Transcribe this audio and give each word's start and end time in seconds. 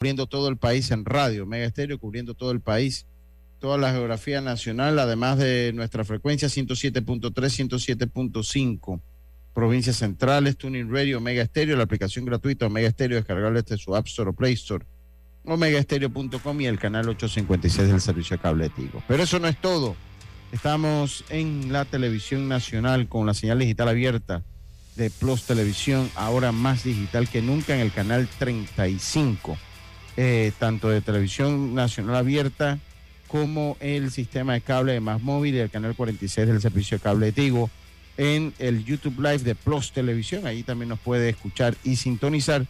cubriendo 0.00 0.26
todo 0.26 0.48
el 0.48 0.56
país 0.56 0.90
en 0.92 1.04
radio, 1.04 1.44
Mega 1.44 1.66
Estéreo 1.66 1.98
cubriendo 1.98 2.32
todo 2.32 2.52
el 2.52 2.62
país, 2.62 3.04
toda 3.58 3.76
la 3.76 3.92
geografía 3.92 4.40
nacional, 4.40 4.98
además 4.98 5.36
de 5.36 5.72
nuestra 5.74 6.06
frecuencia 6.06 6.48
107.3, 6.48 7.30
107.5, 7.30 9.00
provincias 9.52 9.96
centrales, 9.96 10.56
Tuning 10.56 10.90
Radio, 10.90 11.20
Mega 11.20 11.42
Estéreo, 11.42 11.76
la 11.76 11.82
aplicación 11.82 12.24
gratuita 12.24 12.70
Mega 12.70 12.88
Estéreo, 12.88 13.18
descargable 13.18 13.60
desde 13.60 13.76
su 13.76 13.94
App 13.94 14.06
Store 14.06 14.30
o 14.30 14.32
Play 14.32 14.54
Store, 14.54 14.86
omegaestereo.com 15.44 16.60
y 16.62 16.64
el 16.64 16.78
canal 16.78 17.06
856 17.06 17.88
del 17.88 18.00
servicio 18.00 18.38
de 18.38 18.42
cable 18.42 18.70
Tigo. 18.70 19.02
Pero 19.06 19.22
eso 19.22 19.38
no 19.38 19.48
es 19.48 19.60
todo. 19.60 19.96
Estamos 20.50 21.26
en 21.28 21.74
la 21.74 21.84
televisión 21.84 22.48
nacional 22.48 23.06
con 23.06 23.26
la 23.26 23.34
señal 23.34 23.58
digital 23.58 23.90
abierta 23.90 24.42
de 24.96 25.10
Plus 25.10 25.42
Televisión, 25.42 26.10
ahora 26.14 26.52
más 26.52 26.84
digital 26.84 27.28
que 27.28 27.42
nunca 27.42 27.74
en 27.74 27.80
el 27.80 27.92
canal 27.92 28.30
35, 28.38 29.58
eh, 30.16 30.52
tanto 30.58 30.88
de 30.88 31.00
televisión 31.00 31.74
nacional 31.74 32.16
abierta 32.16 32.78
como 33.28 33.76
el 33.80 34.10
sistema 34.10 34.54
de 34.54 34.60
cable 34.60 34.92
de 34.92 35.00
Más 35.00 35.22
Móvil 35.22 35.54
y 35.54 35.58
el 35.58 35.70
canal 35.70 35.94
46 35.94 36.48
del 36.48 36.60
servicio 36.60 36.98
de 36.98 37.02
cable 37.02 37.26
de 37.26 37.32
Tigo 37.32 37.70
en 38.16 38.52
el 38.58 38.84
YouTube 38.84 39.20
Live 39.20 39.38
de 39.38 39.54
Plus 39.54 39.92
Televisión. 39.92 40.46
Ahí 40.46 40.62
también 40.62 40.88
nos 40.88 40.98
puede 40.98 41.28
escuchar 41.28 41.76
y 41.84 41.96
sintonizar. 41.96 42.66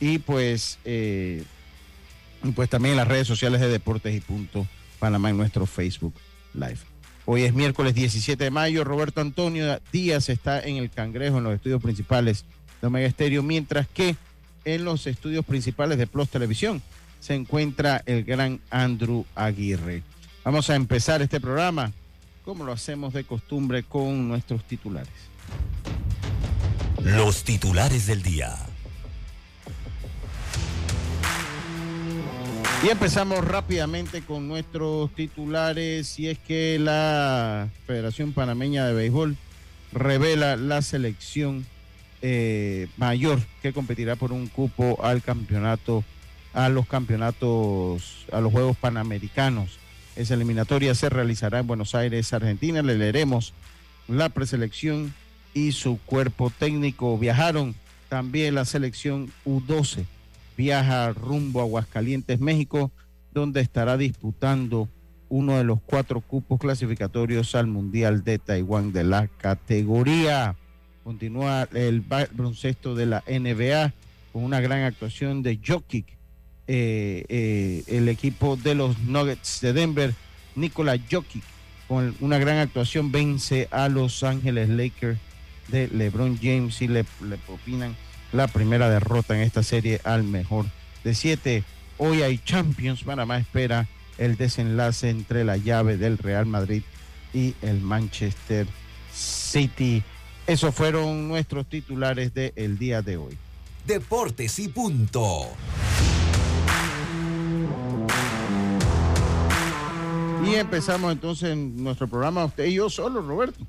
Y 0.00 0.18
pues, 0.18 0.78
eh, 0.84 1.42
pues 2.54 2.70
también 2.70 2.92
en 2.92 2.98
las 2.98 3.08
redes 3.08 3.26
sociales 3.26 3.60
de 3.60 3.68
Deportes 3.68 4.14
y 4.14 4.20
Punto 4.20 4.66
Panamá 4.98 5.30
en 5.30 5.36
nuestro 5.36 5.66
Facebook 5.66 6.14
Live. 6.54 6.78
Hoy 7.26 7.42
es 7.42 7.54
miércoles 7.54 7.94
17 7.94 8.42
de 8.42 8.50
mayo. 8.50 8.84
Roberto 8.84 9.20
Antonio 9.20 9.80
Díaz 9.92 10.28
está 10.28 10.60
en 10.60 10.76
el 10.76 10.90
Cangrejo, 10.90 11.38
en 11.38 11.44
los 11.44 11.54
estudios 11.54 11.82
principales 11.82 12.44
de 12.80 12.86
Omega 12.86 13.06
Estéreo, 13.06 13.42
mientras 13.42 13.88
que 13.88 14.16
en 14.64 14.84
los 14.84 15.06
estudios 15.06 15.44
principales 15.44 15.98
de 15.98 16.06
Plus 16.06 16.28
Televisión 16.28 16.82
se 17.20 17.34
encuentra 17.34 18.02
el 18.06 18.24
gran 18.24 18.60
Andrew 18.70 19.24
Aguirre. 19.34 20.02
Vamos 20.44 20.68
a 20.68 20.76
empezar 20.76 21.22
este 21.22 21.40
programa, 21.40 21.92
como 22.44 22.64
lo 22.64 22.72
hacemos 22.72 23.14
de 23.14 23.24
costumbre, 23.24 23.82
con 23.82 24.28
nuestros 24.28 24.62
titulares. 24.64 25.08
Los 27.02 27.44
titulares 27.44 28.06
del 28.06 28.22
día. 28.22 28.54
Y 32.84 32.90
empezamos 32.90 33.42
rápidamente 33.42 34.20
con 34.20 34.46
nuestros 34.46 35.10
titulares 35.14 36.18
y 36.18 36.28
es 36.28 36.38
que 36.38 36.78
la 36.78 37.70
Federación 37.86 38.34
Panameña 38.34 38.84
de 38.86 38.92
Béisbol 38.92 39.38
revela 39.92 40.56
la 40.56 40.82
selección 40.82 41.64
eh, 42.26 42.88
mayor 42.96 43.38
que 43.60 43.74
competirá 43.74 44.16
por 44.16 44.32
un 44.32 44.46
cupo 44.46 44.98
al 45.04 45.22
campeonato, 45.22 46.04
a 46.54 46.70
los 46.70 46.86
campeonatos, 46.86 48.24
a 48.32 48.40
los 48.40 48.50
Juegos 48.50 48.78
Panamericanos. 48.78 49.78
Esa 50.16 50.32
eliminatoria 50.32 50.94
se 50.94 51.10
realizará 51.10 51.58
en 51.58 51.66
Buenos 51.66 51.94
Aires, 51.94 52.32
Argentina. 52.32 52.80
Le 52.80 52.96
leeremos 52.96 53.52
la 54.08 54.30
preselección 54.30 55.12
y 55.52 55.72
su 55.72 55.98
cuerpo 55.98 56.50
técnico. 56.50 57.18
Viajaron 57.18 57.74
también 58.08 58.54
la 58.54 58.64
selección 58.64 59.30
U12 59.44 60.06
viaja 60.56 61.12
rumbo 61.12 61.60
a 61.60 61.64
Aguascalientes, 61.64 62.40
México, 62.40 62.90
donde 63.32 63.60
estará 63.60 63.98
disputando 63.98 64.88
uno 65.28 65.58
de 65.58 65.64
los 65.64 65.80
cuatro 65.84 66.20
cupos 66.20 66.60
clasificatorios 66.60 67.54
al 67.54 67.66
Mundial 67.66 68.22
de 68.24 68.38
Taiwán 68.38 68.92
de 68.92 69.04
la 69.04 69.26
categoría. 69.26 70.56
Continúa 71.04 71.68
el 71.74 72.00
baloncesto 72.00 72.94
de 72.94 73.06
la 73.06 73.22
NBA 73.28 73.92
con 74.32 74.42
una 74.42 74.60
gran 74.60 74.82
actuación 74.82 75.42
de 75.42 75.60
Jokic, 75.64 76.06
eh, 76.66 77.24
eh, 77.28 77.84
el 77.86 78.08
equipo 78.08 78.56
de 78.56 78.74
los 78.74 78.98
Nuggets 79.00 79.60
de 79.60 79.74
Denver, 79.74 80.14
Nikola 80.56 80.96
Jokic, 81.10 81.44
con 81.86 82.16
una 82.20 82.38
gran 82.38 82.56
actuación 82.56 83.12
vence 83.12 83.68
a 83.70 83.88
Los 83.88 84.22
Ángeles 84.22 84.70
Lakers 84.70 85.18
de 85.68 85.88
LeBron 85.88 86.38
James 86.42 86.80
y 86.80 86.88
le, 86.88 87.04
le 87.20 87.38
la 88.32 88.48
primera 88.48 88.90
derrota 88.90 89.36
en 89.36 89.42
esta 89.42 89.62
serie 89.62 90.00
al 90.04 90.24
mejor 90.24 90.66
de 91.04 91.14
siete. 91.14 91.64
Hoy 91.98 92.22
hay 92.22 92.38
Champions. 92.38 93.04
Panamá 93.04 93.38
espera 93.38 93.86
el 94.18 94.36
desenlace 94.36 95.10
entre 95.10 95.44
la 95.44 95.56
llave 95.56 95.96
del 95.96 96.18
Real 96.18 96.46
Madrid 96.46 96.82
y 97.32 97.54
el 97.62 97.80
Manchester 97.80 98.66
City. 99.12 100.02
Esos 100.46 100.74
fueron 100.74 101.26
nuestros 101.28 101.66
titulares 101.66 102.34
del 102.34 102.78
día 102.78 103.00
de 103.00 103.16
hoy. 103.16 103.36
Deportes 103.86 104.58
y 104.58 104.68
punto. 104.68 105.46
Y 110.46 110.54
empezamos 110.56 111.12
entonces 111.12 111.56
nuestro 111.56 112.06
programa, 112.06 112.44
usted 112.44 112.66
y 112.66 112.74
yo 112.74 112.90
solo, 112.90 113.22
Roberto. 113.22 113.64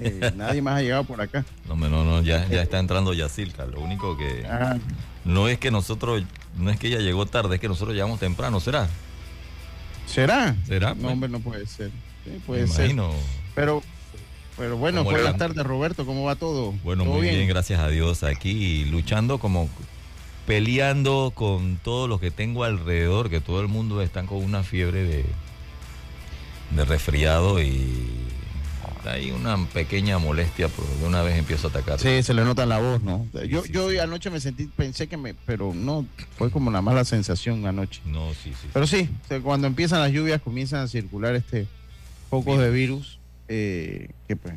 Eh, 0.00 0.32
nadie 0.36 0.60
más 0.62 0.78
ha 0.78 0.82
llegado 0.82 1.04
por 1.04 1.20
acá. 1.20 1.44
No, 1.68 1.76
no, 1.76 2.04
no, 2.04 2.22
ya, 2.22 2.48
ya 2.48 2.62
está 2.62 2.80
entrando 2.80 3.12
Yacilca. 3.12 3.64
Lo 3.66 3.80
único 3.80 4.16
que 4.16 4.44
no 5.24 5.48
es 5.48 5.58
que 5.58 5.70
nosotros, 5.70 6.24
no 6.56 6.70
es 6.70 6.78
que 6.78 6.88
ella 6.88 6.98
llegó 6.98 7.26
tarde, 7.26 7.56
es 7.56 7.60
que 7.60 7.68
nosotros 7.68 7.94
llegamos 7.94 8.18
temprano, 8.18 8.58
¿será? 8.58 8.88
¿Será? 10.06 10.56
¿Será? 10.66 10.94
No, 10.94 11.08
hombre, 11.08 11.28
no 11.28 11.38
puede 11.40 11.66
ser. 11.66 11.90
Sí, 12.24 12.40
puede 12.44 12.62
Me 12.62 12.68
ser. 12.68 12.90
imagino. 12.90 13.12
Pero, 13.54 13.82
pero 14.56 14.76
bueno, 14.76 15.04
¿Cómo 15.04 15.16
buenas 15.16 15.36
tardes, 15.36 15.64
Roberto. 15.64 16.06
¿Cómo 16.06 16.24
va 16.24 16.36
todo? 16.36 16.72
Bueno, 16.84 17.04
¿Todo 17.04 17.14
muy 17.14 17.28
bien? 17.28 17.48
gracias 17.48 17.80
a 17.80 17.88
Dios. 17.88 18.22
Aquí 18.22 18.84
luchando 18.86 19.38
como 19.38 19.68
peleando 20.46 21.32
con 21.34 21.76
todo 21.76 22.06
lo 22.06 22.20
que 22.20 22.30
tengo 22.30 22.64
alrededor, 22.64 23.30
que 23.30 23.40
todo 23.40 23.60
el 23.60 23.68
mundo 23.68 24.02
está 24.02 24.24
con 24.24 24.38
una 24.44 24.62
fiebre 24.62 25.04
de, 25.04 25.24
de 26.70 26.84
resfriado 26.84 27.62
y 27.62 28.24
hay 29.06 29.30
una 29.30 29.56
pequeña 29.66 30.18
molestia, 30.18 30.68
pero 30.68 30.88
de 30.98 31.06
una 31.06 31.22
vez 31.22 31.38
empiezo 31.38 31.68
a 31.68 31.70
atacar. 31.70 31.98
Sí, 31.98 32.22
se 32.22 32.34
le 32.34 32.44
nota 32.44 32.66
la 32.66 32.78
voz, 32.78 33.02
¿no? 33.02 33.26
Yo, 33.48 33.62
sí, 33.62 33.72
yo 33.72 33.90
sí. 33.90 33.98
anoche 33.98 34.30
me 34.30 34.40
sentí, 34.40 34.66
pensé 34.66 35.06
que 35.08 35.16
me, 35.16 35.34
pero 35.34 35.72
no, 35.74 36.06
fue 36.38 36.50
como 36.50 36.68
una 36.68 36.80
mala 36.80 37.04
sensación 37.04 37.66
anoche. 37.66 38.00
No, 38.04 38.32
sí, 38.34 38.52
sí. 38.60 38.68
Pero 38.72 38.86
sí, 38.86 39.08
cuando 39.42 39.66
empiezan 39.66 40.00
las 40.00 40.12
lluvias 40.12 40.40
comienzan 40.40 40.80
a 40.80 40.88
circular 40.88 41.34
este 41.34 41.66
pocos 42.30 42.58
de 42.58 42.70
virus 42.70 43.18
eh, 43.48 44.08
que 44.28 44.36
pues 44.36 44.54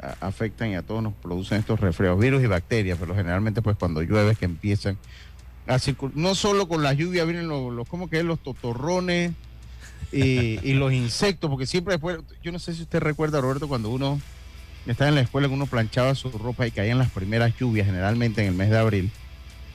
a- 0.00 0.26
afectan 0.26 0.70
y 0.70 0.74
a 0.76 0.82
todos 0.82 1.02
nos 1.02 1.14
producen 1.14 1.58
estos 1.58 1.80
resfriados, 1.80 2.18
virus 2.20 2.42
y 2.42 2.46
bacterias, 2.46 2.98
pero 3.00 3.14
generalmente 3.14 3.62
pues 3.62 3.76
cuando 3.76 4.02
llueve 4.02 4.32
es 4.32 4.38
que 4.38 4.44
empiezan 4.44 4.98
a 5.66 5.78
circular, 5.78 6.16
no 6.16 6.34
solo 6.34 6.68
con 6.68 6.82
las 6.82 6.96
lluvias 6.96 7.26
vienen 7.26 7.48
los, 7.48 7.72
los 7.72 7.88
¿cómo 7.88 8.08
que 8.08 8.18
es? 8.18 8.24
Los 8.24 8.38
totorrones 8.40 9.32
y, 10.12 10.58
y 10.68 10.74
los 10.74 10.92
insectos, 10.92 11.50
porque 11.50 11.66
siempre 11.66 11.94
después, 11.94 12.18
yo 12.42 12.52
no 12.52 12.58
sé 12.58 12.74
si 12.74 12.82
usted 12.82 13.00
recuerda 13.00 13.40
Roberto 13.40 13.66
cuando 13.68 13.90
uno 13.90 14.20
estaba 14.86 15.08
en 15.08 15.16
la 15.16 15.22
escuela, 15.22 15.48
que 15.48 15.54
uno 15.54 15.66
planchaba 15.66 16.14
su 16.14 16.30
ropa 16.30 16.66
y 16.66 16.70
caían 16.70 16.98
las 16.98 17.10
primeras 17.10 17.56
lluvias, 17.58 17.86
generalmente 17.86 18.42
en 18.42 18.48
el 18.48 18.54
mes 18.54 18.70
de 18.70 18.78
abril, 18.78 19.10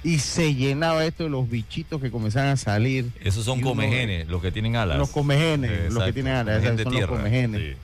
y 0.03 0.19
se 0.19 0.55
llenaba 0.55 1.05
esto 1.05 1.25
de 1.25 1.29
los 1.29 1.49
bichitos 1.49 2.01
que 2.01 2.09
comenzaban 2.09 2.49
a 2.49 2.55
salir. 2.57 3.11
Esos 3.21 3.43
son 3.43 3.59
comegenes, 3.59 4.27
los 4.29 4.41
que 4.41 4.51
tienen 4.53 4.77
alas. 4.77 4.97
Los 4.97 5.09
comegenes, 5.09 5.91
los 5.91 6.03
que 6.05 6.13
tienen 6.13 6.33
alas, 6.33 6.63
esos 6.63 6.75
son 6.77 6.85
los 6.85 6.93
tierra, 6.93 7.17
comegenes. 7.17 7.61
sí. 7.61 7.77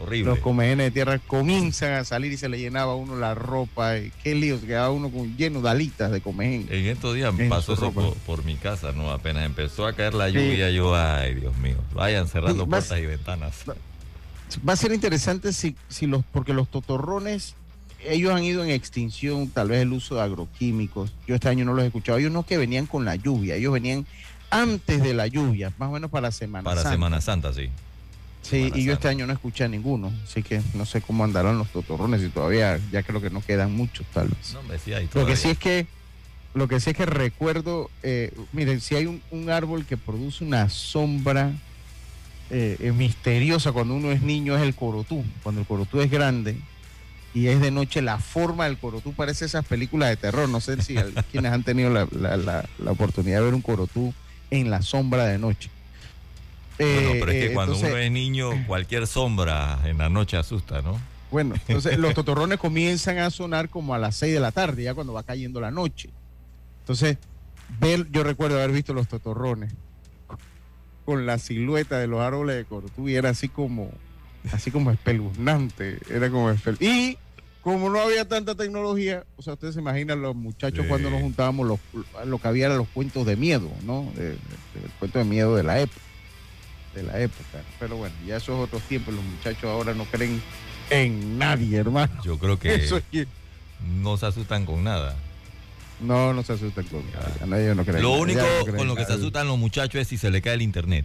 Horrible. 0.00 0.30
Los 0.30 0.38
comegenes 0.40 0.86
de 0.86 0.90
tierra 0.90 1.18
comienzan 1.18 1.92
a 1.94 2.04
salir 2.04 2.32
y 2.32 2.36
se 2.36 2.48
le 2.48 2.58
llenaba 2.58 2.92
a 2.92 2.94
uno 2.94 3.16
la 3.16 3.34
ropa. 3.34 3.98
y 3.98 4.12
qué 4.22 4.34
lío, 4.34 4.58
se 4.58 4.66
quedaba 4.66 4.90
uno 4.90 5.10
con, 5.10 5.36
lleno 5.36 5.60
de 5.60 5.70
alitas 5.70 6.10
de 6.12 6.20
comején. 6.20 6.66
En 6.70 6.86
estos 6.86 7.14
días 7.14 7.34
En 7.38 7.48
pasó 7.48 7.72
eso 7.74 7.92
por, 7.92 8.14
por 8.18 8.44
mi 8.44 8.54
casa, 8.56 8.92
¿no? 8.92 9.10
Apenas 9.10 9.44
empezó 9.44 9.86
a 9.86 9.92
caer 9.94 10.14
la 10.14 10.28
Sí. 10.28 10.34
lluvia, 10.34 10.70
yo, 10.70 10.94
ay, 10.94 11.34
Dios 11.34 11.56
mío, 11.58 11.76
vayan 11.94 12.28
cerrando 12.28 12.64
Sí, 12.64 12.70
puertas 12.70 12.98
y 12.98 13.06
ventanas. 13.06 13.54
Va 14.66 14.72
a 14.72 14.76
ser 14.76 14.92
interesante 14.92 15.52
si, 15.52 15.76
si 15.88 16.06
los, 16.06 16.24
porque 16.32 16.54
los 16.54 16.68
totorrones, 16.68 17.54
ellos 18.04 18.32
han 18.32 18.44
ido 18.44 18.62
en 18.64 18.70
extinción, 18.70 19.48
tal 19.48 19.68
vez 19.68 19.82
el 19.82 19.92
uso 19.92 20.14
de 20.14 20.22
agroquímicos. 20.22 21.12
Yo 21.26 21.34
este 21.34 21.48
año 21.48 21.64
no 21.64 21.74
los 21.74 21.82
he 21.84 21.88
escuchado. 21.88 22.18
Ellos 22.18 22.32
no 22.32 22.44
que 22.44 22.56
venían 22.56 22.86
con 22.86 23.04
la 23.04 23.16
lluvia, 23.16 23.56
ellos 23.56 23.72
venían 23.72 24.06
antes 24.50 25.02
de 25.02 25.12
la 25.12 25.26
lluvia, 25.26 25.72
más 25.76 25.90
o 25.90 25.92
menos 25.92 26.10
para 26.10 26.30
Semana 26.30 26.64
Para 26.64 26.76
Santa. 26.82 26.90
Semana 26.94 27.20
Santa, 27.20 27.52
sí. 27.52 27.68
Sí, 28.48 28.70
y 28.74 28.84
yo 28.84 28.92
este 28.94 29.08
año 29.08 29.26
no 29.26 29.32
escuché 29.32 29.64
a 29.64 29.68
ninguno, 29.68 30.12
así 30.24 30.42
que 30.42 30.60
no 30.74 30.86
sé 30.86 31.00
cómo 31.00 31.24
andarán 31.24 31.58
los 31.58 31.68
totorrones 31.68 32.22
y 32.22 32.28
todavía, 32.28 32.78
ya 32.90 33.02
creo 33.02 33.20
que 33.20 33.30
no 33.30 33.40
quedan 33.42 33.72
muchos 33.74 34.06
tal 34.12 34.28
vez. 34.28 34.52
No, 34.54 34.62
me 34.62 34.74
decía 34.74 34.96
ahí 34.98 35.08
Lo 35.14 35.26
que 35.26 35.36
sí 35.36 35.48
es 35.48 35.58
que, 35.58 35.86
lo 36.54 36.66
que 36.68 36.80
sí 36.80 36.90
es 36.90 36.96
que 36.96 37.04
recuerdo, 37.06 37.90
eh, 38.02 38.32
miren, 38.52 38.80
si 38.80 38.94
hay 38.94 39.06
un, 39.06 39.22
un 39.30 39.50
árbol 39.50 39.84
que 39.84 39.96
produce 39.96 40.44
una 40.44 40.68
sombra 40.70 41.52
eh, 42.50 42.76
eh, 42.80 42.92
misteriosa 42.92 43.72
cuando 43.72 43.94
uno 43.94 44.10
es 44.10 44.22
niño 44.22 44.56
es 44.56 44.62
el 44.62 44.74
corotú. 44.74 45.22
Cuando 45.42 45.60
el 45.60 45.66
corotú 45.66 46.00
es 46.00 46.10
grande 46.10 46.56
y 47.34 47.48
es 47.48 47.60
de 47.60 47.70
noche, 47.70 48.00
la 48.00 48.18
forma 48.18 48.64
del 48.64 48.78
corotú 48.78 49.12
parece 49.12 49.44
esas 49.44 49.66
películas 49.66 50.08
de 50.08 50.16
terror. 50.16 50.48
No 50.48 50.60
sé 50.62 50.80
si 50.80 50.94
quienes 51.30 51.52
han 51.52 51.62
tenido 51.64 51.90
la, 51.90 52.08
la- 52.10 52.36
la- 52.38 52.68
la 52.78 52.90
oportunidad 52.92 53.38
de 53.40 53.44
ver 53.44 53.54
un 53.54 53.60
corotú 53.60 54.14
en 54.50 54.70
la 54.70 54.80
sombra 54.80 55.26
de 55.26 55.36
noche. 55.38 55.68
Bueno, 56.78 57.10
Eh, 57.10 57.16
pero 57.20 57.32
es 57.32 57.38
que 57.38 57.46
eh, 57.46 57.54
cuando 57.54 57.74
entonces- 57.74 57.92
uno 57.92 58.00
es 58.02 58.10
niño, 58.10 58.50
cualquier 58.66 59.06
sombra 59.06 59.80
en 59.84 59.98
la 59.98 60.08
noche 60.08 60.36
asusta, 60.36 60.80
¿no? 60.82 60.98
Bueno, 61.30 61.54
entonces 61.68 61.98
los 61.98 62.14
totorrones 62.14 62.58
comienzan 62.58 63.18
a 63.18 63.30
sonar 63.30 63.68
como 63.68 63.94
a 63.94 63.98
las 63.98 64.16
6 64.16 64.32
de 64.34 64.40
la 64.40 64.52
tarde, 64.52 64.84
ya 64.84 64.94
cuando 64.94 65.12
va 65.12 65.22
cayendo 65.22 65.60
la 65.60 65.70
noche. 65.70 66.08
Entonces, 66.80 67.18
ver, 67.80 68.06
yo 68.10 68.22
recuerdo 68.22 68.56
haber 68.56 68.72
visto 68.72 68.94
los 68.94 69.08
totorrones 69.08 69.72
con 71.04 71.26
la 71.26 71.38
silueta 71.38 71.98
de 71.98 72.06
los 72.06 72.20
árboles 72.20 72.56
de 72.56 72.64
Cortú 72.64 73.08
y 73.08 73.14
era 73.16 73.30
así 73.30 73.48
como, 73.48 73.90
así 74.52 74.70
como 74.70 74.90
espeluznante, 74.90 75.98
era 76.10 76.30
como 76.30 76.54
Y 76.80 77.16
como 77.62 77.90
no 77.90 78.00
había 78.00 78.26
tanta 78.28 78.54
tecnología, 78.54 79.24
o 79.36 79.42
sea, 79.42 79.54
ustedes 79.54 79.74
se 79.74 79.80
imaginan 79.80 80.22
los 80.22 80.34
muchachos 80.36 80.82
Sí. 80.82 80.88
cuando 80.88 81.10
nos 81.10 81.20
juntábamos, 81.20 81.66
los, 81.66 81.80
lo 82.26 82.38
que 82.38 82.48
había 82.48 82.66
eran 82.66 82.78
los 82.78 82.88
cuentos 82.88 83.26
de 83.26 83.36
miedo, 83.36 83.70
¿no? 83.84 84.10
De- 84.16 84.32
el 84.32 84.90
cuento 84.98 85.18
de 85.18 85.24
miedo 85.24 85.56
de 85.56 85.62
la 85.62 85.80
época, 85.80 86.00
de 86.94 87.02
la 87.02 87.20
época. 87.20 87.62
Pero 87.78 87.96
bueno, 87.96 88.14
ya 88.26 88.36
esos 88.36 88.58
otros 88.58 88.82
tiempos, 88.82 89.14
los 89.14 89.24
muchachos 89.24 89.64
ahora 89.64 89.94
no 89.94 90.04
creen 90.04 90.42
en 90.90 91.38
nadie, 91.38 91.76
hermano. 91.78 92.22
Yo 92.24 92.38
creo 92.38 92.58
que 92.58 92.74
Eso 92.84 93.00
es 93.12 93.26
no 94.02 94.16
se 94.16 94.26
asustan 94.26 94.66
con 94.66 94.82
nada. 94.82 95.16
no, 96.00 96.32
no 96.34 96.42
se 96.42 96.52
asustan 96.54 96.84
con 96.86 97.02
nadie, 97.12 97.42
a 97.42 97.46
nadie 97.46 97.74
no 97.74 97.84
creen. 97.84 98.02
Lo 98.02 98.12
único 98.12 98.40
no 98.40 98.64
creen 98.64 98.76
con 98.76 98.86
lo 98.88 98.96
que 98.96 99.04
se 99.04 99.12
asustan 99.12 99.46
los 99.46 99.58
muchachos 99.58 100.00
es 100.00 100.08
si 100.08 100.16
se 100.18 100.30
le 100.30 100.42
cae 100.42 100.54
el 100.54 100.62
internet. 100.62 101.04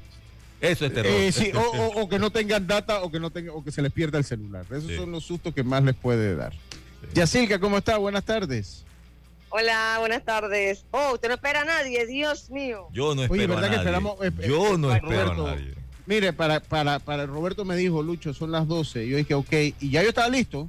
Eso 0.62 0.86
es 0.86 0.94
terror. 0.94 1.12
Eh, 1.12 1.32
sí, 1.34 1.52
o, 1.54 1.60
o- 1.60 2.02
o 2.04 2.10
que 2.10 2.18
no 2.20 2.30
tengan 2.32 2.66
data 2.66 3.02
o 3.04 3.12
que 3.12 3.20
no 3.20 3.30
tenga, 3.30 3.52
o 3.52 3.64
que 3.64 3.72
se 3.72 3.82
les 3.82 3.92
pierda 3.92 4.18
el 4.18 4.24
celular. 4.24 4.66
Esos 4.70 4.86
Sí. 4.86 4.96
son 4.96 5.12
los 5.12 5.24
sustos 5.26 5.54
que 5.54 5.62
más 5.64 5.84
les 5.84 5.94
puede 5.96 6.36
dar. 6.36 6.54
Yacilca, 7.14 7.60
¿cómo 7.60 7.78
está? 7.78 7.98
Buenas 7.98 8.24
tardes. 8.24 8.86
Hola, 9.56 9.98
buenas 10.00 10.26
tardes. 10.26 10.84
Oh, 10.90 11.14
usted 11.14 11.28
no 11.28 11.36
espera 11.36 11.62
a 11.62 11.66
nadie, 11.66 12.08
Dios 12.08 12.50
mío. 12.50 12.88
Yo 12.92 13.14
no 13.14 13.22
espero 13.24 13.44
Oye, 13.44 13.44
a 13.44 13.56
¿verdad 13.56 13.62
que 13.70 13.76
nadie. 13.76 13.90
esperamos- 13.90 14.18
eh, 14.24 14.32
eh, 14.40 14.48
Yo 14.48 14.78
no 14.80 14.92
eh, 14.92 14.96
espero 14.96 15.12
Roberto, 15.26 15.48
a 15.48 15.52
nadie. 15.56 15.74
Mire, 16.08 16.34
para, 16.34 16.60
para, 16.60 16.98
para 16.98 17.28
Roberto 17.28 17.64
me 17.64 17.76
dijo, 17.76 18.02
Lucho, 18.02 18.34
son 18.34 18.52
las 18.52 18.68
12. 18.68 19.08
Yo 19.08 19.16
dije, 19.18 19.36
ok, 19.36 19.54
y 19.80 19.92
ya 19.92 20.02
yo 20.02 20.10
estaba 20.10 20.28
listo. 20.30 20.68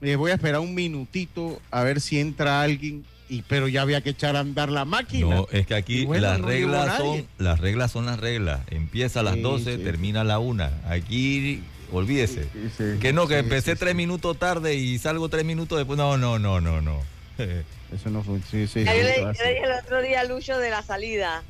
Le 0.00 0.16
voy 0.16 0.32
a 0.32 0.34
esperar 0.34 0.60
un 0.60 0.74
minutito 0.74 1.60
a 1.70 1.84
ver 1.84 2.00
si 2.00 2.18
entra 2.18 2.60
alguien, 2.60 3.04
y, 3.28 3.42
pero 3.42 3.68
ya 3.68 3.82
había 3.82 4.00
que 4.00 4.10
echar 4.10 4.34
a 4.34 4.40
andar 4.40 4.68
la 4.68 4.84
máquina. 4.84 5.32
No, 5.36 5.46
es 5.52 5.64
que 5.64 5.76
aquí 5.76 6.04
bueno, 6.04 6.26
las 6.26 6.40
no 6.40 6.48
reglas 6.48 6.86
nadie. 6.88 6.98
son 7.20 7.26
las 7.38 7.60
reglas 7.60 7.92
son 7.92 8.06
las 8.06 8.18
reglas. 8.18 8.62
Empieza 8.70 9.20
a 9.20 9.22
las 9.22 9.34
Sí, 9.34 9.42
12, 9.42 9.76
sí. 9.76 9.82
termina 9.84 10.22
a 10.22 10.24
la 10.24 10.40
1. 10.40 10.68
Aquí 10.88 11.62
olvídese. 11.92 12.48
Sí, 12.52 12.68
sí, 12.76 12.84
Que 13.00 13.12
no, 13.12 13.28
que 13.28 13.34
sí, 13.34 13.40
empecé 13.40 13.72
sí, 13.74 13.78
tres 13.78 13.92
sí. 13.92 13.96
minutos 13.96 14.36
tarde 14.38 14.74
y 14.74 14.98
salgo 14.98 15.28
tres 15.28 15.44
minutos 15.44 15.78
después. 15.78 15.96
No, 15.96 16.18
no, 16.18 16.40
no, 16.40 16.60
no, 16.60 16.80
no. 16.82 17.11
Eso 17.94 18.10
no 18.10 18.22
fue. 18.22 18.38
Sí, 18.50 18.66
sí, 18.66 18.84
yo, 18.84 18.92
le, 18.92 19.16
yo 19.20 19.26
le 19.44 19.52
dije 19.54 19.64
el 19.64 19.72
otro 19.84 20.00
día 20.02 20.20
a 20.20 20.24
Lucho 20.24 20.58
de 20.58 20.70
la 20.70 20.82
salida. 20.82 21.42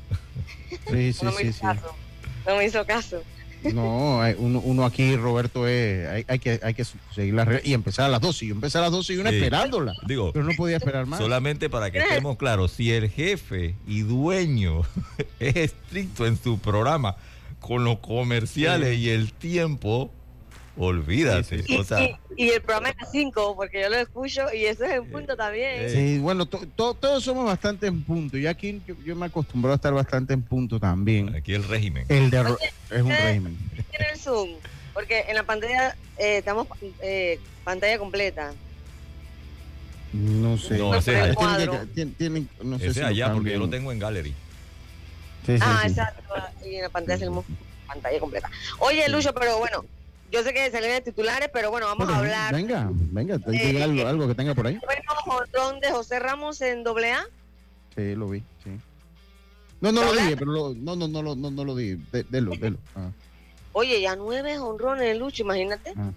sí, 0.89 1.13
sí, 1.13 1.25
no 1.25 1.31
me 1.31 1.37
sí, 1.37 1.47
hizo 1.47 1.53
sí. 1.53 1.61
caso. 1.61 1.95
No 2.45 2.55
me 2.57 2.65
hizo 2.65 2.85
caso. 2.85 3.23
No, 3.73 4.21
hay- 4.21 4.35
uno, 4.37 4.59
uno 4.59 4.83
aquí, 4.83 5.15
Roberto, 5.15 5.65
es, 5.69 6.05
hay, 6.09 6.25
hay 6.27 6.39
que, 6.39 6.59
hay 6.61 6.73
que 6.73 6.83
seguir 7.15 7.33
las 7.33 7.47
reglas 7.47 7.65
y 7.65 7.73
empezar 7.73 8.05
a 8.05 8.09
las 8.09 8.19
12. 8.19 8.47
Yo 8.47 8.55
empecé 8.55 8.77
a 8.77 8.81
las 8.81 8.91
12 8.91 9.13
y 9.13 9.17
una 9.19 9.29
Sí. 9.29 9.37
esperándola, 9.37 9.93
Digo, 10.05 10.33
pero 10.33 10.43
no 10.43 10.51
podía 10.57 10.75
esperar 10.75 11.05
más. 11.05 11.17
solamente 11.19 11.69
para 11.69 11.89
que 11.89 11.99
estemos 11.99 12.35
claros, 12.35 12.73
si 12.73 12.91
el 12.91 13.09
jefe 13.09 13.75
y 13.87 14.01
dueño 14.01 14.81
es 15.39 15.55
estricto 15.55 16.27
en 16.27 16.37
su 16.37 16.59
programa 16.59 17.15
con 17.61 17.85
los 17.85 17.99
comerciales 17.99 18.97
y 18.99 19.09
el 19.11 19.31
tiempo, 19.31 20.11
olvídate. 20.77 21.43
Sí, 21.43 21.63
sí, 21.63 21.73
Y, 21.73 21.77
O 21.77 21.83
sea, 21.83 22.01
y- 22.03 22.17
y 22.35 22.49
el 22.49 22.61
programa 22.61 22.89
es 22.89 22.95
a 23.07 23.11
5, 23.11 23.55
porque 23.55 23.81
yo 23.81 23.89
lo 23.89 23.97
escucho 23.97 24.51
y 24.53 24.65
eso 24.65 24.83
es 24.85 24.91
en 24.91 25.05
punto 25.11 25.35
también. 25.35 25.83
eh, 25.83 25.89
Sí, 25.89 26.19
bueno, 26.19 26.45
to- 26.45 26.65
to- 26.75 26.93
todos 26.95 27.23
somos 27.23 27.45
bastante 27.45 27.87
en 27.87 28.01
punto. 28.03 28.37
Y 28.37 28.47
aquí 28.47 28.81
yo, 28.87 28.95
yo 29.05 29.15
me 29.15 29.25
acostumbrado 29.27 29.73
a 29.73 29.75
estar 29.75 29.93
bastante 29.93 30.33
en 30.33 30.41
punto 30.41 30.79
también. 30.79 31.35
aquí 31.35 31.53
el 31.53 31.63
régimen. 31.67 32.05
El 32.09 32.29
de 32.29 32.39
es 32.91 33.01
un 33.01 33.09
régimen. 33.11 33.57
Tiene 33.91 34.05
el 34.13 34.19
Zoom, 34.19 34.49
porque 34.93 35.25
en 35.27 35.35
la 35.35 35.43
pantalla 35.43 35.95
eh, 36.17 36.37
estamos 36.37 36.67
eh, 37.01 37.39
pantalla 37.63 37.97
completa. 37.97 38.53
No 40.13 40.57
sé. 40.57 40.77
No, 40.77 40.93
ese 40.95 41.13
es 41.31 41.37
allá. 41.37 41.65
Tienen 41.65 41.87
tienen- 41.93 42.13
tienen- 42.15 42.49
no 42.63 42.77
sé 42.77 42.85
Ese 42.87 42.93
si 42.99 43.01
allá 43.05 43.33
porque 43.33 43.51
yo 43.53 43.59
lo 43.59 43.69
tengo 43.69 43.91
en 43.91 43.99
gallery. 43.99 44.33
Sí, 45.45 45.57
sí, 45.57 45.59
ah, 45.61 45.79
sí. 45.83 45.89
exacto. 45.89 46.23
Y 46.65 46.75
en 46.75 46.83
la 46.83 46.89
pantalla 46.89 47.27
pantalla 47.87 48.19
completa. 48.19 48.49
Oye, 48.79 49.09
Lucho, 49.09 49.33
pero 49.33 49.57
bueno, 49.57 49.83
yo 50.33 50.43
sé 50.43 50.53
que 50.53 50.71
salieron 50.71 50.97
de 50.97 51.01
titulares, 51.01 51.49
pero 51.53 51.69
bueno, 51.71 51.85
vamos 51.85 52.09
a 52.09 52.17
hablar. 52.17 52.53
Venga, 52.55 52.89
venga, 52.91 53.37
¿te 53.39 53.51
Eh, 53.55 53.83
algo, 53.83 54.07
algo 54.07 54.27
que 54.27 54.35
tenga 54.35 54.53
por 54.55 54.65
ahí? 54.67 54.79
Bueno, 54.83 55.79
de 55.79 55.91
José 55.91 56.19
Ramos 56.19 56.59
en 56.61 56.83
doble 56.83 57.11
A. 57.13 57.25
Sí, 57.95 58.15
lo 58.15 58.29
vi, 58.29 58.39
sí. 58.63 58.71
No, 59.79 59.91
no 59.91 60.03
lo 60.03 60.13
dije, 60.13 60.35
pero 60.35 60.51
lo- 60.51 60.73
no, 60.73 60.95
no, 60.95 61.07
no, 61.07 61.21
lo- 61.21 61.35
no, 61.35 61.51
no 61.51 61.63
lo 61.63 61.75
dije. 61.75 61.97
De, 62.11 62.23
delo, 62.23 62.51
delo. 62.59 62.77
Ah, 62.95 63.09
Oye, 63.73 64.01
ya 64.01 64.15
nueve 64.15 64.57
honrones, 64.59 65.17
Lucho, 65.17 65.43
imagínate. 65.43 65.93
ah. 65.97 66.11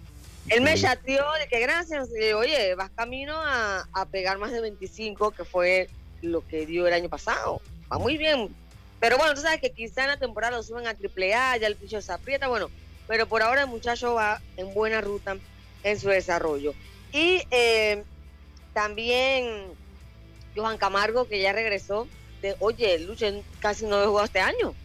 Él 0.49 0.61
me 0.61 0.75
chateó 0.75 1.23
de 1.39 1.47
que 1.49 1.59
gracias. 1.59 2.09
Y 2.09 2.19
le 2.19 2.25
digo, 2.27 2.39
oye, 2.39 2.73
vas 2.75 2.89
camino 2.95 3.33
a, 3.35 3.85
a 3.93 4.05
pegar 4.05 4.37
más 4.37 4.51
de 4.51 4.61
25, 4.61 5.31
que 5.31 5.43
fue 5.43 5.89
lo 6.21 6.45
que 6.47 6.65
dio 6.65 6.87
el 6.87 6.93
año 6.93 7.09
pasado. 7.09 7.61
Va 7.91 7.99
muy 7.99 8.17
bien. 8.17 8.49
Pero 8.99 9.17
bueno, 9.17 9.33
tú 9.35 9.41
sabes 9.41 9.59
que 9.61 9.71
quizá 9.71 10.03
en 10.03 10.09
la 10.11 10.17
temporada 10.17 10.55
lo 10.57 10.63
suben 10.63 10.87
a 10.87 10.91
AAA, 10.91 11.57
ya 11.57 11.67
el 11.67 11.75
picho 11.75 12.01
se 12.01 12.11
aprieta, 12.13 12.47
bueno. 12.47 12.69
Pero 13.07 13.27
por 13.27 13.41
ahora 13.41 13.61
el 13.61 13.67
muchacho 13.67 14.13
va 14.13 14.41
en 14.57 14.73
buena 14.73 15.01
ruta 15.01 15.37
en 15.83 15.99
su 15.99 16.09
desarrollo. 16.09 16.73
Y 17.13 17.41
eh, 17.51 18.03
también 18.73 19.67
Johan 20.55 20.77
Camargo, 20.77 21.27
que 21.27 21.41
ya 21.41 21.53
regresó. 21.53 22.07
De, 22.41 22.55
oye, 22.59 22.99
Lucho 22.99 23.25
casi 23.59 23.85
no 23.85 24.05
jugado 24.05 24.25
este 24.25 24.39
año. 24.39 24.75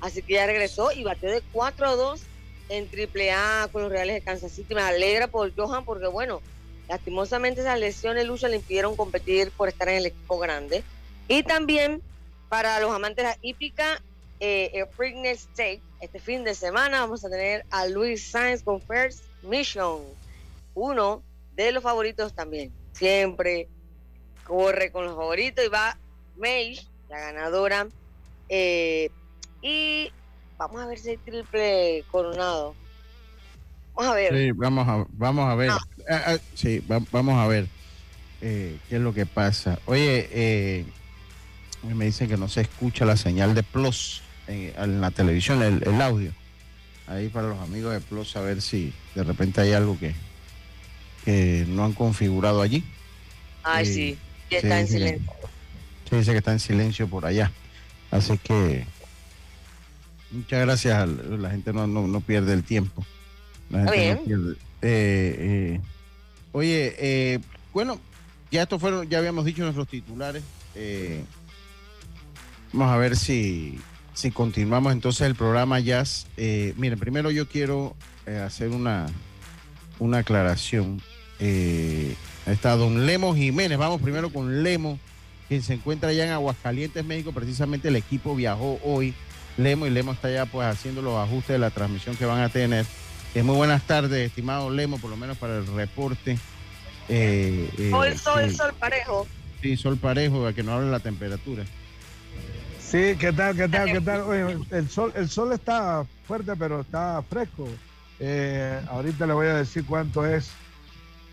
Así 0.00 0.22
que 0.22 0.34
ya 0.34 0.46
regresó 0.46 0.90
y 0.90 1.04
batió 1.04 1.30
de 1.30 1.42
4-2 1.52 2.20
en 2.68 2.88
AAA 2.88 3.68
con 3.68 3.82
los 3.82 3.92
Reales 3.92 4.16
de 4.16 4.22
Kansas 4.22 4.52
City. 4.52 4.74
Me 4.74 4.82
alegra 4.82 5.28
por 5.28 5.54
Johan 5.54 5.84
porque, 5.84 6.08
bueno, 6.08 6.40
lastimosamente 6.88 7.60
esas 7.60 7.78
lesiones 7.78 8.26
lucha 8.26 8.48
le 8.48 8.56
impidieron 8.56 8.96
competir 8.96 9.50
por 9.52 9.68
estar 9.68 9.88
en 9.88 9.98
el 9.98 10.06
equipo 10.06 10.38
grande. 10.38 10.82
Y 11.28 11.44
también 11.44 12.02
para 12.48 12.80
los 12.80 12.92
amantes 12.92 13.24
de 13.24 13.30
la 13.30 13.38
hípica, 13.42 14.02
eh, 14.40 14.72
el 14.74 15.26
State, 15.26 15.80
este 16.02 16.18
fin 16.18 16.42
de 16.44 16.54
semana 16.54 17.00
vamos 17.00 17.24
a 17.24 17.30
tener 17.30 17.64
a 17.70 17.86
Luis 17.86 18.30
Sainz 18.30 18.62
con 18.64 18.80
First 18.82 19.22
Mission, 19.44 20.00
uno 20.74 21.22
de 21.54 21.70
los 21.72 21.82
favoritos 21.82 22.32
también. 22.34 22.72
Siempre 22.92 23.68
corre 24.44 24.90
con 24.90 25.04
los 25.04 25.14
favoritos 25.16 25.64
y 25.64 25.68
va 25.68 25.96
May, 26.36 26.78
la 27.08 27.18
ganadora. 27.20 27.86
eh, 28.48 29.08
y 29.62 30.10
vamos 30.58 30.82
a 30.82 30.86
ver 30.86 30.98
si 30.98 31.10
hay 31.10 31.16
triple 31.18 32.04
coronado. 32.10 32.74
Vamos 33.94 34.10
a 34.12 34.14
ver. 34.16 34.34
Sí, 34.36 34.50
vamos 34.52 34.88
a, 34.88 35.06
vamos 35.10 35.48
a 35.48 35.54
ver. 35.54 35.68
No. 35.68 35.78
Ah, 36.10 36.22
ah, 36.26 36.38
sí, 36.54 36.80
va- 36.80 37.00
vamos 37.12 37.36
a 37.38 37.46
ver 37.46 37.68
eh, 38.40 38.76
qué 38.88 38.96
es 38.96 39.00
lo 39.00 39.14
que 39.14 39.24
pasa. 39.24 39.78
Oye, 39.86 40.28
eh, 40.32 40.84
me 41.84 42.06
dicen 42.06 42.28
que 42.28 42.36
no 42.36 42.48
se 42.48 42.62
escucha 42.62 43.04
la 43.04 43.16
señal 43.16 43.54
de 43.54 43.62
Plus 43.62 44.20
en, 44.52 44.72
en 44.76 45.00
la 45.00 45.10
televisión, 45.10 45.62
el, 45.62 45.82
el 45.86 46.00
audio. 46.00 46.32
Ahí 47.06 47.28
para 47.28 47.48
los 47.48 47.58
amigos 47.60 47.92
de 47.92 48.00
Plus, 48.00 48.36
a 48.36 48.40
ver 48.40 48.62
si 48.62 48.92
de 49.14 49.24
repente 49.24 49.60
hay 49.60 49.72
algo 49.72 49.98
que, 49.98 50.14
que 51.24 51.64
no 51.68 51.84
han 51.84 51.92
configurado 51.92 52.62
allí. 52.62 52.84
Ay, 53.62 53.86
Sí, 53.86 53.92
sí, 54.48 54.56
está 54.56 54.80
en 54.80 54.88
silencio. 54.88 55.32
Se 56.08 56.16
dice 56.16 56.32
que 56.32 56.38
está 56.38 56.52
en 56.52 56.60
silencio 56.60 57.08
por 57.08 57.26
allá. 57.26 57.50
Así 58.10 58.36
que 58.38 58.84
muchas 60.30 60.60
gracias. 60.60 61.08
La 61.08 61.50
gente 61.50 61.72
no, 61.72 61.86
no, 61.86 62.06
no 62.06 62.20
pierde 62.20 62.52
el 62.52 62.62
tiempo. 62.62 63.04
La 63.70 63.90
gente 63.90 64.14
no 64.14 64.22
pierde. 64.24 64.52
Eh, 64.82 65.36
eh, 65.38 65.80
oye, 66.52 66.94
eh, 66.98 67.38
bueno, 67.72 67.98
ya 68.50 68.62
estos 68.62 68.80
fueron, 68.80 69.08
ya 69.08 69.18
habíamos 69.18 69.44
dicho 69.44 69.62
nuestros 69.62 69.88
titulares. 69.88 70.42
Eh, 70.74 71.24
vamos 72.72 72.92
a 72.92 72.96
ver 72.98 73.16
si, 73.16 73.78
si 74.14 74.30
continuamos 74.30 74.92
entonces 74.92 75.26
el 75.26 75.34
programa 75.34 75.80
Jazz. 75.80 76.26
Eh, 76.36 76.74
miren, 76.76 76.98
primero 76.98 77.30
yo 77.30 77.48
quiero 77.48 77.94
eh, 78.26 78.36
hacer 78.38 78.68
una, 78.68 79.06
una 79.98 80.18
aclaración. 80.18 81.00
Eh, 81.40 82.14
está 82.46 82.76
don 82.76 83.06
Lemo 83.06 83.34
Jiménez. 83.34 83.78
Vamos 83.78 84.00
primero 84.00 84.30
con 84.32 84.62
Lemo 84.62 84.98
que 85.48 85.60
se 85.60 85.74
encuentra 85.74 86.10
allá 86.10 86.24
en 86.24 86.32
Aguascalientes, 86.32 87.04
México. 87.04 87.32
Precisamente 87.32 87.88
el 87.88 87.96
equipo 87.96 88.34
viajó 88.34 88.78
hoy, 88.84 89.14
Lemo, 89.56 89.86
y 89.86 89.90
Lemo 89.90 90.12
está 90.12 90.30
ya 90.30 90.46
pues 90.46 90.66
haciendo 90.66 91.02
los 91.02 91.16
ajustes 91.18 91.54
de 91.54 91.58
la 91.58 91.70
transmisión 91.70 92.16
que 92.16 92.24
van 92.24 92.40
a 92.40 92.48
tener. 92.48 92.86
Eh, 93.34 93.42
muy 93.42 93.56
buenas 93.56 93.82
tardes, 93.86 94.26
estimado 94.26 94.70
Lemo, 94.70 94.98
por 94.98 95.10
lo 95.10 95.16
menos 95.16 95.36
para 95.38 95.58
el 95.58 95.66
reporte. 95.66 96.38
Eh, 97.08 97.68
eh, 97.78 97.90
Sol, 97.90 98.18
sol, 98.18 98.50
sí, 98.50 98.56
sol 98.56 98.74
parejo. 98.78 99.26
sí, 99.60 99.76
sol 99.76 99.96
parejo, 99.98 100.46
a 100.46 100.52
que 100.52 100.62
nos 100.62 100.74
hable 100.74 100.90
la 100.90 101.00
temperatura. 101.00 101.64
Sí, 102.92 103.16
¿qué 103.18 103.32
tal, 103.32 103.56
qué 103.56 103.66
tal, 103.70 103.90
qué 103.90 104.00
tal? 104.04 104.20
Oye, 104.20 104.58
el 104.70 104.86
sol, 104.90 105.14
el 105.16 105.26
sol 105.30 105.50
está 105.52 106.04
fuerte, 106.26 106.54
pero 106.56 106.82
está 106.82 107.22
fresco. 107.22 107.66
Eh, 108.20 108.84
ahorita 108.90 109.26
le 109.26 109.32
voy 109.32 109.46
a 109.46 109.54
decir 109.54 109.86
cuánto 109.86 110.26
es. 110.26 110.50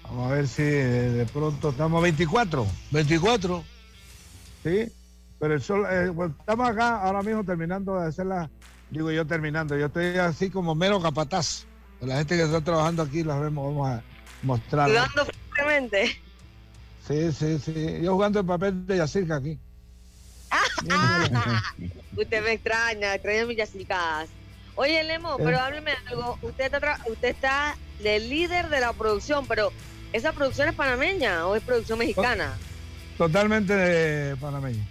Vamos 0.04 0.32
a 0.32 0.36
ver 0.36 0.48
si 0.48 0.64
de, 0.64 1.12
de 1.12 1.26
pronto 1.26 1.72
estamos 1.72 2.02
24. 2.02 2.66
24. 2.92 3.62
Sí, 4.64 4.90
pero 5.38 5.54
el 5.54 5.62
sol, 5.62 5.86
eh, 5.92 6.08
bueno, 6.08 6.34
estamos 6.40 6.70
acá 6.70 7.02
ahora 7.02 7.22
mismo 7.24 7.44
terminando 7.44 8.00
de 8.00 8.08
hacer 8.08 8.28
la, 8.28 8.50
digo 8.90 9.12
yo 9.12 9.28
terminando, 9.28 9.78
yo 9.78 9.88
estoy 9.88 10.16
así 10.16 10.50
como 10.50 10.76
mero 10.76 11.02
capataz. 11.02 11.66
La 12.00 12.20
gente 12.20 12.38
que 12.38 12.44
está 12.44 12.62
trabajando 12.62 13.04
aquí 13.04 13.22
las 13.22 13.42
vemos, 13.42 13.66
vamos 13.66 13.90
a 13.90 14.04
mostrar. 14.44 14.88
Sudando 14.88 15.26
fuertemente. 15.26 16.22
Sí, 17.06 17.34
sí, 17.34 17.60
sí. 17.60 18.00
Yo 18.02 18.14
jugando 18.14 18.40
el 18.40 18.46
papel 18.46 18.88
de 18.88 18.96
Yacirca 18.96 19.36
aquí. 19.36 19.60
Usted 22.18 22.44
me 22.44 22.54
extraña, 22.54 23.16
extraña 23.16 23.46
mis 23.46 23.58
yacicas. 23.58 24.30
Oye, 24.76 25.04
Lemo, 25.04 25.34
Eh. 25.38 25.42
pero 25.44 25.60
hábleme 25.60 25.92
algo. 26.08 26.38
Usted 26.42 26.74
está, 26.74 27.00
usted 27.08 27.30
está 27.30 27.76
de 28.02 28.20
líder 28.20 28.70
de 28.70 28.80
la 28.80 28.94
producción, 28.94 29.46
pero 29.48 29.72
¿esa 30.14 30.32
producción 30.34 30.70
es 30.70 30.76
panameña 30.76 31.46
o 31.48 31.56
es 31.56 31.64
producción 31.64 32.00
mexicana? 32.00 32.54
Totalmente 33.18 33.74
de 33.74 34.36
panameño. 34.38 34.84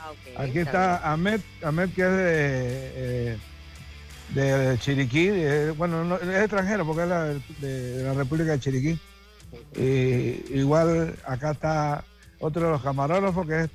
Ah, 0.00 0.10
Aquí 0.42 0.52
bien. 0.52 0.66
está 0.66 1.12
Ahmed, 1.12 1.40
Ahmed 1.62 1.90
que 1.90 2.02
es 2.02 2.10
de, 2.10 2.92
eh, 2.96 3.38
de 4.30 4.78
Chiriquí, 4.80 5.28
de- 5.28 5.70
bueno, 5.72 6.02
no- 6.04 6.16
es 6.16 6.28
extranjero 6.40 6.84
porque 6.84 7.02
es 7.02 7.08
la- 7.08 7.24
de, 7.24 7.40
de 7.98 8.02
la 8.02 8.14
República 8.14 8.52
de 8.52 8.60
Chiriquí. 8.60 8.98
Y 9.76 10.58
igual 10.58 11.14
acá 11.24 11.52
está 11.52 12.04
otro 12.40 12.62
de 12.64 12.70
los 12.72 12.82
camarógrafos 12.82 13.46
que 13.46 13.60
es 13.60 13.70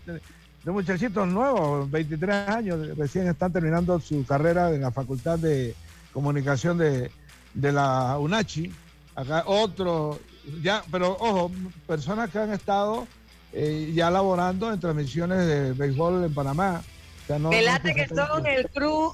de, 0.68 0.72
muchachitos 0.74 1.28
nuevos, 1.28 1.90
23 1.90 2.50
años, 2.50 2.98
recién 2.98 3.28
están 3.28 3.52
terminando 3.54 4.00
su 4.00 4.26
carrera 4.26 4.72
en 4.74 4.82
la 4.82 4.92
Facultad 4.92 5.40
de 5.40 5.74
Comunicación 6.14 6.78
de, 6.78 7.10
de 7.54 7.72
la 7.72 8.18
UNACHI. 8.20 8.72
Acá 9.16 9.44
otro, 9.48 10.20
ya, 10.62 10.84
pero 10.92 11.12
ojo, 11.20 11.52
personas 11.88 12.30
que 12.30 12.40
han 12.40 12.52
estado 12.52 13.08
eh, 13.54 13.92
ya 13.96 14.12
laborando 14.12 14.72
en 14.72 14.80
transmisiones 14.80 15.46
de 15.48 15.74
béisbol 15.74 16.26
en 16.26 16.34
Panamá. 16.34 16.82
O 17.24 17.28
sea, 17.28 17.40
no- 17.40 17.50
no 17.50 17.94
que 17.96 18.08
son 18.08 18.46
el 18.46 18.70
crew 18.70 19.14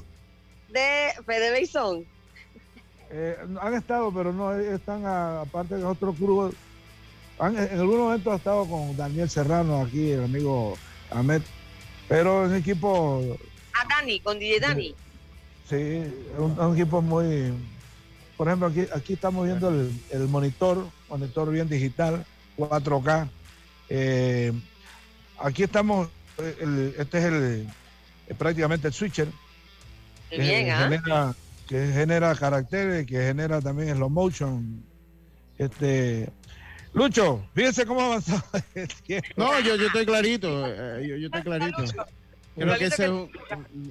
de 0.70 1.10
Fede 1.26 1.52
Beizón. 1.52 2.06
Eh, 3.12 3.38
han 3.62 3.74
estado, 3.76 4.12
pero 4.12 4.34
no 4.34 4.54
están 4.56 5.06
a- 5.06 5.42
aparte 5.42 5.76
de 5.76 5.84
otro 5.86 6.14
club. 6.14 6.54
Han- 7.38 7.58
en 7.58 7.80
algún 7.80 8.00
momento 8.00 8.32
ha 8.32 8.36
estado 8.38 8.66
con 8.66 8.98
Daniel 8.98 9.30
Serrano 9.30 9.82
aquí, 9.82 10.12
el 10.12 10.24
amigo 10.24 10.74
Ahmed, 11.14 11.42
pero 12.08 12.46
es 12.46 12.52
un 12.52 12.58
equipo, 12.58 13.38
A 13.74 13.88
Dani, 13.88 14.20
con 14.20 14.40
DJ 14.40 14.60
Dani. 14.60 14.96
sí, 15.70 15.76
es 15.76 16.40
un, 16.40 16.74
equipo 16.76 17.02
muy. 17.02 17.54
Por 18.38 18.48
ejemplo, 18.48 18.68
aquí, 18.68 18.86
aquí 18.94 19.14
estamos 19.14 19.46
viendo 19.46 19.70
el, 19.70 19.92
el 20.10 20.28
monitor, 20.28 20.86
monitor 21.10 21.52
bien 21.52 21.70
digital, 21.70 22.26
4K. 22.58 23.30
Eh, 23.90 24.52
aquí 25.40 25.64
estamos, 25.64 26.10
el- 26.60 26.96
este 26.98 27.18
es 27.20 27.24
el, 27.26 27.68
eh, 28.28 28.34
prácticamente 28.38 28.88
el 28.88 28.94
switcher. 28.94 29.28
Que 30.30 30.40
bien, 30.40 30.72
¿ah? 30.72 30.80
genera, 30.90 31.36
que 31.68 31.92
genera 31.94 32.36
caracteres, 32.36 33.06
que 33.06 33.18
genera 33.18 33.62
también 33.62 33.96
slow 33.96 34.10
motion. 34.10 34.84
Este, 35.60 36.30
Lucho, 36.94 37.44
fíjense 37.56 37.86
cómo 37.86 38.02
ha 38.02 38.06
avanzado 38.06 38.44
el 38.76 38.88
tiempo. 38.88 39.28
No, 39.36 39.60
yo, 39.60 39.76
yo 39.76 39.88
estoy 39.88 40.06
clarito. 40.06 40.66
eh, 40.68 41.08
yo, 41.08 41.16
yo 41.18 41.26
estoy 41.28 41.42
clarito. 41.42 41.78
Creo 42.56 42.78
que 42.78 42.86
ese 42.86 43.06
es 43.06 43.10
un, 43.10 43.32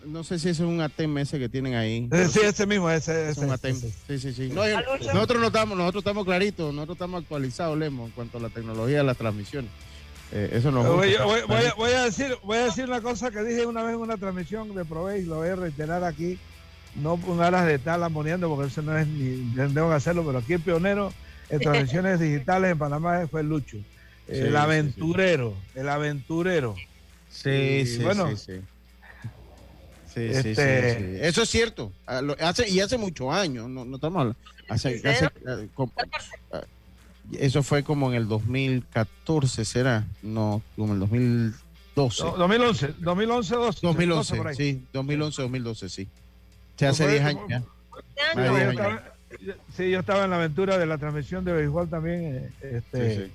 no 0.06 0.22
sé 0.22 0.38
si 0.38 0.48
ese 0.50 0.62
es 0.62 0.68
un 0.68 0.80
ATEM 0.80 1.18
ese 1.18 1.36
que 1.40 1.48
tienen 1.48 1.74
ahí. 1.74 2.08
Sí, 2.30 2.38
ese 2.44 2.64
mismo, 2.64 2.88
ese, 2.88 3.30
Es 3.30 3.36
ese, 3.36 3.44
un 3.44 3.50
ATEM. 3.50 3.74
Sí, 3.74 4.18
sí, 4.20 4.32
sí. 4.32 4.50
No, 4.54 4.62
nosotros 5.12 5.40
no 5.40 5.48
estamos, 5.48 5.76
nosotros 5.76 6.02
estamos 6.02 6.24
claritos, 6.24 6.72
nosotros 6.72 6.94
estamos 6.94 7.22
actualizados, 7.22 7.76
Lemo, 7.76 8.04
en 8.06 8.12
cuanto 8.12 8.38
a 8.38 8.40
la 8.40 8.50
tecnología 8.50 8.98
de 8.98 9.04
las 9.04 9.16
transmisiones. 9.16 9.70
Eh, 10.30 10.50
eso 10.52 10.70
nos 10.70 10.86
Voy, 10.86 11.08
gusta. 11.08 11.24
voy- 11.24 11.40
voy 11.48 11.64
a, 11.66 11.74
voy 11.74 11.90
a 11.92 12.04
decir, 12.04 12.36
voy 12.44 12.56
a 12.58 12.64
decir 12.66 12.84
una 12.84 13.00
cosa 13.00 13.32
que 13.32 13.42
dije 13.42 13.66
una 13.66 13.82
vez 13.82 13.94
en 13.96 14.00
una 14.00 14.16
transmisión 14.16 14.72
de 14.76 14.84
Probé 14.84 15.18
y 15.18 15.24
lo 15.24 15.36
voy 15.38 15.48
a 15.48 15.56
reiterar 15.56 16.04
aquí. 16.04 16.38
No 16.94 17.16
con 17.16 17.42
aras 17.42 17.66
de 17.66 17.74
estar 17.74 17.98
lamoneando, 17.98 18.48
porque 18.48 18.68
eso 18.70 18.80
no 18.82 18.96
es 18.96 19.06
ni 19.08 19.52
tengo 19.56 19.88
que 19.88 19.94
hacerlo, 19.96 20.24
pero 20.24 20.38
aquí 20.38 20.52
el 20.52 20.60
pionero 20.60 21.12
en 21.52 21.60
transmisiones 21.60 22.18
digitales 22.20 22.72
en 22.72 22.78
Panamá 22.78 23.26
fue 23.30 23.42
Lucho. 23.42 23.76
Sí, 24.26 24.38
el 24.38 24.50
sí, 24.50 24.56
aventurero, 24.56 25.54
el 25.74 25.88
aventurero. 25.88 26.74
Sí, 27.30 27.84
sí, 27.86 27.98
bueno. 28.02 28.28
sí, 28.30 28.36
sí. 28.36 28.60
Sí, 30.14 30.28
sí, 30.34 30.42
sí, 30.42 30.48
Este- 30.50 30.98
sí. 30.98 31.18
Eso 31.26 31.42
es 31.42 31.48
cierto. 31.48 31.90
Ah, 32.06 32.20
Hace, 32.40 32.68
y 32.68 32.80
hace 32.80 32.98
muchos 32.98 33.32
años, 33.32 33.68
no, 33.68 33.84
no 33.84 33.96
estamos 33.96 34.20
hablando. 34.20 34.38
Hace, 34.68 34.98
¿En 34.98 35.06
hace, 35.06 35.24
ah, 35.24 35.56
como- 35.74 35.92
ah, 36.52 36.60
eso 37.38 37.62
fue 37.62 37.82
como 37.82 38.10
en 38.10 38.16
el 38.16 38.28
2014, 38.28 39.64
¿será? 39.64 40.04
No, 40.22 40.62
como 40.76 40.88
en 40.88 40.94
el 40.94 41.00
2012. 41.00 42.24
No, 42.24 42.36
2011, 42.36 42.94
2011, 42.98 43.54
12, 43.54 43.80
2011, 43.86 44.36
por 44.36 44.48
ahí. 44.48 44.56
sí, 44.56 44.84
2011, 44.92 45.42
2012, 45.42 45.88
sí. 45.88 46.08
Se 46.76 46.86
hace 46.86 47.04
Fue 47.04 47.12
10 47.12 47.22
como- 47.34 47.44
años 47.44 47.48
ya. 47.48 47.56
Este 47.56 48.22
Más 48.22 48.36
año, 48.36 48.54
de 48.56 48.64
yo 48.64 48.70
10 48.70 48.80
años. 48.86 49.00
Sí, 49.76 49.90
yo 49.90 50.00
estaba 50.00 50.24
en 50.24 50.30
la 50.30 50.36
aventura 50.36 50.78
de 50.78 50.86
la 50.86 50.98
transmisión 50.98 51.44
de 51.44 51.52
béisbol 51.52 51.88
también. 51.88 52.24
eh, 52.36 52.50
Este, 52.78 53.14
Sí, 53.16 53.22
sí. 53.26 53.32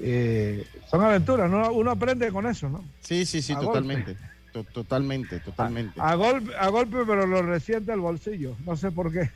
eh, 0.00 0.66
son 0.90 1.02
aventuras, 1.02 1.50
¿no? 1.50 1.72
uno 1.72 1.90
aprende 1.90 2.30
con 2.32 2.46
eso, 2.46 2.68
¿no? 2.68 2.84
Sí, 3.00 3.24
sí, 3.26 3.42
sí, 3.42 3.52
A 3.52 3.60
totalmente. 3.60 4.16
To- 4.52 4.64
Totalmente, 4.64 5.40
totalmente. 5.40 6.00
A 6.00 6.14
golpe, 6.14 6.52
a 6.56 6.68
golpe, 6.68 6.98
pero 7.06 7.26
lo 7.26 7.42
resiente 7.42 7.92
el 7.92 7.98
bolsillo. 8.00 8.56
No 8.64 8.76
sé 8.76 8.92
por 8.92 9.12
qué. 9.12 9.28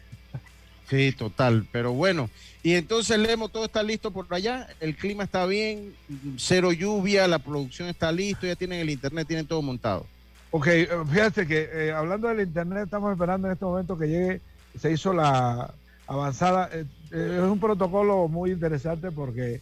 Sí, 0.89 1.13
total. 1.13 1.67
Pero 1.73 1.93
bueno, 1.93 2.31
y 2.63 2.75
entonces 2.75 3.19
Lemo, 3.19 3.49
todo 3.49 3.65
está 3.65 3.83
listo 3.83 4.11
por 4.13 4.27
allá. 4.33 4.69
El 4.81 4.95
clima 4.95 5.25
está 5.25 5.45
bien, 5.45 5.93
cero 6.37 6.73
lluvia, 6.73 7.27
la 7.29 7.41
producción 7.41 7.89
está 7.89 8.11
listo, 8.13 8.47
ya 8.47 8.55
tienen 8.57 8.79
el 8.81 8.91
internet, 8.91 9.27
tienen 9.27 9.47
todo 9.47 9.61
montado. 9.61 10.07
Ok, 10.51 10.67
eh, 10.69 10.89
fíjate 11.11 11.47
que 11.47 11.69
eh, 11.73 11.93
hablando 11.93 12.29
del 12.29 12.41
internet, 12.41 12.85
estamos 12.85 13.13
esperando 13.13 13.49
en 13.49 13.53
este 13.55 13.65
momento 13.67 13.99
que 13.99 14.07
llegue, 14.07 14.41
se 14.81 14.93
hizo 14.93 15.13
la 15.13 15.75
avanzada. 16.09 16.71
eh, 16.73 16.85
eh, 17.13 17.41
es 17.45 17.51
un 17.51 17.61
protocolo 17.61 18.27
muy 18.29 18.51
interesante 18.51 19.13
porque 19.13 19.61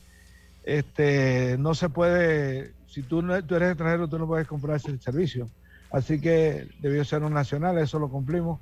este 0.62 1.56
no 1.58 1.74
se 1.74 1.88
puede, 1.88 2.72
si 2.86 3.02
tú, 3.02 3.22
no, 3.22 3.44
tú 3.44 3.56
eres 3.56 3.70
extranjero, 3.70 4.08
tú 4.08 4.18
no 4.18 4.26
puedes 4.26 4.46
comprar 4.46 4.76
ese 4.76 4.96
servicio. 4.98 5.48
Así 5.92 6.20
que 6.20 6.66
debió 6.80 7.04
ser 7.04 7.22
un 7.22 7.34
nacional, 7.34 7.78
eso 7.78 7.98
lo 7.98 8.08
cumplimos. 8.08 8.60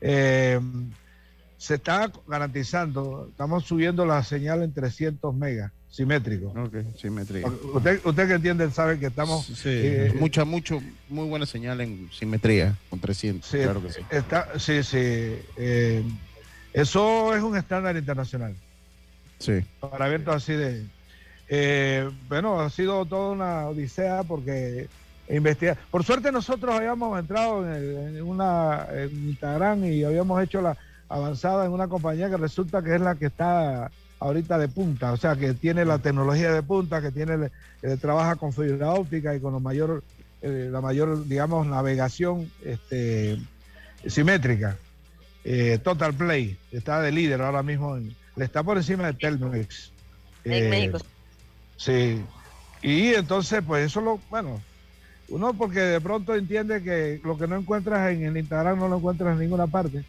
Eh, 0.00 0.60
se 1.56 1.74
está 1.74 2.10
garantizando, 2.26 3.28
estamos 3.30 3.64
subiendo 3.64 4.04
la 4.04 4.22
señal 4.22 4.62
en 4.62 4.72
300 4.72 5.34
megas 5.34 5.72
simétrico. 5.92 6.48
Ok, 6.48 6.74
simetría. 6.96 7.46
Usted, 7.46 8.00
usted 8.04 8.26
que 8.26 8.34
entiende 8.34 8.70
sabe 8.70 8.98
que 8.98 9.06
estamos 9.06 9.44
Sí, 9.44 9.68
eh, 9.68 10.14
mucha, 10.18 10.44
mucho, 10.46 10.80
muy 11.08 11.28
buena 11.28 11.44
señal 11.44 11.82
en 11.82 12.10
simetría 12.10 12.74
con 12.88 12.98
300. 12.98 13.48
Sí, 13.48 13.58
claro 13.58 13.82
que 13.82 13.92
sí. 13.92 14.00
Está, 14.10 14.58
sí, 14.58 14.82
sí. 14.82 14.96
eh, 14.98 16.02
eso 16.72 17.34
es 17.34 17.42
un 17.42 17.56
estándar 17.56 17.96
internacional 17.96 18.54
Sí. 19.38 19.64
para 19.80 20.06
eventos 20.08 20.34
así 20.36 20.52
de. 20.54 20.84
eh, 21.48 22.08
bueno, 22.28 22.60
ha 22.60 22.70
sido 22.70 23.04
toda 23.04 23.30
una 23.32 23.66
odisea 23.68 24.22
porque 24.22 24.88
investigar. 25.28 25.76
Por 25.90 26.04
suerte 26.04 26.30
nosotros 26.32 26.74
habíamos 26.74 27.18
entrado 27.18 27.66
en, 27.66 27.72
el- 27.72 28.16
en 28.16 28.22
una 28.22 28.86
en 28.92 29.10
Instagram 29.30 29.84
y 29.84 30.04
habíamos 30.04 30.42
hecho 30.42 30.60
la 30.62 30.76
avanzada 31.08 31.66
en 31.66 31.72
una 31.72 31.88
compañía 31.88 32.30
que 32.30 32.36
resulta 32.36 32.82
que 32.82 32.94
es 32.94 33.00
la 33.00 33.14
que 33.16 33.26
está 33.26 33.90
ahorita 34.20 34.56
de 34.58 34.68
punta, 34.68 35.12
o 35.12 35.16
sea, 35.16 35.34
que 35.36 35.52
tiene 35.54 35.84
la 35.84 35.98
tecnología 35.98 36.52
de 36.52 36.62
punta, 36.62 37.02
que 37.02 37.10
tiene 37.10 37.50
eh, 37.82 37.96
trabaja 38.00 38.36
con 38.36 38.52
fibra 38.52 38.92
óptica 38.92 39.34
y 39.34 39.40
con 39.40 39.52
la 39.52 39.58
mayor, 39.58 40.02
eh, 40.42 40.68
la 40.70 40.80
mayor, 40.80 41.26
digamos, 41.26 41.66
navegación 41.66 42.48
este, 42.64 43.38
simétrica. 44.06 44.76
Eh, 45.44 45.78
Total 45.82 46.14
Play 46.14 46.56
está 46.70 47.00
de 47.00 47.10
líder 47.12 47.42
ahora 47.42 47.62
mismo, 47.62 47.96
en- 47.96 48.14
le 48.36 48.44
está 48.44 48.62
por 48.62 48.76
encima 48.76 49.06
de 49.06 49.14
Telmex. 49.14 49.90
En 50.44 50.52
Eh, 50.52 50.68
México. 50.68 50.98
Sí. 51.76 52.22
Y 52.82 53.14
entonces, 53.14 53.62
pues 53.66 53.86
eso 53.86 54.00
lo, 54.00 54.20
bueno, 54.30 54.60
uno 55.28 55.54
porque 55.54 55.80
de 55.80 56.00
pronto 56.00 56.34
entiende 56.34 56.82
que 56.82 57.20
lo 57.24 57.36
que 57.38 57.46
no 57.46 57.56
encuentras 57.56 58.12
en 58.12 58.24
el 58.24 58.36
Instagram 58.36 58.78
no 58.78 58.88
lo 58.88 58.96
encuentras 58.98 59.32
en 59.34 59.40
ninguna 59.40 59.66
parte. 59.66 60.04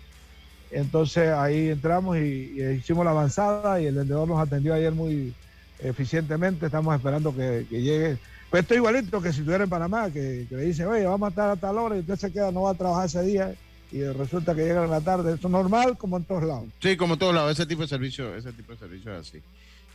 Entonces 0.72 1.30
ahí 1.30 1.70
entramos 1.70 2.18
y, 2.18 2.54
y 2.60 2.64
hicimos 2.78 3.06
la 3.06 3.12
avanzada 3.12 3.80
y 3.80 3.86
el 3.86 3.96
vendedor 3.96 4.28
nos 4.28 4.40
atendió 4.40 4.74
ayer 4.74 4.92
muy 4.92 5.34
eficientemente. 5.80 6.66
Estamos 6.66 6.96
esperando 6.96 7.36
que, 7.36 7.66
que 7.70 7.82
llegue. 7.82 8.18
Pues 8.50 8.62
esto 8.64 8.74
es 8.74 8.78
igualito 8.80 9.22
que 9.22 9.32
si 9.34 9.40
estuviera 9.40 9.64
en 9.64 9.70
Panamá, 9.70 10.10
que, 10.12 10.46
que 10.50 10.56
le 10.56 10.64
dice, 10.64 10.86
oye, 10.86 11.06
vamos 11.06 11.28
a 11.28 11.30
estar 11.30 11.50
a 11.52 11.56
tal 11.56 11.78
hora 11.78 11.96
y 11.96 12.00
usted 12.00 12.16
se 12.16 12.32
queda, 12.32 12.52
no 12.52 12.64
va 12.64 12.72
a 12.72 12.76
trabajar 12.76 13.06
ese 13.06 13.22
día 13.24 13.54
y 13.94 14.04
resulta 14.12 14.56
que 14.56 14.62
llega 14.66 14.84
en 14.84 14.90
la 14.90 15.02
tarde. 15.02 15.34
Eso 15.36 15.48
es 15.48 15.52
normal 15.52 15.98
como 15.98 16.18
en 16.18 16.24
todos 16.24 16.44
lados. 16.44 16.66
Sí, 16.82 16.98
como 16.98 17.14
en 17.14 17.20
todos 17.20 17.36
lados, 17.36 17.52
ese 17.52 17.66
tipo 17.66 17.84
de 17.84 17.88
servicio, 17.88 18.36
ese 18.36 18.52
tipo 18.52 18.72
de 18.74 18.80
servicio 18.80 19.14
es 19.14 19.28
así. 19.28 19.42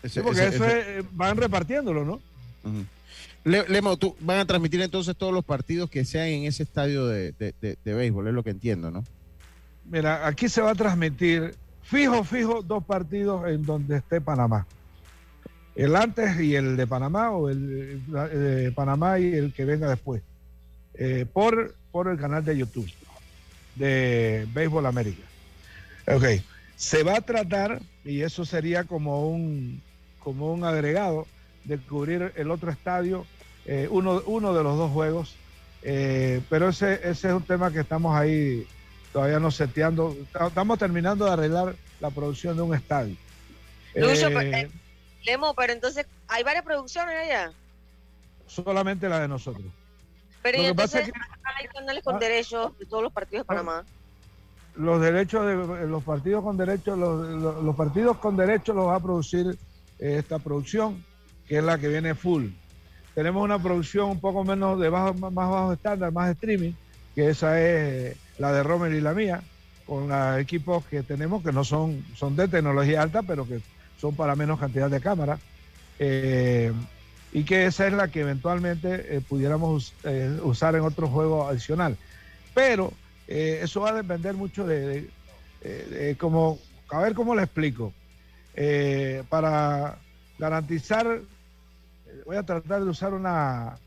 Ese- 0.02 0.14
Sí, 0.14 0.20
porque 0.24 0.46
ese- 0.46 0.54
eso 0.56 0.64
ese- 0.64 0.80
es, 0.98 1.04
eh, 1.04 1.08
van 1.12 1.36
repartiéndolo, 1.36 2.04
¿no? 2.04 2.20
Le- 3.44 3.68
Lemo, 3.68 3.96
tú 3.96 4.14
van 4.20 4.38
a 4.38 4.44
transmitir 4.44 4.80
entonces 4.82 5.16
todos 5.16 5.32
los 5.32 5.44
partidos 5.44 5.88
que 5.90 6.04
sean 6.04 6.28
en 6.28 6.44
ese 6.44 6.62
estadio 6.62 7.06
de, 7.06 7.32
de- 7.32 7.54
de- 7.60 7.78
de 7.84 7.94
béisbol, 7.94 8.28
es 8.28 8.34
lo 8.34 8.42
que 8.44 8.50
entiendo, 8.50 8.90
¿no? 8.90 9.04
Mira, 9.84 10.26
aquí 10.26 10.48
se 10.48 10.60
va 10.60 10.70
a 10.72 10.74
transmitir 10.74 11.54
fijo, 11.82 12.22
fijo, 12.24 12.62
dos 12.62 12.84
partidos 12.84 13.48
en 13.48 13.64
donde 13.64 13.96
esté 13.96 14.20
Panamá. 14.20 14.66
El 15.74 15.94
antes 15.96 16.38
y 16.40 16.56
el 16.56 16.76
de 16.76 16.86
Panamá, 16.86 17.30
o 17.30 17.48
el, 17.48 18.02
el 18.32 18.40
de 18.64 18.72
Panamá 18.72 19.18
y 19.18 19.32
el 19.32 19.52
que 19.52 19.64
venga 19.64 19.88
después. 19.88 20.22
Eh, 20.94 21.24
por, 21.32 21.74
por 21.92 22.08
el 22.08 22.18
canal 22.18 22.44
de 22.44 22.58
YouTube 22.58 22.88
de 23.78 24.46
Béisbol 24.52 24.86
América. 24.86 25.22
Ok. 26.06 26.24
Se 26.76 27.02
va 27.02 27.16
a 27.16 27.20
tratar, 27.20 27.80
y 28.04 28.22
eso 28.22 28.44
sería 28.44 28.84
como 28.84 29.28
un, 29.28 29.82
como 30.20 30.52
un 30.52 30.64
agregado, 30.64 31.26
de 31.64 31.78
cubrir 31.78 32.32
el 32.36 32.50
otro 32.50 32.70
estadio, 32.70 33.26
eh, 33.66 33.88
uno, 33.90 34.22
uno 34.26 34.54
de 34.54 34.62
los 34.62 34.76
dos 34.76 34.90
juegos 34.92 35.36
Eh, 35.82 36.40
pero 36.50 36.70
ese, 36.70 36.94
ese 37.08 37.28
es 37.28 37.34
un 37.34 37.44
tema 37.44 37.70
que 37.70 37.80
estamos 37.80 38.16
ahí 38.16 38.66
todavía 39.12 39.38
no 39.38 39.50
seteando. 39.52 40.16
Estamos 40.48 40.76
terminando 40.78 41.24
de 41.24 41.30
arreglar 41.30 41.76
la 42.00 42.10
producción 42.10 42.56
de 42.56 42.62
un 42.62 42.74
estadio. 42.74 43.14
Lucho, 43.94 44.26
Eh, 44.28 44.34
pero, 44.34 44.40
eh, 44.40 44.70
Lemo, 45.24 45.54
pero 45.54 45.72
entonces 45.72 46.04
hay 46.26 46.42
varias 46.42 46.64
producciones 46.64 47.14
allá. 47.16 47.52
solamente 48.46 49.08
la 49.08 49.20
de 49.20 49.28
nosotros. 49.28 49.66
Pero 50.42 50.58
Lo 50.58 50.64
y 50.64 50.66
que 50.68 50.74
pasa 50.74 51.00
entonces 51.00 51.22
es 51.22 51.30
hay 51.60 51.66
canales 51.68 52.02
con 52.04 52.14
Ah. 52.16 52.18
derechos 52.18 52.78
de 52.78 52.86
todos 52.86 53.02
los 53.02 53.12
partidos 53.12 53.42
de 53.42 53.46
Panamá. 53.46 53.84
Los 54.76 55.00
derechos 55.00 55.44
de 55.46 55.86
los 55.88 56.04
partidos 56.04 56.44
con 56.44 56.56
derechos, 56.56 56.96
los, 56.98 57.26
los- 57.28 57.64
los 57.64 57.76
partidos 57.76 58.16
con 58.18 58.36
derechos 58.36 58.76
los 58.76 58.86
va 58.86 58.96
a 58.96 59.00
producir 59.00 59.58
eh, 59.98 60.18
esta 60.18 60.38
producción, 60.38 61.04
que 61.48 61.58
es 61.58 61.64
la 61.64 61.78
que 61.78 61.88
viene 61.88 62.14
full. 62.14 62.46
Tenemos 63.14 63.42
una 63.42 63.60
producción 63.60 64.10
un 64.10 64.20
poco 64.20 64.44
menos 64.44 64.78
de 64.78 64.88
bajo, 64.88 65.12
más 65.14 65.32
más 65.32 65.50
bajo 65.50 65.72
estándar, 65.72 66.12
más 66.12 66.30
streaming, 66.30 66.72
que 67.16 67.30
esa 67.30 67.60
es 67.60 68.16
la 68.38 68.52
de 68.52 68.62
Romer 68.62 68.92
y 68.92 69.00
la 69.00 69.12
mía, 69.14 69.42
con 69.84 70.08
los 70.08 70.38
equipos 70.38 70.84
que 70.86 71.02
tenemos 71.02 71.42
que 71.42 71.50
no 71.50 71.64
son, 71.64 72.04
son 72.14 72.36
de 72.36 72.46
tecnología 72.46 73.02
alta, 73.02 73.22
pero 73.24 73.44
que 73.48 73.60
son 74.00 74.14
para 74.14 74.36
menos 74.36 74.60
cantidad 74.60 74.88
de 74.88 75.00
cámaras. 75.00 75.40
Eh, 75.98 76.72
y 77.30 77.44
que 77.44 77.66
esa 77.66 77.86
es 77.86 77.92
la 77.92 78.10
que 78.10 78.20
eventualmente 78.20 79.16
eh, 79.16 79.20
pudiéramos 79.20 79.94
eh, 80.04 80.38
usar 80.42 80.74
en 80.76 80.82
otro 80.82 81.08
juego 81.08 81.46
adicional. 81.48 81.98
Pero 82.54 82.92
eh, 83.26 83.60
eso 83.62 83.82
va 83.82 83.90
a 83.90 83.94
depender 83.94 84.34
mucho 84.34 84.66
de, 84.66 85.12
de, 85.60 86.16
cómo, 86.18 86.58
a 86.90 87.00
ver 87.02 87.14
cómo 87.14 87.34
le 87.34 87.42
explico. 87.42 87.94
Para 89.28 89.98
garantizar, 90.36 91.06
voy 92.26 92.36
a 92.36 92.42
tratar 92.42 92.82
de 92.84 92.90
usar 92.90 93.14
una, 93.14 93.78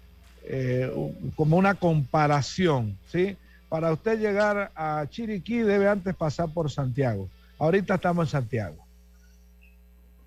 un- 0.96 1.32
como 1.36 1.58
una 1.58 1.76
comparación, 1.76 2.98
¿sí? 3.06 3.38
Para 3.70 3.92
usted 3.94 4.20
llegar 4.20 4.72
a 4.76 5.06
Chiriquí 5.10 5.60
debe 5.60 5.88
antes 5.88 6.16
pasar 6.16 6.50
por 6.54 6.70
Santiago. 6.72 7.30
Ahorita 7.58 7.96
estamos 7.96 8.28
en 8.28 8.32
Santiago. 8.32 8.86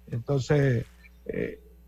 Entonces, 0.07 0.87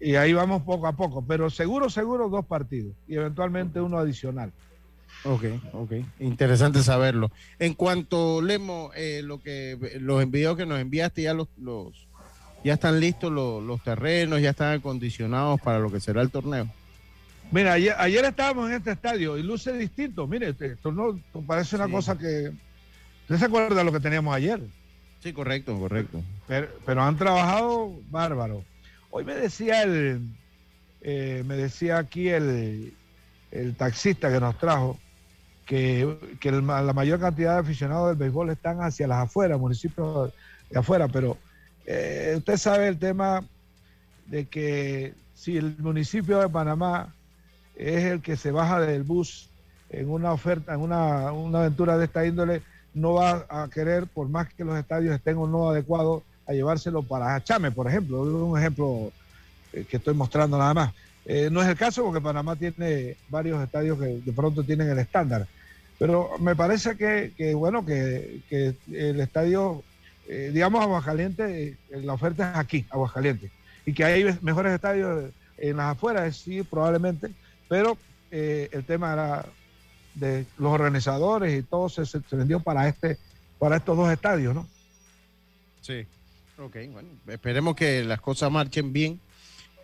y 0.00 0.14
ahí 0.16 0.32
vamos 0.32 0.62
poco 0.62 0.86
a 0.86 0.92
poco, 0.92 1.24
pero 1.26 1.48
seguro, 1.50 1.88
seguro 1.90 2.28
dos 2.28 2.44
partidos 2.46 2.94
y 3.08 3.14
eventualmente 3.16 3.80
uno 3.80 3.98
adicional. 3.98 4.52
Ok, 5.24 5.44
ok. 5.72 5.92
Interesante 6.20 6.82
saberlo. 6.82 7.30
En 7.58 7.74
cuanto, 7.74 8.42
Lemo, 8.42 8.90
eh, 8.94 9.22
lo 9.24 9.40
que 9.40 9.96
los 10.00 10.30
videos 10.30 10.56
que 10.56 10.66
nos 10.66 10.78
enviaste, 10.78 11.22
ya 11.22 11.34
los, 11.34 11.48
los 11.58 12.06
ya 12.62 12.74
están 12.74 13.00
listos 13.00 13.32
los, 13.32 13.62
los 13.62 13.82
terrenos, 13.82 14.40
ya 14.40 14.50
están 14.50 14.78
acondicionados 14.78 15.60
para 15.60 15.78
lo 15.78 15.90
que 15.90 16.00
será 16.00 16.20
el 16.20 16.30
torneo. 16.30 16.68
Mira, 17.52 17.72
ayer, 17.74 17.94
ayer 17.98 18.24
estábamos 18.24 18.68
en 18.68 18.76
este 18.76 18.90
estadio 18.90 19.38
y 19.38 19.42
luce 19.42 19.72
distinto. 19.72 20.26
Mire, 20.26 20.48
este- 20.50 20.72
esto 20.72 20.90
no 20.92 21.18
parece 21.46 21.76
una 21.76 21.86
Sí. 21.86 21.92
cosa 21.92 22.18
que. 22.18 22.50
¿Usted 23.22 23.36
se 23.38 23.44
acuerda 23.44 23.76
de 23.76 23.84
lo 23.84 23.92
que 23.92 24.00
teníamos 24.00 24.34
ayer? 24.34 24.60
Sí, 25.20 25.32
correcto, 25.32 25.78
correcto. 25.78 26.22
Pero, 26.46 26.68
pero 26.84 27.02
han 27.02 27.16
trabajado 27.16 27.92
bárbaro. 28.10 28.62
Hoy 29.16 29.24
me 29.24 29.34
decía 29.34 29.82
el. 29.82 30.28
eh, 31.00 31.42
me 31.46 31.56
decía 31.56 31.96
aquí 31.96 32.28
el, 32.28 32.92
el 33.50 33.74
taxista 33.74 34.30
que 34.30 34.40
nos 34.40 34.58
trajo 34.58 34.98
que, 35.64 36.36
que 36.38 36.52
la 36.52 36.92
mayor 36.92 37.18
cantidad 37.18 37.54
de 37.54 37.60
aficionados 37.60 38.08
del 38.08 38.18
béisbol 38.18 38.50
están 38.50 38.82
hacia 38.82 39.06
las 39.06 39.24
afueras, 39.24 39.58
municipios 39.58 40.34
de 40.68 40.78
afuera, 40.78 41.08
pero 41.08 41.38
eh, 41.86 42.34
usted 42.36 42.58
sabe 42.58 42.88
el 42.88 42.98
tema 42.98 43.42
de 44.26 44.44
que 44.44 45.14
si 45.32 45.56
el 45.56 45.78
municipio 45.78 46.38
de 46.38 46.50
Panamá 46.50 47.14
es 47.74 48.04
el 48.04 48.20
que 48.20 48.36
se 48.36 48.50
baja 48.50 48.80
del 48.80 49.02
bus 49.02 49.48
en 49.88 50.10
una 50.10 50.30
oferta, 50.30 50.74
en 50.74 50.80
una, 50.80 51.32
una 51.32 51.60
aventura 51.60 51.96
de 51.96 52.04
esta 52.04 52.26
índole, 52.26 52.60
no 52.92 53.14
va 53.14 53.46
a 53.48 53.66
querer, 53.72 54.08
por 54.08 54.28
más 54.28 54.52
que 54.52 54.62
los 54.62 54.78
estadios 54.78 55.14
estén 55.14 55.38
o 55.38 55.46
no 55.46 55.70
adecuados, 55.70 56.22
a 56.46 56.52
llevárselo 56.52 57.02
para 57.02 57.42
Chame, 57.42 57.70
por 57.70 57.88
ejemplo. 57.88 58.20
Un 58.22 58.58
ejemplo 58.58 59.12
eh, 59.72 59.84
que 59.88 59.96
estoy 59.96 60.14
mostrando 60.14 60.58
nada 60.58 60.74
más. 60.74 60.94
Eh, 61.24 61.48
no 61.50 61.60
es 61.62 61.68
el 61.68 61.76
caso 61.76 62.04
porque 62.04 62.20
Panamá 62.20 62.54
tiene 62.56 63.16
varios 63.28 63.62
estadios 63.62 63.98
que 63.98 64.06
de 64.06 64.32
pronto 64.32 64.62
tienen 64.62 64.88
el 64.88 64.98
estándar. 64.98 65.46
Pero 65.98 66.30
me 66.38 66.54
parece 66.54 66.96
que, 66.96 67.54
bueno, 67.54 67.84
que, 67.84 68.42
el 68.92 69.20
estadio, 69.20 69.82
eh, 70.28 70.50
digamos 70.52 70.82
Aguascalientes, 70.82 71.76
la 71.90 72.12
oferta 72.12 72.52
es 72.52 72.58
aquí, 72.58 72.86
Aguascalientes. 72.90 73.50
Y 73.86 73.94
que 73.94 74.04
hay 74.04 74.38
mejores 74.42 74.74
estadios 74.74 75.32
en 75.56 75.76
las 75.78 75.96
afueras, 75.96 76.36
sí, 76.36 76.62
probablemente, 76.62 77.30
pero 77.68 77.96
el 78.30 78.84
tema 78.84 79.14
era 79.14 79.46
de 80.14 80.44
los 80.58 80.72
organizadores 80.72 81.58
y 81.58 81.62
todo 81.62 81.88
se- 81.88 82.04
se 82.04 82.36
vendió 82.36 82.60
para 82.60 82.88
este 82.88 83.16
para 83.58 83.76
estos 83.76 83.96
dos 83.96 84.10
estadios, 84.12 84.54
¿no? 84.54 84.66
Sí. 85.80 86.06
Ok, 86.58 86.76
bueno, 86.92 87.08
esperemos 87.26 87.74
que 87.76 88.02
las 88.04 88.20
cosas 88.20 88.50
marchen 88.50 88.92
bien. 88.92 89.20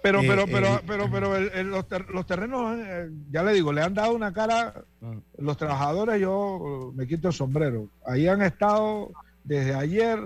Pero, 0.02 0.20
Eh, 0.20 0.24
pero, 0.26 0.46
pero, 0.46 0.66
eh, 0.76 0.80
pero, 0.86 1.10
pero 1.10 1.36
el- 1.36 1.50
el- 1.54 1.68
los, 1.70 1.86
ter- 1.86 2.10
los 2.10 2.26
terrenos, 2.26 2.76
eh, 2.78 3.08
ya 3.30 3.42
le 3.44 3.52
digo, 3.52 3.72
le 3.72 3.82
han 3.82 3.94
dado 3.94 4.14
una 4.14 4.32
cara, 4.32 4.74
Ah. 5.00 5.12
los 5.38 5.56
trabajadores, 5.56 6.20
yo 6.20 6.90
eh, 6.90 6.96
me 6.96 7.06
quito 7.06 7.28
el 7.28 7.34
sombrero. 7.34 7.86
Ahí 8.06 8.26
han 8.26 8.42
estado 8.42 9.10
desde 9.44 9.74
ayer, 9.74 10.18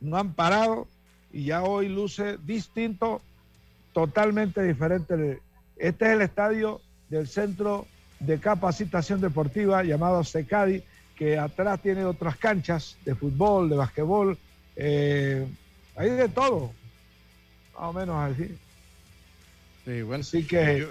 no 0.00 0.18
han 0.18 0.34
parado 0.34 0.86
y 1.32 1.46
ya 1.46 1.62
hoy 1.64 1.88
luce 1.88 2.36
distinto, 2.44 3.22
totalmente 3.92 4.62
diferente. 4.62 5.40
Este 5.76 6.04
es 6.06 6.10
el 6.12 6.22
estadio 6.22 6.80
del 7.08 7.26
Centro 7.26 7.86
de 8.20 8.38
Capacitación 8.38 9.20
Deportiva 9.20 9.82
llamado 9.82 10.22
SECADI, 10.22 10.84
que 11.16 11.38
atrás 11.38 11.80
tiene 11.82 12.04
otras 12.04 12.36
canchas 12.36 12.96
de 13.04 13.14
fútbol, 13.16 13.68
de 13.68 13.76
basquetbol, 13.76 14.38
eh, 14.76 15.46
hay 15.96 16.10
de 16.10 16.28
todo, 16.28 16.72
más 17.74 17.82
o 17.82 17.92
menos 17.92 18.32
así. 18.32 18.56
Sí, 19.84 20.02
bueno, 20.02 20.22
Así 20.22 20.46
que 20.46 20.88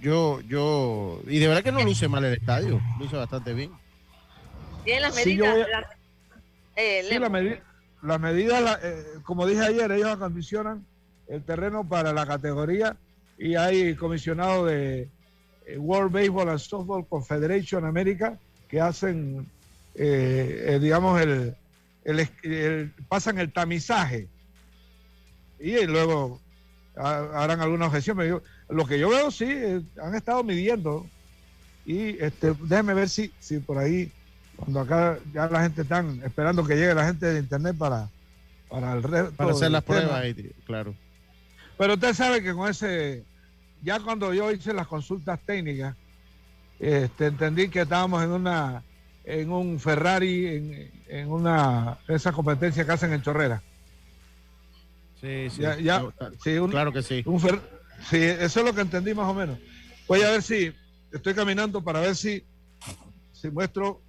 yo, 0.00 0.40
yo, 0.40 0.40
yo, 0.42 1.20
y 1.26 1.38
de 1.38 1.48
verdad 1.48 1.62
que 1.62 1.72
no 1.72 1.82
luce 1.82 2.08
mal 2.08 2.24
el 2.24 2.34
estadio, 2.34 2.80
luce 2.98 3.16
bastante 3.16 3.52
bien. 3.54 3.70
Tienen 4.84 5.02
las 5.02 5.14
Sí, 5.14 5.30
medidas. 5.36 5.52
voy 5.52 5.62
a- 5.62 5.68
las- 5.68 5.86
eh, 6.76 7.02
Sí, 7.04 7.10
Lemo. 7.14 7.26
la 7.26 7.30
medi- 7.30 7.60
las 8.02 8.20
medidas, 8.20 8.62
la- 8.62 8.78
eh, 8.82 9.04
como 9.24 9.46
dije 9.46 9.62
ayer, 9.62 9.90
ellos 9.92 10.10
acondicionan 10.10 10.84
el 11.28 11.42
terreno 11.42 11.86
para 11.88 12.12
la 12.12 12.26
categoría 12.26 12.96
y 13.38 13.54
hay 13.56 13.94
comisionados 13.96 14.68
de 14.68 15.08
eh, 15.66 15.78
World 15.78 16.12
Baseball 16.12 16.48
and 16.48 16.58
Softball 16.60 17.04
Confederation 17.08 17.84
América 17.84 18.38
que 18.68 18.80
hacen, 18.80 19.46
eh, 19.96 20.66
eh, 20.68 20.78
digamos, 20.80 21.20
el, 21.20 21.56
el 22.12 22.92
pasan 23.08 23.38
el 23.38 23.52
tamizaje 23.52 24.28
y, 25.58 25.72
eh, 25.72 25.86
luego 25.86 26.40
ha- 26.96 27.42
harán 27.42 27.60
alguna 27.60 27.86
objeción. 27.86 28.16
Pero 28.16 28.38
yo- 28.38 28.74
lo 28.74 28.86
que 28.86 28.98
yo 28.98 29.08
veo, 29.10 29.30
sí, 29.30 29.46
eh, 29.48 29.82
han 30.02 30.14
estado 30.14 30.42
midiendo 30.44 31.06
y 31.84 32.18
este, 32.22 32.54
déjenme 32.62 32.94
ver 32.94 33.08
si, 33.08 33.32
si 33.40 33.58
por 33.58 33.78
ahí 33.78 34.10
cuando 34.56 34.80
acá 34.80 35.18
ya 35.34 35.48
la 35.48 35.62
gente 35.62 35.82
están 35.82 36.20
esperando 36.24 36.64
que 36.64 36.74
llegue 36.76 36.94
la 36.94 37.06
gente 37.06 37.26
de 37.26 37.40
internet 37.40 37.76
para, 37.76 38.08
para 38.68 38.92
el 38.94 39.02
resto. 39.02 39.32
Para 39.32 39.50
hacer 39.50 39.70
las 39.70 39.84
tema. 39.84 40.00
pruebas, 40.00 40.34
claro. 40.66 40.94
Pero 41.78 41.94
usted 41.94 42.14
sabe 42.14 42.42
que 42.42 42.54
con 42.54 42.70
ese, 42.70 43.24
ya 43.82 44.00
cuando 44.00 44.32
yo 44.32 44.50
hice 44.50 44.72
las 44.72 44.86
consultas 44.86 45.38
técnicas, 45.44 45.94
este, 46.80 47.26
entendí 47.26 47.68
que 47.68 47.82
estábamos 47.82 48.22
en 48.24 48.30
una, 48.30 48.82
en 49.26 49.50
un 49.50 49.78
Ferrari, 49.80 50.46
en, 50.46 50.90
en 51.08 51.30
una, 51.30 51.98
esa 52.08 52.30
competencia 52.32 52.86
que 52.86 52.92
hacen 52.92 53.12
en 53.12 53.20
Chorrera. 53.22 53.60
Sí, 55.20 55.50
sí. 55.50 55.62
Ya- 55.62 55.78
ya- 55.78 55.98
No, 56.00 56.12
ta- 56.12 56.30
Sí, 56.42 56.56
un, 56.58 56.70
claro 56.70 56.92
que 56.92 57.02
sí. 57.02 57.22
un 57.26 57.40
Fer- 57.40 57.60
sí, 58.08 58.18
eso 58.22 58.60
es 58.60 58.66
lo 58.66 58.72
que 58.72 58.82
entendí 58.82 59.14
más 59.14 59.26
o 59.28 59.34
menos. 59.34 59.58
Voy 60.06 60.22
a 60.22 60.30
ver 60.30 60.42
si 60.42 60.72
estoy 61.12 61.34
caminando 61.34 61.82
para 61.82 62.00
ver 62.00 62.14
si, 62.14 62.44
si 63.32 63.50
muestro 63.50 64.00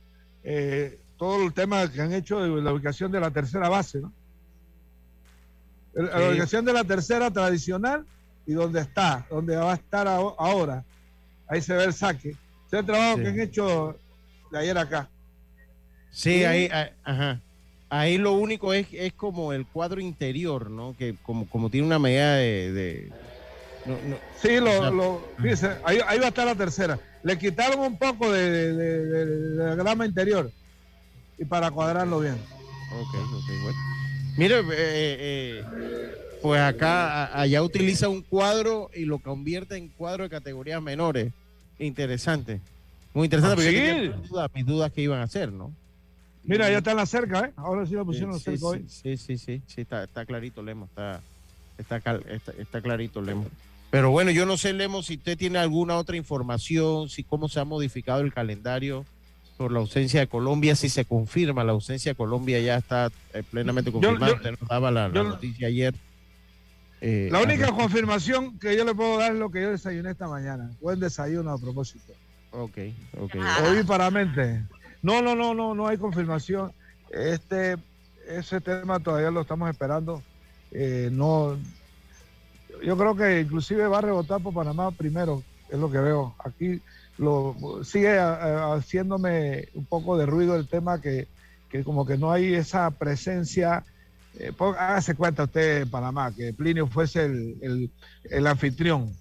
eh, 0.44 1.00
todo 1.18 1.44
el 1.44 1.54
tema 1.54 1.92
que 1.92 2.00
han 2.02 2.14
hecho 2.14 2.40
de 2.40 2.62
la 2.62 2.72
ubicación 2.72 3.12
de 3.12 3.20
la 3.20 3.32
tercera 3.32 3.70
base, 3.70 4.00
¿no? 4.00 4.14
La 5.94 6.20
Sí. 6.20 6.24
ubicación 6.30 6.64
de 6.64 6.74
la 6.74 6.84
tercera 6.84 7.32
tradicional 7.32 8.06
y 8.46 8.54
donde 8.54 8.82
está, 8.82 9.26
donde 9.32 9.56
va 9.56 9.72
a 9.72 9.76
estar 9.76 10.08
aho- 10.08 10.36
ahora. 10.38 10.84
Ahí 11.48 11.62
se 11.62 11.74
ve 11.74 11.86
el 11.86 11.94
saque. 11.94 12.36
Ese 12.68 12.84
trabajo 12.84 13.18
Sí. 13.18 13.24
que 13.24 13.30
han 13.30 13.40
hecho 13.40 13.98
de 14.52 14.60
ayer 14.60 14.78
acá. 14.78 15.10
Sí, 16.12 16.44
ahí, 16.46 16.70
ah, 16.72 16.90
ajá. 17.04 17.42
Ahí 17.90 18.18
lo 18.18 18.34
único 18.34 18.74
es, 18.74 18.88
es 18.92 19.14
como 19.14 19.54
el 19.54 19.66
cuadro 19.66 20.02
interior, 20.02 20.70
¿no? 20.70 20.96
Que 20.98 21.16
como, 21.24 21.48
como 21.50 21.70
tiene 21.70 21.88
una 21.88 22.00
medida 22.00 22.36
de... 22.36 22.74
de- 22.74 23.12
no, 23.86 23.94
no, 24.10 24.18
Sí, 24.42 24.58
lo, 24.60 24.92
lo- 24.92 25.22
ahí, 25.86 26.00
ahí 26.06 26.20
va 26.20 26.26
a 26.26 26.30
estar 26.30 26.46
la 26.46 26.56
tercera. 26.56 27.00
Le 27.24 27.38
quitaron 27.38 27.80
un 27.80 27.98
poco 27.98 28.32
de, 28.32 28.74
de- 28.74 29.76
grama 29.76 30.06
interior 30.06 30.52
y 31.38 31.46
para 31.46 31.72
cuadrarlo 31.72 32.20
bien. 32.20 32.36
Ok, 32.92 33.16
ok, 33.16 33.62
bueno. 33.64 33.78
Mire, 34.38 34.60
eh, 34.60 34.66
eh, 34.74 35.64
pues 36.42 36.60
acá, 36.62 37.40
allá 37.40 37.64
utiliza 37.64 38.10
un 38.10 38.22
cuadro 38.22 38.90
y 38.94 39.06
lo 39.06 39.20
convierte 39.20 39.78
en 39.78 39.88
cuadro 39.90 40.24
de 40.24 40.30
categorías 40.30 40.82
menores. 40.82 41.32
Interesante. 41.80 42.60
Muy 43.18 43.26
interesante, 43.26 43.54
Ah, 43.54 43.56
porque 43.56 43.74
yo 43.74 43.80
sí. 43.80 43.86
tenía 43.88 44.16
mis 44.18 44.30
dudas, 44.30 44.52
mis 44.54 44.66
dudas 44.68 44.92
que 44.92 45.02
iban 45.02 45.20
a 45.20 45.24
hacer, 45.24 45.52
¿no? 45.52 45.74
Mira, 46.44 46.70
ya 46.70 46.78
está 46.78 46.92
en 46.92 46.98
la 46.98 47.08
cerca, 47.08 47.40
¿eh? 47.48 47.54
Ahora 47.56 47.84
sí 47.88 47.94
Sí, 47.94 48.04
pusieron 48.06 48.40
sí, 48.40 48.44
cerca 48.44 48.66
hoy. 48.68 48.86
sí, 48.88 49.18
sí, 49.18 49.38
sí, 49.40 49.62
sí, 49.66 49.82
está, 49.82 50.04
está 50.04 50.24
clarito, 50.24 50.62
Lemo, 50.62 50.86
está, 50.86 51.20
está, 51.80 52.00
cal- 52.00 52.24
está, 52.30 52.52
está 52.52 52.80
clarito, 52.80 53.20
Lemo. 53.24 53.48
Pero 53.90 54.12
bueno, 54.12 54.30
yo 54.30 54.46
no 54.46 54.56
sé, 54.56 54.72
Lemo, 54.72 55.02
si 55.02 55.16
usted 55.16 55.36
tiene 55.36 55.58
alguna 55.58 55.98
otra 55.98 56.16
información, 56.16 57.10
si 57.10 57.24
cómo 57.24 57.50
se 57.50 57.60
ha 57.60 57.66
modificado 57.66 58.22
el 58.22 58.32
calendario 58.32 59.04
por 59.58 59.72
la 59.72 59.80
ausencia 59.80 60.20
de 60.20 60.28
Colombia, 60.28 60.76
si 60.76 60.88
se 60.88 61.04
confirma 61.04 61.64
la 61.64 61.72
ausencia 61.72 62.12
de 62.12 62.16
Colombia 62.16 62.60
ya 62.60 62.78
está 62.78 63.10
eh, 63.34 63.42
plenamente 63.50 63.92
confirmada. 63.92 64.34
usted 64.36 64.52
nos 64.60 64.70
daba 64.70 64.92
la, 64.92 65.08
la 65.08 65.24
noticia 65.24 65.70
ayer. 65.70 65.96
Eh, 67.02 67.30
La 67.32 67.42
única 67.42 67.72
confirmación 67.72 68.60
que 68.60 68.78
yo 68.78 68.86
le 68.86 68.94
puedo 68.94 69.18
dar 69.18 69.34
es 69.34 69.40
lo 69.40 69.50
que 69.50 69.64
yo 69.64 69.72
desayuné 69.72 70.12
esta 70.12 70.28
mañana. 70.28 70.70
Buen 70.80 71.00
desayuno 71.00 71.50
a 71.50 71.58
propósito. 71.58 72.14
Ok, 72.58 72.78
ok. 73.20 73.36
Ah. 73.42 73.64
Oí 73.70 73.84
para 73.84 74.10
mente. 74.10 74.64
No, 75.02 75.22
no, 75.22 75.36
no, 75.36 75.54
no, 75.54 75.76
no 75.76 75.88
hay 75.88 75.98
confirmación. 75.98 76.72
Este, 77.12 77.78
ese 78.28 78.60
tema 78.62 79.00
todavía 79.00 79.32
lo 79.32 79.42
estamos 79.42 79.70
esperando. 79.70 80.22
Eh, 80.72 81.10
no, 81.12 81.58
yo 82.84 82.98
creo 82.98 83.16
que 83.16 83.42
inclusive 83.42 83.88
va 83.88 84.00
a 84.00 84.02
rebotar 84.02 84.42
por 84.42 84.54
Panamá 84.54 84.92
primero, 84.92 85.44
es 85.70 85.80
lo 85.80 85.90
que 85.92 86.00
veo. 86.00 86.36
Aquí 86.44 86.82
lo 87.18 87.56
sigue 87.84 88.18
a- 88.18 88.34
a- 88.34 88.76
haciéndome 88.76 89.70
un 89.74 89.86
poco 89.86 90.18
de 90.18 90.26
ruido 90.26 90.56
el 90.56 90.68
tema 90.68 91.00
que, 91.02 91.28
que 91.70 91.84
como 91.84 92.06
que 92.06 92.18
no 92.18 92.32
hay 92.32 92.54
esa 92.54 92.90
presencia. 92.92 93.84
Eh, 94.40 94.52
hágase 94.60 95.16
cuenta 95.16 95.44
usted 95.46 95.82
en 95.84 95.90
Panamá 95.90 96.32
que 96.36 96.54
Plinio 96.54 96.88
fuese 96.88 97.26
el, 97.26 97.58
el- 97.62 97.92
el 98.30 98.48
anfitrión. 98.48 99.12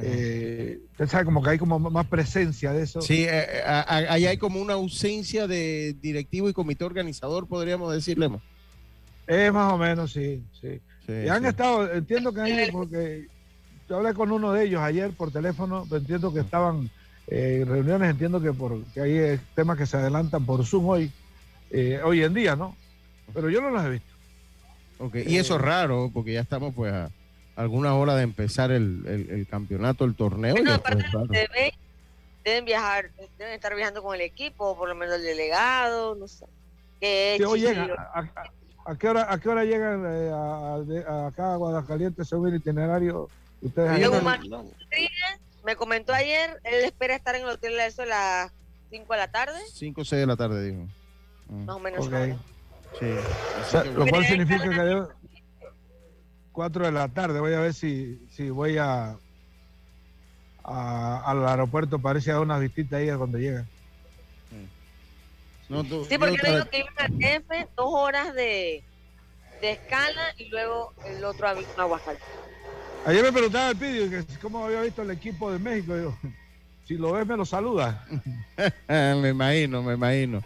Eh, 0.00 0.78
usted 0.92 1.08
sabe 1.08 1.24
como 1.24 1.42
que 1.42 1.50
hay 1.50 1.58
como 1.58 1.78
más 1.78 2.06
presencia 2.06 2.72
de 2.72 2.82
eso. 2.84 3.00
Sí, 3.02 3.24
eh, 3.24 3.28
eh, 3.30 3.62
a- 3.66 3.80
a- 3.80 4.12
ahí 4.12 4.26
hay 4.26 4.36
como 4.36 4.60
una 4.60 4.74
ausencia 4.74 5.46
de 5.48 5.94
directivo 6.00 6.48
y 6.48 6.52
comité 6.52 6.84
organizador, 6.84 7.48
podríamos 7.48 7.92
decir, 7.92 8.18
Lemo. 8.18 8.40
Es 9.26 9.52
más 9.52 9.72
o 9.72 9.78
menos, 9.78 10.12
sí, 10.12 10.42
sí. 10.60 10.80
Sí, 11.06 11.12
Y 11.24 11.28
han 11.28 11.42
sí. 11.42 11.48
estado, 11.48 11.92
entiendo 11.92 12.32
que 12.32 12.48
ido 12.48 12.66
porque 12.70 13.26
yo 13.88 13.96
hablé 13.96 14.14
con 14.14 14.30
uno 14.30 14.52
de 14.52 14.64
ellos 14.64 14.80
ayer 14.82 15.10
por 15.12 15.30
teléfono, 15.32 15.84
pero 15.88 16.00
entiendo 16.00 16.32
que 16.32 16.40
estaban 16.40 16.90
eh, 17.26 17.60
en 17.62 17.68
reuniones, 17.68 18.10
entiendo 18.10 18.40
que, 18.40 18.52
por, 18.52 18.82
que 18.94 19.00
hay 19.00 19.12
eh, 19.12 19.40
temas 19.54 19.76
que 19.78 19.86
se 19.86 19.96
adelantan 19.96 20.44
por 20.46 20.64
Zoom 20.64 20.86
hoy, 20.86 21.10
hoy 22.04 22.22
en 22.22 22.34
día, 22.34 22.56
¿no? 22.56 22.76
Pero 23.34 23.50
yo 23.50 23.60
no 23.60 23.70
los 23.70 23.84
he 23.84 23.90
visto. 23.90 24.14
Ok, 24.98 25.16
Y 25.26 25.36
eso 25.36 25.56
es 25.56 25.60
raro, 25.62 26.10
porque 26.12 26.32
ya 26.34 26.40
estamos 26.40 26.74
pues 26.74 26.92
a 26.92 27.10
alguna 27.58 27.94
hora 27.94 28.14
de 28.14 28.22
empezar 28.22 28.70
el, 28.70 29.04
el- 29.06 29.30
el 29.30 29.46
campeonato, 29.46 30.04
el 30.04 30.14
torneo. 30.14 30.54
Bueno, 30.54 30.74
aparte 30.74 31.02
raro. 31.12 31.26
deben, 31.26 31.72
deben 32.44 32.64
viajar, 32.64 33.10
deben 33.36 33.54
estar 33.54 33.74
viajando 33.74 34.02
con 34.02 34.14
el 34.14 34.20
equipo, 34.20 34.76
por 34.76 34.88
lo 34.88 34.94
menos 34.94 35.16
el 35.16 35.22
delegado, 35.22 36.14
no 36.14 36.28
sé. 36.28 36.46
Que 37.00 37.36
Sí, 37.38 37.60
llegan. 37.60 37.90
¿A, 37.90 38.20
a- 38.20 38.92
a 38.92 38.96
qué 38.96 39.08
hora, 39.08 39.26
¿A 39.32 39.38
qué 39.38 39.48
hora 39.48 39.64
llegan 39.64 40.04
eh, 40.06 40.30
a, 40.32 40.74
a- 40.74 40.78
de- 40.80 41.04
a 41.04 41.26
acá 41.26 41.52
a 41.52 41.56
Guadalcaliente 41.56 42.24
según 42.24 42.48
el 42.48 42.54
itinerario? 42.56 43.28
Ustedes 43.60 44.00
no- 44.08 44.20
no- 44.48 44.70
Me 45.64 45.74
comentó 45.76 46.14
ayer, 46.14 46.60
él 46.64 46.84
espera 46.84 47.16
estar 47.16 47.34
en 47.34 47.42
el 47.42 47.48
hotel 47.48 47.78
a 47.80 47.86
eso 47.86 48.02
a 48.02 48.06
las 48.06 48.52
5 48.90 49.12
de 49.12 49.18
la 49.18 49.30
tarde, 49.30 49.58
Cinco 49.74 50.00
o 50.02 50.04
seis 50.04 50.20
de 50.20 50.26
la 50.26 50.36
tarde, 50.36 50.70
dijo. 50.70 50.86
Mm, 51.48 51.64
más 51.66 51.76
o 51.76 51.78
menos. 51.80 52.06
Ok. 52.06 52.12
ahora. 52.14 52.36
Sí. 52.98 53.06
O 53.60 53.64
sea, 53.70 53.84
lo 53.84 54.06
cual 54.06 54.24
significa 54.24 54.62
que 54.62 55.02
4 56.58 56.86
de 56.86 56.90
la 56.90 57.06
tarde, 57.06 57.38
voy 57.38 57.52
a 57.54 57.60
ver 57.60 57.72
si, 57.72 58.18
si 58.32 58.50
voy 58.50 58.78
a, 58.78 59.16
a- 60.64 61.22
al 61.24 61.46
aeropuerto, 61.46 62.00
parece 62.00 62.32
a 62.32 62.34
dar 62.34 62.42
una 62.42 62.58
visita 62.58 62.96
ahí 62.96 63.08
a 63.08 63.16
cuando 63.16 63.38
llega. 63.38 63.64
No, 65.68 65.84
tú- 65.84 66.04
Sí, 66.08 66.18
porque 66.18 66.36
yo 66.36 66.42
le 66.42 66.50
digo 66.54 66.64
que 66.68 66.78
iban 66.80 66.94
al 66.98 67.16
DF, 67.16 67.68
dos 67.76 67.86
horas 67.94 68.34
de, 68.34 68.82
de 69.60 69.70
escala 69.70 70.34
y 70.36 70.48
luego 70.48 70.92
el 71.06 71.22
otro 71.24 71.46
avión 71.46 71.70
a 71.76 71.82
Aguascalientes. 71.82 72.28
Ayer 73.06 73.22
me 73.22 73.32
preguntaba 73.32 73.70
el 73.70 73.76
Pidio 73.76 74.10
que 74.10 74.24
cómo 74.42 74.64
había 74.64 74.80
visto 74.80 75.02
el 75.02 75.12
equipo 75.12 75.52
de 75.52 75.60
México. 75.60 75.96
Yo, 75.96 76.12
si 76.88 76.94
lo 76.94 77.12
ves, 77.12 77.24
me 77.24 77.36
lo 77.36 77.46
saluda. 77.46 78.04
me 78.88 79.28
imagino, 79.28 79.80
me 79.80 79.94
imagino. 79.94 80.38
no 80.40 80.44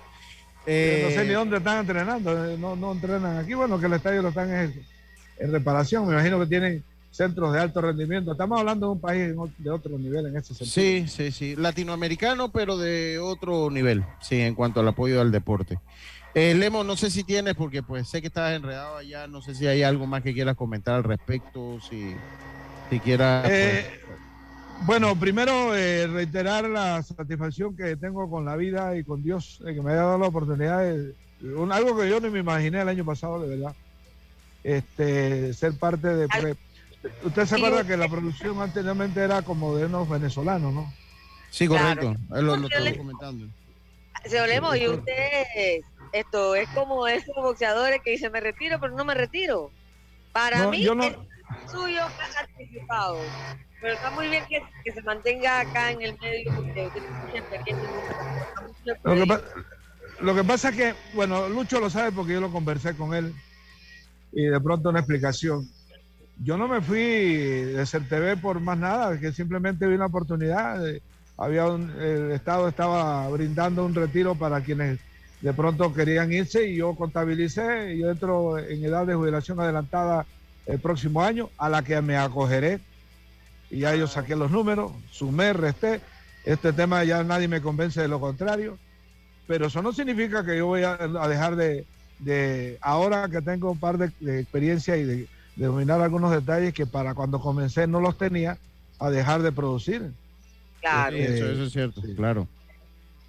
Eh, 0.66 1.12
sé 1.14 1.25
ni 1.25 1.33
dónde 1.33 1.57
están 1.57 1.79
entrenando, 1.79 2.44
eh, 2.51 2.59
no, 2.59 2.77
no 2.77 2.92
entrenan 2.92 3.38
aquí. 3.38 3.55
Bueno, 3.55 3.81
que 3.81 3.87
el 3.87 3.94
estadio 3.94 4.20
lo 4.20 4.29
están 4.29 4.53
en, 4.53 4.92
en 5.43 5.53
reparación. 5.53 6.07
Me 6.07 6.13
imagino 6.15 6.39
que 6.39 6.47
tienen 6.47 6.85
centros 7.11 7.53
de 7.53 7.61
alto 7.61 7.81
rendimiento. 7.81 8.33
Estamos 8.33 8.59
hablando 8.59 8.87
de 8.87 8.93
un 8.93 9.01
país 9.01 9.35
de 9.59 9.71
otro 9.71 9.99
nivel 9.99 10.27
en 10.27 10.37
ese 10.37 10.55
sentido. 10.55 10.71
Sí, 10.73 11.05
sí, 11.09 11.31
sí. 11.33 11.57
Latinoamericano, 11.57 12.51
pero 12.51 12.79
de 12.79 13.19
otro 13.19 13.71
nivel, 13.71 14.05
sí, 14.21 14.41
en 14.41 14.55
cuanto 14.55 14.81
al 14.81 14.89
apoyo 14.89 15.21
al 15.21 15.31
deporte. 15.33 15.79
Eh, 16.35 16.55
Lemo, 16.55 16.83
no 16.85 16.97
sé 16.97 17.11
si 17.11 17.25
tienes, 17.25 17.55
porque 17.55 17.83
pues 17.83 18.09
sé 18.09 18.23
que 18.23 18.29
estás 18.29 18.55
enredado 18.57 18.97
allá, 18.97 19.27
no 19.27 19.43
sé 19.43 19.55
si 19.55 19.67
hay 19.67 19.83
algo 19.83 20.07
más 20.07 20.23
que 20.23 20.33
quieras 20.33 20.57
comentar 20.57 20.95
al 20.95 21.05
respecto, 21.05 21.79
si, 21.81 22.15
si 22.89 23.01
quieras... 23.01 23.47
Eh, 23.51 23.85
bueno, 24.87 25.15
primero 25.15 25.77
eh, 25.77 26.07
reiterar 26.07 26.65
la 26.69 27.03
satisfacción 27.03 27.77
que 27.77 27.97
tengo 27.97 28.31
con 28.31 28.47
la 28.47 28.57
vida 28.57 28.97
y 28.97 29.05
con 29.05 29.23
Dios, 29.23 29.61
de 29.63 29.75
que 29.75 29.83
me 29.83 29.93
haya 29.93 30.03
dado 30.03 30.19
la 30.19 30.27
oportunidad 30.29 30.81
de 30.81 31.15
un- 31.55 31.71
algo 31.71 31.97
que 31.99 32.09
yo 32.09 32.19
ni 32.21 32.31
me 32.31 32.39
imaginé 32.39 32.81
el 32.81 32.89
año 32.89 33.05
pasado, 33.05 33.41
de 33.43 33.49
verdad. 33.49 33.75
Este, 34.62 35.53
ser 35.55 35.79
parte 35.79 36.09
de. 36.09 36.57
Usted 37.25 37.46
se 37.46 37.57
acuerda 37.57 37.85
que 37.85 37.96
la 37.96 38.09
producción 38.09 38.61
anteriormente 38.61 39.20
era 39.20 39.42
como 39.42 39.77
de 39.77 39.87
unos 39.87 40.09
venezolanos, 40.09 40.72
¿no? 40.72 40.92
sí, 41.51 41.66
correcto, 41.66 42.14
claro. 42.29 42.57
lo, 42.57 42.57
lo 42.68 42.96
comentando. 42.96 43.46
Se 44.25 44.38
hablemos 44.38 44.77
y 44.77 44.87
usted, 44.87 45.81
esto 46.12 46.55
es 46.55 46.68
como 46.68 47.09
esos 47.09 47.35
boxeadores 47.35 48.01
que 48.05 48.12
dicen 48.12 48.31
me 48.31 48.40
retiro, 48.40 48.79
pero 48.81 48.94
no 48.94 49.05
me 49.05 49.14
retiro. 49.14 49.72
Para 50.33 50.61
No, 50.61 50.70
mí 50.70 50.83
yo 50.83 50.94
no- 50.94 51.05
es 51.05 51.16
suyo 51.66 52.03
anticipado. 52.40 53.18
Pero 53.81 53.94
está 53.94 54.11
muy 54.12 54.29
bien 54.29 54.44
que, 54.48 54.62
que 54.85 54.92
se 54.92 55.03
mantenga 55.03 55.59
acá 55.59 55.90
en 55.90 56.03
el 56.03 56.16
medio 56.20 56.53
porque 56.55 56.88
tiene 56.92 57.09
mucha 57.20 57.38
experiencia. 57.38 57.88
Lo 59.03 59.27
que, 59.27 59.40
lo 60.20 60.35
que 60.37 60.44
pasa 60.44 60.68
es 60.68 60.77
que, 60.77 60.94
bueno, 61.14 61.48
Lucho 61.48 61.81
lo 61.81 61.90
sabe 61.90 62.12
porque 62.12 62.35
yo 62.35 62.40
lo 62.40 62.53
conversé 62.53 62.96
con 62.96 63.12
él 63.12 63.35
y 64.33 64.45
de 64.45 64.61
pronto 64.61 64.88
una 64.90 65.01
explicación. 65.01 65.68
Yo 66.42 66.57
no 66.57 66.66
me 66.66 66.81
fui 66.81 66.99
de 66.99 67.85
CERTV 67.87 68.40
por 68.40 68.61
más 68.61 68.79
nada, 68.79 69.18
que 69.18 69.33
simplemente 69.33 69.87
vi 69.87 69.95
una 69.95 70.07
oportunidad. 70.07 70.81
de- 70.83 71.03
había 71.38 71.66
un- 71.66 71.90
el 72.01 72.31
Estado 72.33 72.68
estaba 72.68 73.29
brindando 73.29 73.85
un 73.85 73.95
retiro 73.95 74.35
para 74.35 74.61
quienes 74.61 74.99
de 75.40 75.53
pronto 75.53 75.92
querían 75.92 76.33
irse 76.33 76.68
y 76.68 76.77
yo 76.77 76.95
contabilicé 76.95 77.95
y 77.95 78.01
yo 78.01 78.11
entro 78.11 78.59
en 78.59 78.85
edad 78.85 79.07
de 79.07 79.14
jubilación 79.14 79.59
adelantada 79.59 80.25
el 80.66 80.79
próximo 80.79 81.23
año, 81.23 81.51
a 81.59 81.68
la 81.68 81.83
que 81.83 82.01
me 82.01 82.16
acogeré. 82.16 82.81
Y 83.71 83.81
ya 83.81 83.95
yo 83.97 84.07
saqué 84.07 84.37
los 84.37 84.51
números, 84.51 84.92
sumé, 85.11 85.53
resté. 85.53 86.01
Este 86.45 86.73
tema 86.73 87.03
ya 87.05 87.25
nadie 87.25 87.49
me 87.49 87.61
convence 87.61 88.01
de 88.01 88.09
lo 88.09 88.21
contrario. 88.21 88.79
Pero 89.49 89.66
eso 89.66 89.83
no 89.83 89.92
significa 89.92 90.45
que 90.45 90.59
yo 90.59 90.66
voy 90.66 90.83
a 90.85 90.97
dejar 91.29 91.57
de, 91.57 91.85
de, 92.25 92.79
ahora 92.81 93.29
que 93.29 93.41
tengo 93.43 93.71
un 93.73 93.79
par 93.79 93.99
de, 93.99 94.11
de 94.21 94.41
experiencia 94.41 94.97
y 94.97 95.05
de, 95.05 95.29
de 95.57 95.67
dominar 95.67 96.01
algunos 96.01 96.31
detalles 96.31 96.73
que 96.73 96.87
para 96.87 97.15
cuando 97.15 97.41
comencé 97.41 97.87
no 97.87 98.01
los 98.01 98.17
tenía, 98.19 98.59
a 98.99 99.11
dejar 99.11 99.43
de 99.43 99.53
producir. 99.53 100.13
Claro. 100.81 101.17
Sí, 101.17 101.23
eso, 101.23 101.47
eso 101.51 101.65
es 101.65 101.73
cierto, 101.73 102.01
Sí. 102.01 102.15
claro. 102.15 102.47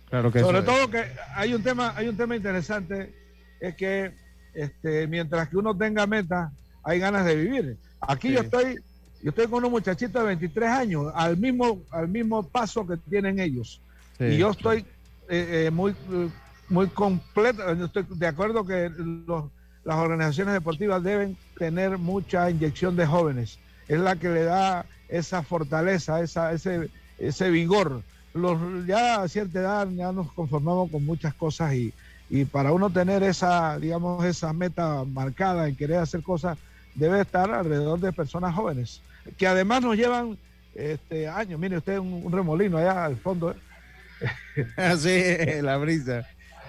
Claro 0.10 0.32
que 0.32 0.40
Sobre 0.42 0.60
es. 0.60 0.66
todo 0.66 0.90
que 0.92 1.04
hay 1.36 1.54
un 1.56 1.64
tema, 1.64 1.94
hay 1.96 2.08
un 2.08 2.16
tema 2.18 2.36
interesante, 2.36 3.14
es 3.60 3.76
que 3.76 4.12
este, 4.54 5.08
mientras 5.08 5.50
que 5.50 5.58
uno 5.58 5.76
tenga 5.76 6.06
meta, 6.06 6.52
hay 6.84 7.00
ganas 7.00 7.26
de 7.26 7.36
vivir. 7.36 7.78
Aquí 8.00 8.28
Sí. 8.28 8.34
yo 8.36 8.42
estoy, 8.42 8.76
yo 9.24 9.30
estoy 9.30 9.46
con 9.48 9.60
unos 9.60 9.72
muchachitos 9.72 10.22
de 10.22 10.28
23 10.28 10.70
años, 10.70 11.12
al 11.16 11.38
mismo, 11.38 11.82
al 11.90 12.08
mismo 12.08 12.44
paso 12.48 12.86
que 12.86 12.98
tienen 12.98 13.40
ellos. 13.40 13.82
Sí, 14.20 14.26
y 14.26 14.38
yo 14.38 14.52
estoy 14.52 14.86
eh, 15.30 15.66
eh, 15.66 15.72
muy, 15.72 15.94
eh, 15.94 16.30
muy 16.74 16.88
completa, 16.88 17.74
yo 17.74 17.86
estoy 17.86 18.06
de 18.10 18.28
acuerdo 18.28 18.66
que 18.66 18.90
los- 19.28 19.46
las 19.86 19.98
organizaciones 19.98 20.54
deportivas 20.54 21.04
deben 21.04 21.38
tener 21.58 21.98
mucha 21.98 22.50
inyección 22.50 22.96
de 22.96 23.06
jóvenes. 23.06 23.60
Es 23.88 24.00
la 24.00 24.16
que 24.16 24.30
le 24.30 24.44
da 24.44 24.86
esa 25.10 25.44
fortaleza, 25.44 26.22
esa, 26.22 26.52
ese, 26.54 26.90
ese 27.20 27.50
vigor. 27.52 28.02
Los, 28.34 28.58
ya 28.88 29.22
a 29.22 29.28
cierta 29.28 29.60
edad 29.60 29.88
ya 29.92 30.12
nos 30.12 30.32
conformamos 30.32 30.90
con 30.90 31.06
muchas 31.06 31.34
cosas 31.36 31.74
y, 31.76 31.94
y 32.30 32.46
para 32.46 32.72
uno 32.72 32.90
tener 32.90 33.22
esa, 33.24 33.78
digamos, 33.78 34.26
esa 34.26 34.52
meta 34.54 35.04
marcada 35.04 35.68
en 35.68 35.76
querer 35.76 35.98
hacer 35.98 36.24
cosas, 36.24 36.58
debe 36.96 37.22
estar 37.22 37.52
alrededor 37.52 38.00
de 38.00 38.12
personas 38.14 38.56
jóvenes, 38.56 39.02
que 39.38 39.46
además 39.48 39.82
nos 39.84 39.96
llevan 39.98 40.38
este, 40.74 41.28
años. 41.28 41.60
Mire 41.60 41.78
usted 41.78 42.00
un, 42.00 42.22
un 42.26 42.32
remolino 42.32 42.78
allá 42.78 43.06
al 43.06 43.18
fondo. 43.18 43.52
¿eh? 43.52 43.56
Así, 44.78 45.62
la 45.62 45.78
brisa. 45.78 46.26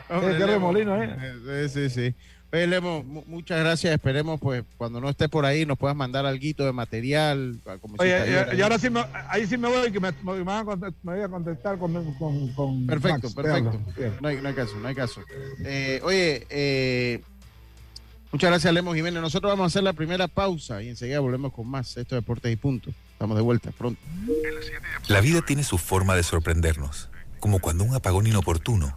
Qué 0.09 0.47
remolino, 0.47 0.97
Sí, 1.01 1.69
sí, 1.69 1.91
sí. 1.91 2.15
Oye, 2.53 2.69
Lemo, 2.69 3.03
mu- 3.03 3.25
muchas 3.27 3.59
gracias. 3.59 3.93
Esperemos, 3.93 4.39
pues, 4.41 4.63
cuando 4.77 5.01
no 5.01 5.09
estés 5.11 5.29
por 5.29 5.45
ahí, 5.45 5.67
nos 5.67 5.77
puedas 5.77 5.97
mandar 5.97 6.25
algo 6.25 6.41
de 6.65 6.73
material. 6.73 7.59
como 7.81 7.97
Oye, 7.99 8.17
y, 8.55 8.59
y 8.59 8.63
ahora 8.63 8.79
sí 8.79 8.91
me, 8.91 9.05
ahí 9.29 9.45
sí 9.49 9.57
me 9.57 9.67
voy, 9.69 9.91
que 9.91 9.99
me, 9.99 10.13
me 10.23 10.43
van 10.45 10.59
a 10.61 10.65
contestar- 10.65 10.95
me 11.03 11.15
voy 11.15 11.23
a 11.23 11.29
contestar 11.29 11.79
con, 11.79 12.15
con, 12.15 12.49
con 12.53 12.87
Perfecto, 12.87 13.29
Max, 13.31 13.35
perfecto. 13.35 13.81
No 14.21 14.29
hay, 14.29 14.41
no 14.41 14.49
hay 14.49 14.55
caso, 14.55 14.77
no 14.77 14.87
hay 14.87 14.95
caso. 14.95 15.21
Eh, 15.65 16.01
oye, 16.05 16.47
eh, 16.49 17.23
muchas 18.31 18.51
gracias, 18.51 18.73
Lemo 18.73 18.95
Jiménez. 18.95 19.21
Nosotros 19.21 19.51
vamos 19.51 19.65
a 19.65 19.67
hacer 19.67 19.83
la 19.83 19.93
primera 19.93 20.29
pausa 20.29 20.81
y 20.81 20.91
enseguida 20.91 21.19
volvemos 21.19 21.53
con 21.53 21.67
más. 21.67 21.89
Esto 21.97 22.15
es 22.17 22.23
Deportes 22.23 22.53
y 22.53 22.57
Punto. 22.57 22.91
Estamos 23.15 23.37
de 23.37 23.43
vuelta 23.43 23.73
pronto. 23.77 24.01
La 25.09 25.21
vida 25.21 25.41
tiene 25.43 25.65
su 25.65 25.77
forma 25.77 26.15
de 26.15 26.23
sorprendernos, 26.23 27.09
como 27.41 27.59
cuando 27.59 27.83
un 27.83 27.97
apagón 27.97 28.29
inoportuno 28.29 28.97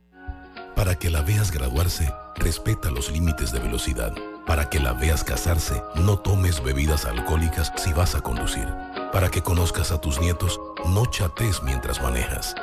Para 0.75 0.95
que 0.95 1.09
la 1.09 1.21
veas 1.21 1.51
graduarse, 1.51 2.13
respeta 2.35 2.89
los 2.89 3.11
límites 3.11 3.51
de 3.51 3.59
velocidad. 3.59 4.13
Para 4.45 4.69
que 4.69 4.79
la 4.79 4.93
veas 4.93 5.23
casarse, 5.23 5.83
no 5.95 6.17
tomes 6.17 6.63
bebidas 6.63 7.05
alcohólicas 7.05 7.71
si 7.75 7.93
vas 7.93 8.15
a 8.15 8.21
conducir. 8.21 8.67
Para 9.11 9.29
que 9.29 9.41
conozcas 9.41 9.91
a 9.91 10.01
tus 10.01 10.19
nietos, 10.19 10.59
no 10.87 11.05
chates 11.05 11.61
mientras 11.63 12.01
manejas. 12.01 12.55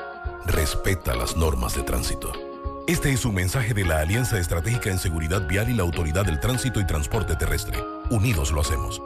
Respeta 0.46 1.14
las 1.14 1.36
normas 1.36 1.74
de 1.74 1.82
tránsito. 1.82 2.32
Este 2.86 3.12
es 3.12 3.24
un 3.24 3.34
mensaje 3.34 3.74
de 3.74 3.84
la 3.84 4.00
Alianza 4.00 4.38
Estratégica 4.38 4.90
en 4.90 4.98
Seguridad 4.98 5.46
Vial 5.46 5.68
y 5.68 5.74
la 5.74 5.82
Autoridad 5.82 6.24
del 6.24 6.40
Tránsito 6.40 6.80
y 6.80 6.86
Transporte 6.86 7.36
Terrestre. 7.36 7.84
Unidos 8.10 8.50
lo 8.50 8.62
hacemos. 8.62 9.02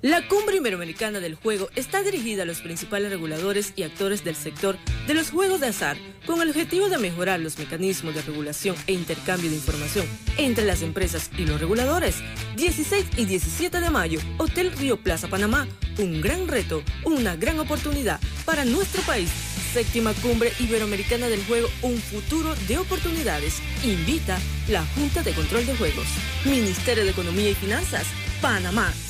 La 0.00 0.28
Cumbre 0.28 0.58
Iberoamericana 0.58 1.18
del 1.18 1.34
Juego 1.34 1.70
está 1.74 2.04
dirigida 2.04 2.44
a 2.44 2.46
los 2.46 2.60
principales 2.60 3.10
reguladores 3.10 3.72
y 3.74 3.82
actores 3.82 4.22
del 4.22 4.36
sector 4.36 4.78
de 5.08 5.14
los 5.14 5.30
juegos 5.30 5.58
de 5.58 5.66
azar, 5.66 5.96
con 6.24 6.40
el 6.40 6.50
objetivo 6.50 6.88
de 6.88 6.98
mejorar 6.98 7.40
los 7.40 7.58
mecanismos 7.58 8.14
de 8.14 8.22
regulación 8.22 8.76
e 8.86 8.92
intercambio 8.92 9.50
de 9.50 9.56
información 9.56 10.06
entre 10.36 10.64
las 10.64 10.82
empresas 10.82 11.32
y 11.36 11.46
los 11.46 11.60
reguladores. 11.60 12.14
16 12.54 13.06
y 13.16 13.24
17 13.24 13.80
de 13.80 13.90
mayo, 13.90 14.20
Hotel 14.36 14.70
Río 14.70 15.02
Plaza 15.02 15.26
Panamá, 15.26 15.66
un 15.98 16.20
gran 16.20 16.46
reto, 16.46 16.84
una 17.02 17.34
gran 17.34 17.58
oportunidad 17.58 18.20
para 18.44 18.64
nuestro 18.64 19.02
país. 19.02 19.30
Séptima 19.72 20.14
Cumbre 20.22 20.52
Iberoamericana 20.60 21.26
del 21.26 21.44
Juego, 21.44 21.66
un 21.82 21.98
futuro 21.98 22.54
de 22.68 22.78
oportunidades. 22.78 23.60
Invita 23.82 24.38
la 24.68 24.86
Junta 24.94 25.24
de 25.24 25.32
Control 25.32 25.66
de 25.66 25.74
Juegos. 25.74 26.06
Ministerio 26.44 27.02
de 27.02 27.10
Economía 27.10 27.50
y 27.50 27.54
Finanzas. 27.56 28.06
Panamá 28.40 28.92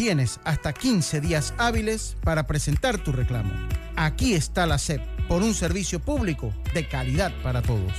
Tienes 0.00 0.40
hasta 0.44 0.72
15 0.72 1.20
días 1.20 1.52
hábiles 1.58 2.16
para 2.24 2.46
presentar 2.46 3.04
tu 3.04 3.12
reclamo. 3.12 3.52
Aquí 3.96 4.32
está 4.32 4.66
la 4.66 4.78
SEP 4.78 5.02
por 5.28 5.42
un 5.42 5.52
servicio 5.52 6.00
público 6.00 6.54
de 6.72 6.88
calidad 6.88 7.30
para 7.42 7.60
todos. 7.60 7.92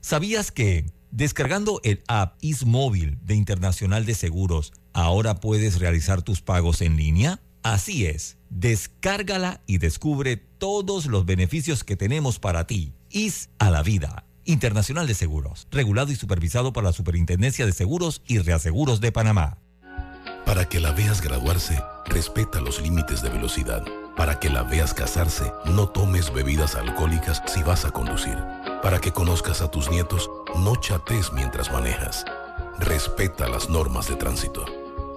¿Sabías 0.00 0.50
que 0.50 0.90
descargando 1.12 1.80
el 1.84 2.02
app 2.08 2.38
IsMóvil 2.40 3.20
de 3.22 3.36
Internacional 3.36 4.04
de 4.04 4.16
Seguros, 4.16 4.72
ahora 4.92 5.36
puedes 5.36 5.78
realizar 5.78 6.22
tus 6.22 6.42
pagos 6.42 6.82
en 6.82 6.96
línea? 6.96 7.38
Así 7.62 8.06
es, 8.06 8.36
descárgala 8.50 9.60
y 9.68 9.78
descubre 9.78 10.36
todos 10.36 11.06
los 11.06 11.24
beneficios 11.24 11.84
que 11.84 11.94
tenemos 11.94 12.40
para 12.40 12.66
ti. 12.66 12.94
IS 13.10 13.48
a 13.60 13.70
la 13.70 13.84
vida. 13.84 14.26
Internacional 14.44 15.06
de 15.06 15.14
Seguros, 15.14 15.68
regulado 15.70 16.10
y 16.10 16.16
supervisado 16.16 16.72
por 16.72 16.82
la 16.82 16.92
Superintendencia 16.92 17.64
de 17.64 17.70
Seguros 17.70 18.22
y 18.26 18.38
Reaseguros 18.38 19.00
de 19.00 19.12
Panamá. 19.12 19.61
Para 20.44 20.64
que 20.64 20.80
la 20.80 20.92
veas 20.92 21.20
graduarse, 21.20 21.82
respeta 22.06 22.60
los 22.60 22.80
límites 22.80 23.22
de 23.22 23.30
velocidad. 23.30 23.82
Para 24.16 24.38
que 24.38 24.50
la 24.50 24.62
veas 24.62 24.92
casarse, 24.92 25.52
no 25.64 25.88
tomes 25.88 26.32
bebidas 26.32 26.74
alcohólicas 26.74 27.42
si 27.46 27.62
vas 27.62 27.84
a 27.84 27.90
conducir. 27.90 28.36
Para 28.82 29.00
que 29.00 29.12
conozcas 29.12 29.62
a 29.62 29.70
tus 29.70 29.90
nietos, 29.90 30.30
no 30.58 30.76
chates 30.76 31.32
mientras 31.32 31.72
manejas. 31.72 32.24
Respeta 32.78 33.48
las 33.48 33.70
normas 33.70 34.08
de 34.08 34.16
tránsito. 34.16 34.64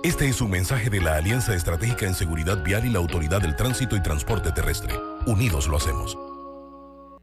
Este 0.04 0.30
es 0.30 0.40
un 0.40 0.52
mensaje 0.52 0.92
de 0.92 1.02
la 1.02 1.16
Alianza 1.16 1.56
Estratégica 1.56 2.06
en 2.06 2.14
Seguridad 2.14 2.64
Vial 2.64 2.86
y 2.86 2.92
la 2.92 3.00
Autoridad 3.00 3.42
del 3.42 3.56
Tránsito 3.56 3.96
y 3.96 4.04
Transporte 4.04 4.52
Terrestre. 4.52 4.94
Unidos 5.26 5.68
lo 5.68 5.78
hacemos. 5.78 6.16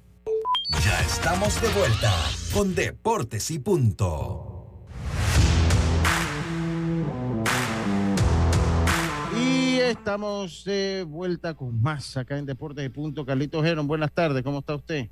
Ya 0.83 0.99
estamos 1.01 1.61
de 1.61 1.69
vuelta 1.69 2.11
con 2.53 2.75
Deportes 2.75 3.49
y 3.51 3.59
Punto. 3.59 4.52
Estamos 9.93 10.63
de 10.65 11.03
vuelta 11.07 11.53
con 11.53 11.81
más 11.81 12.17
acá 12.17 12.37
en 12.37 12.45
Deportes 12.45 12.85
y 12.85 12.89
Punto. 12.89 13.25
Carlitos 13.25 13.63
Geron, 13.63 13.87
buenas 13.87 14.11
tardes, 14.11 14.43
¿cómo 14.43 14.59
está 14.59 14.75
usted? 14.75 15.07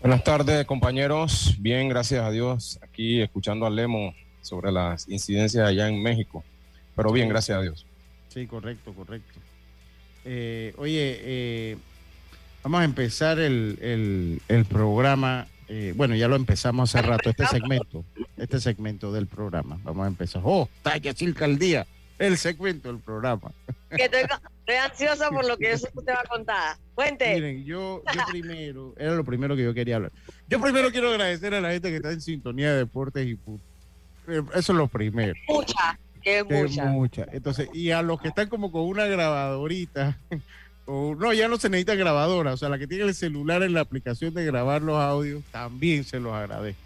Buenas 0.00 0.22
tardes, 0.22 0.64
compañeros. 0.66 1.54
Bien, 1.58 1.88
gracias 1.88 2.22
a 2.22 2.30
Dios. 2.30 2.78
Aquí 2.82 3.22
escuchando 3.22 3.64
a 3.66 3.70
Lemo 3.70 4.14
sobre 4.42 4.70
las 4.70 5.08
incidencias 5.08 5.66
allá 5.66 5.88
en 5.88 6.02
México. 6.02 6.44
Pero 6.94 7.10
bien, 7.12 7.28
gracias 7.28 7.58
a 7.58 7.62
Dios. 7.62 7.86
Sí, 8.28 8.46
correcto, 8.46 8.92
correcto. 8.92 9.40
Eh, 10.26 10.74
oye, 10.76 11.18
eh, 11.22 11.76
vamos 12.62 12.80
a 12.80 12.84
empezar 12.84 13.38
el, 13.38 13.78
el- 13.80 14.42
el 14.48 14.64
programa. 14.66 15.46
eh, 15.68 15.94
bueno, 15.96 16.14
ya 16.14 16.28
lo 16.28 16.36
empezamos 16.36 16.94
hace 16.94 17.06
rato, 17.06 17.30
este 17.30 17.46
segmento, 17.46 18.04
este 18.36 18.60
segmento 18.60 19.10
del 19.12 19.26
programa. 19.26 19.80
Vamos 19.82 20.04
a 20.04 20.08
empezar. 20.08 20.42
Oh, 20.44 20.68
ya 21.02 21.14
cerca 21.14 21.46
el 21.46 21.58
día, 21.58 21.86
el 22.24 22.38
segmento 22.38 22.88
del 22.88 23.00
programa. 23.00 23.52
Que 23.90 24.04
estoy, 24.04 24.22
estoy 24.22 24.74
ansiosa 24.76 25.30
por 25.30 25.46
lo 25.46 25.56
que 25.56 25.72
eso 25.72 25.88
usted 25.94 26.12
va 26.12 26.20
a 26.20 26.28
contar. 26.28 26.76
Cuente. 26.94 27.34
Miren, 27.34 27.64
yo, 27.64 28.02
yo 28.12 28.20
primero, 28.30 28.94
era 28.96 29.14
lo 29.14 29.24
primero 29.24 29.54
que 29.54 29.62
yo 29.62 29.72
quería 29.74 29.96
hablar. 29.96 30.12
Yo 30.48 30.60
primero 30.60 30.90
quiero 30.90 31.10
agradecer 31.10 31.54
a 31.54 31.60
la 31.60 31.70
gente 31.70 31.90
que 31.90 31.96
está 31.96 32.10
en 32.10 32.20
sintonía 32.20 32.72
de 32.72 32.78
deportes 32.78 33.26
y 33.26 33.34
punto. 33.36 33.64
Eh, 34.26 34.42
Eso 34.54 34.72
es 34.72 34.78
lo 34.78 34.88
primero. 34.88 35.34
Mucha, 35.48 35.98
que 36.22 36.38
es 36.40 36.44
que 36.44 36.54
mucha. 36.54 36.84
mucha. 36.86 37.26
Entonces, 37.32 37.68
y 37.72 37.90
a 37.90 38.02
los 38.02 38.20
que 38.20 38.28
están 38.28 38.48
como 38.48 38.72
con 38.72 38.82
una 38.82 39.06
grabadorita 39.06 40.18
O, 40.86 41.14
no, 41.14 41.32
ya 41.32 41.48
no 41.48 41.56
se 41.56 41.70
necesita 41.70 41.94
grabadora. 41.94 42.52
O 42.52 42.56
sea, 42.56 42.68
la 42.68 42.78
que 42.78 42.86
tiene 42.86 43.04
el 43.04 43.14
celular 43.14 43.62
en 43.62 43.72
la 43.72 43.80
aplicación 43.80 44.34
de 44.34 44.44
grabar 44.44 44.82
los 44.82 44.98
audios, 44.98 45.42
también 45.50 46.04
se 46.04 46.20
los 46.20 46.34
agradezco. 46.34 46.80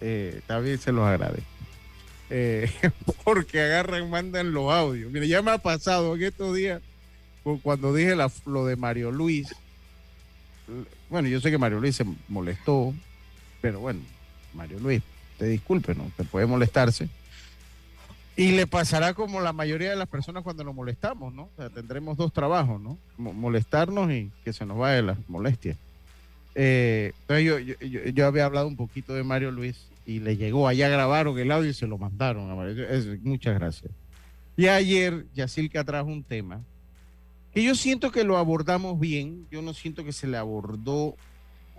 Eh, 0.00 0.40
también 0.46 0.78
se 0.78 0.90
los 0.90 1.06
agradezco. 1.06 1.46
Eh, 2.34 2.70
porque 3.24 3.60
agarran, 3.60 4.08
mandan 4.08 4.52
los 4.52 4.72
audios. 4.72 5.12
Mira, 5.12 5.26
ya 5.26 5.42
me 5.42 5.50
ha 5.50 5.58
pasado 5.58 6.14
en 6.14 6.22
estos 6.22 6.56
días, 6.56 6.80
cuando 7.62 7.94
dije 7.94 8.16
lo 8.46 8.64
de 8.64 8.76
Mario 8.76 9.10
Luis. 9.10 9.54
Bueno, 11.10 11.28
yo 11.28 11.40
sé 11.40 11.50
que 11.50 11.58
Mario 11.58 11.80
Luis 11.80 11.96
se 11.96 12.06
molestó, 12.28 12.94
pero 13.60 13.80
bueno, 13.80 14.00
Mario 14.54 14.78
Luis, 14.80 15.02
te 15.38 15.46
disculpe, 15.46 15.94
¿no? 15.94 16.10
Te 16.16 16.24
puede 16.24 16.46
molestarse 16.46 17.10
y 18.36 18.52
le 18.52 18.66
pasará 18.66 19.14
como 19.14 19.40
la 19.40 19.52
mayoría 19.52 19.90
de 19.90 19.96
las 19.96 20.08
personas 20.08 20.42
cuando 20.42 20.64
nos 20.64 20.74
molestamos, 20.74 21.34
¿no? 21.34 21.42
O 21.42 21.50
sea, 21.56 21.68
tendremos 21.68 22.16
dos 22.16 22.32
trabajos, 22.32 22.80
¿no? 22.80 22.96
Molestarnos 23.18 24.10
y 24.10 24.30
que 24.44 24.52
se 24.52 24.64
nos 24.64 24.78
vaya 24.78 25.02
la 25.02 25.16
molestia. 25.28 25.76
Eh, 26.54 27.12
entonces 27.20 27.44
yo, 27.44 27.58
yo, 27.58 28.04
yo, 28.10 28.26
había 28.26 28.44
hablado 28.44 28.66
un 28.66 28.76
poquito 28.76 29.14
de 29.14 29.22
Mario 29.22 29.50
Luis 29.50 29.86
y 30.04 30.20
le 30.20 30.36
llegó, 30.36 30.68
allá 30.68 30.88
grabaron 30.88 31.38
el 31.38 31.50
audio 31.52 31.70
y 31.70 31.74
se 31.74 31.86
lo 31.86 31.98
mandaron 31.98 32.48
muchas 33.22 33.54
gracias. 33.54 33.92
Y 34.56 34.66
ayer 34.66 35.26
Yacilca 35.34 35.84
trajo 35.84 36.08
un 36.08 36.22
tema 36.22 36.62
que 37.52 37.62
yo 37.62 37.74
siento 37.74 38.10
que 38.10 38.24
lo 38.24 38.38
abordamos 38.38 38.98
bien, 38.98 39.46
yo 39.50 39.62
no 39.62 39.74
siento 39.74 40.04
que 40.04 40.12
se 40.12 40.26
le 40.26 40.38
abordó 40.38 41.16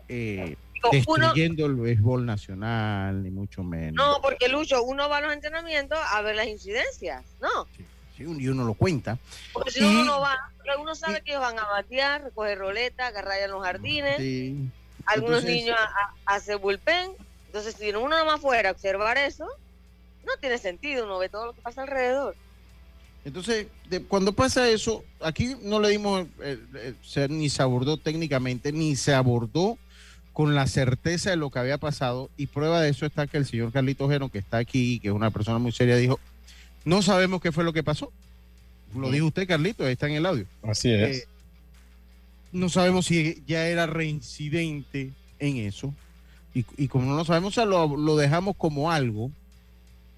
eh, 0.08 0.56
destruyendo 0.92 1.66
el 1.66 1.76
béisbol 1.76 2.26
nacional, 2.26 3.24
ni 3.24 3.32
mucho 3.32 3.64
menos. 3.64 3.96
No, 3.96 4.22
porque 4.22 4.50
Lucho, 4.50 4.84
uno 4.84 5.10
va 5.10 5.18
a 5.18 5.22
los 5.22 5.34
entrenamientos 5.34 5.98
a 5.98 6.22
ver 6.22 6.36
las 6.36 6.48
incidencias, 6.48 7.24
¿no? 7.42 7.68
Sí, 8.18 8.24
y 8.24 8.48
uno 8.48 8.66
lo 8.66 8.76
cuenta. 8.76 9.18
Porque 9.54 9.72
si 9.72 9.84
uno 9.84 10.04
no 10.04 10.20
va, 10.20 10.38
uno 10.80 10.94
sabe 10.94 11.22
que 11.22 11.32
ellos 11.32 11.42
van 11.42 11.58
a 11.58 11.66
batear, 11.66 12.24
recoger 12.24 12.60
roleta, 12.60 13.08
agarrar 13.08 13.42
en 13.42 13.52
los 13.52 13.64
jardines, 13.64 14.20
algunos 15.06 15.44
niños 15.44 15.78
a, 16.26 16.36
hacer 16.36 16.58
bullpen. 16.58 17.12
Entonces, 17.54 17.76
si 17.78 17.90
uno 17.92 18.10
nada 18.10 18.26
más 18.26 18.42
fuera 18.42 18.70
a 18.70 18.72
observar 18.72 19.16
eso, 19.20 19.46
no 20.26 20.32
tiene 20.42 20.58
sentido, 20.58 21.06
uno 21.06 21.20
ve 21.20 21.30
todo 21.30 21.46
lo 21.46 21.54
que 21.54 21.62
pasa 21.62 21.84
alrededor. 21.84 22.36
Entonces, 23.26 23.68
cuando 24.08 24.34
pasa 24.34 24.68
eso, 24.68 25.04
aquí 25.22 25.56
no 25.62 25.80
le 25.80 25.90
dimos, 25.90 26.26
eh, 26.42 26.58
eh, 27.16 27.28
ni 27.30 27.52
se 27.52 27.62
abordó 27.62 27.98
técnicamente, 27.98 28.72
ni 28.72 28.96
se 28.96 29.14
abordó 29.14 29.78
con 30.34 30.56
la 30.56 30.66
certeza 30.66 31.30
de 31.30 31.36
lo 31.36 31.52
que 31.52 31.60
había 31.60 31.78
pasado 31.78 32.32
y 32.38 32.48
prueba 32.48 32.82
de 32.82 32.90
eso 32.90 33.06
está 33.06 33.28
que 33.28 33.38
el 33.38 33.46
señor 33.46 33.72
Carlito 33.72 34.10
Gero, 34.10 34.30
que 34.30 34.40
está 34.40 34.58
aquí, 34.58 35.00
que 35.00 35.10
es 35.10 35.14
una 35.14 35.30
persona 35.30 35.60
muy 35.60 35.72
seria, 35.72 35.96
dijo, 35.96 36.20
no 36.86 37.04
sabemos 37.04 37.40
qué 37.40 37.52
fue 37.52 37.64
lo 37.64 37.72
que 37.72 37.84
pasó. 37.84 38.12
Lo 38.96 39.12
dijo 39.12 39.28
usted, 39.28 39.48
Carlito, 39.48 39.88
está 39.88 40.08
en 40.08 40.16
el 40.16 40.26
audio. 40.26 40.48
Así 40.64 40.92
es. 40.92 41.18
Eh, 41.18 41.28
no 42.52 42.68
sabemos 42.68 43.06
si 43.06 43.44
ya 43.46 43.68
era 43.68 43.86
reincidente 43.86 45.12
en 45.38 45.58
eso. 45.58 45.94
Y, 46.56 46.88
como 46.88 47.06
no 47.06 47.18
lo 47.18 47.26
sabemos, 47.26 47.58
o 47.58 47.66
lo, 47.66 48.16
dejamos 48.16 48.56
como 48.56 48.92
algo. 48.92 49.32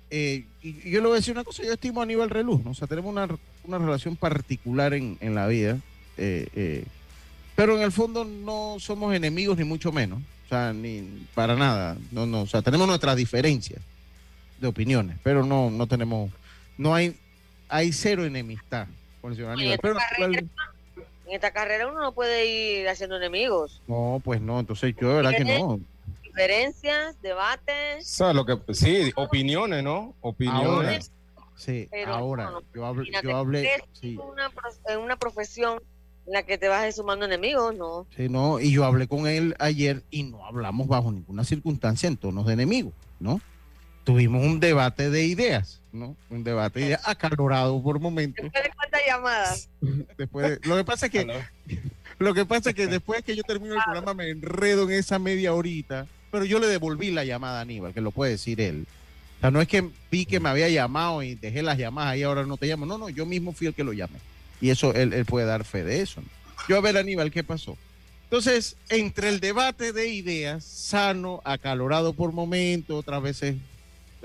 Eh, 0.10 0.46
y, 0.62 0.90
yo 0.90 1.00
le 1.00 1.08
voy 1.08 1.14
a 1.14 1.16
decir 1.16 1.34
una 1.34 1.46
cosa, 1.46 1.64
yo 1.64 1.74
estimo 1.74 2.02
a 2.02 2.04
Aníbal 2.04 2.30
Reluz, 2.30 2.64
¿no? 2.64 2.72
o 2.72 2.74
sea, 2.74 2.88
tenemos 2.88 3.12
una, 3.12 3.28
una 3.64 3.78
relación 3.78 4.18
particular 4.18 4.94
en, 4.94 5.18
en 5.22 5.34
la 5.34 5.48
vida. 5.48 5.80
Eh, 6.18 6.48
eh 6.56 6.86
pero 7.56 7.78
en 7.78 7.84
el 7.84 7.92
fondo 7.92 8.26
no 8.26 8.76
somos 8.80 9.16
enemigos 9.16 9.58
ni 9.58 9.64
mucho 9.64 9.92
menos. 9.92 10.20
O 10.46 10.50
sea, 10.50 10.74
ni 10.74 11.26
para 11.34 11.56
nada. 11.56 11.98
No, 12.12 12.26
no, 12.26 12.42
o 12.42 12.48
sea, 12.48 12.62
tenemos 12.62 12.88
nuestras 12.88 13.16
diferencias 13.16 13.82
de 14.60 14.68
opiniones, 14.68 15.18
pero 15.24 15.46
no, 15.46 15.70
no 15.70 15.88
tenemos, 15.88 16.32
no 16.78 16.94
hay, 16.94 17.16
hay 17.68 17.92
cero 17.92 18.26
enemistad 18.26 18.88
con 19.22 19.32
el 19.32 19.38
señor 19.38 19.52
Aníbal. 19.54 19.80
en 20.20 20.50
esta 21.28 21.52
carrera 21.52 21.88
uno 21.88 22.00
no 22.00 22.12
puede 22.12 22.46
ir 22.46 22.88
haciendo 22.88 23.18
enemigos. 23.18 23.82
No, 23.88 24.22
pues 24.24 24.40
no, 24.40 24.60
entonces 24.60 24.96
yo 25.00 25.10
de 25.10 25.16
verdad 25.16 25.36
que 25.36 25.46
no. 25.46 25.80
Diferencias, 26.36 27.22
debates. 27.22 28.04
O 28.04 28.16
sea, 28.16 28.34
lo 28.34 28.46
que, 28.46 28.58
sí, 28.74 29.12
opiniones, 29.16 29.84
¿no? 29.84 30.16
Opiniones. 30.22 31.12
sí, 31.56 31.90
ahora, 32.06 32.52
yo 32.74 32.86
hablé, 32.86 33.12
yo 33.24 33.38
hablé 33.38 33.84
sí. 33.94 34.18
una, 34.18 34.52
en 34.88 35.00
una 35.00 35.16
profesión 35.16 35.80
la 36.26 36.44
que 36.44 36.58
te 36.58 36.68
vas 36.68 36.96
sumando 36.96 37.26
enemigos, 37.26 37.76
¿no? 37.76 38.08
Sí, 38.16 38.30
no, 38.30 38.60
y 38.60 38.72
yo 38.72 38.84
hablé 38.84 39.08
con 39.08 39.28
él 39.28 39.56
ayer 39.60 40.04
y 40.10 40.24
no 40.24 40.46
hablamos 40.46 40.88
bajo 40.88 41.12
ninguna 41.12 41.44
circunstancia 41.44 42.08
en 42.08 42.18
tonos 42.18 42.46
de 42.48 42.54
enemigo, 42.54 42.92
¿no? 43.20 43.40
Tuvimos 44.04 44.44
un 44.44 44.60
debate 44.60 45.10
de 45.10 45.26
ideas, 45.26 45.82
¿no? 45.92 46.16
Un 46.30 46.44
debate 46.44 46.80
de 46.80 46.86
ideas 46.88 47.08
acalorado 47.08 47.82
por 47.82 48.00
momentos. 48.00 48.44
Después 48.44 48.64
de 48.64 48.72
cuántas 48.76 49.02
llamadas. 49.06 49.70
Después 50.18 50.60
lo 50.66 50.76
que 50.76 50.84
pasa 50.84 51.06
es 51.06 51.12
que 51.12 51.28
lo 52.18 52.34
que 52.34 52.46
pasa 52.46 52.70
es 52.70 52.76
que 52.76 52.88
después 52.88 53.24
que 53.24 53.36
yo 53.36 53.44
termino 53.44 53.76
el 53.76 53.82
programa 53.84 54.14
me 54.14 54.30
enredo 54.30 54.84
en 54.84 54.92
esa 54.92 55.20
media 55.20 55.54
horita, 55.54 56.08
pero 56.32 56.46
yo 56.46 56.60
le 56.60 56.68
devolví 56.68 57.12
la 57.12 57.24
llamada 57.24 57.60
a 57.60 57.62
Aníbal, 57.62 57.94
que 57.94 58.02
lo 58.02 58.12
puede 58.12 58.32
decir 58.32 58.62
él. 58.62 58.86
O 59.38 59.42
sea, 59.42 59.52
no 59.52 59.62
es 59.62 59.68
que 59.68 59.90
vi 60.12 60.26
que 60.26 60.40
me 60.40 60.50
había 60.50 60.70
llamado 60.70 61.22
y 61.24 61.36
dejé 61.36 61.62
las 61.62 61.78
llamadas 61.78 62.14
ahí 62.14 62.24
ahora 62.24 62.46
no 62.46 62.58
te 62.58 62.68
llamo. 62.68 62.86
No, 62.86 62.98
no, 62.98 63.10
yo 63.10 63.26
mismo 63.26 63.54
fui 63.54 63.68
el 63.68 63.74
que 63.74 63.84
lo 63.84 63.94
llamé. 63.94 64.20
Y 64.62 64.70
eso 64.70 64.94
él, 64.94 65.26
puede 65.26 65.46
dar 65.46 65.64
fe 65.64 65.84
de 65.84 66.02
eso. 66.02 66.22
Yo 66.68 66.78
a 66.78 66.82
ver, 66.82 66.98
Aníbal, 66.98 67.32
¿qué 67.32 67.44
pasó? 67.44 67.78
Entonces, 68.24 68.76
entre 68.90 69.30
el 69.30 69.40
debate 69.40 69.94
de 69.94 70.08
ideas, 70.08 70.64
sano, 70.64 71.42
acalorado 71.46 72.14
por 72.14 72.32
momentos, 72.32 72.98
otras 72.98 73.22
veces, 73.22 73.56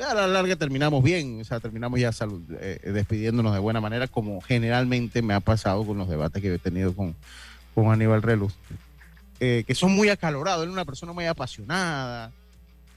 a 0.02 0.14
la 0.14 0.26
larga 0.26 0.56
terminamos 0.56 1.04
bien, 1.04 1.40
o 1.40 1.44
sea, 1.44 1.60
terminamos 1.60 2.00
ya 2.00 2.10
eh, 2.60 2.80
despidiéndonos 2.82 3.52
de 3.52 3.58
buena 3.58 3.80
manera, 3.80 4.08
como 4.08 4.40
generalmente 4.40 5.20
me 5.20 5.34
ha 5.34 5.40
pasado 5.40 5.84
con 5.84 5.98
los 5.98 6.08
debates 6.08 6.40
que 6.40 6.54
he 6.54 6.58
tenido 6.58 6.94
con, 6.94 7.14
con 7.74 7.92
Aníbal 7.92 8.22
Reluz, 8.22 8.54
eh, 9.40 9.64
que 9.66 9.74
son 9.74 9.92
muy 9.92 10.08
acalorados, 10.08 10.62
él 10.62 10.68
es 10.68 10.74
una 10.74 10.84
persona 10.84 11.12
muy 11.12 11.26
apasionada, 11.26 12.30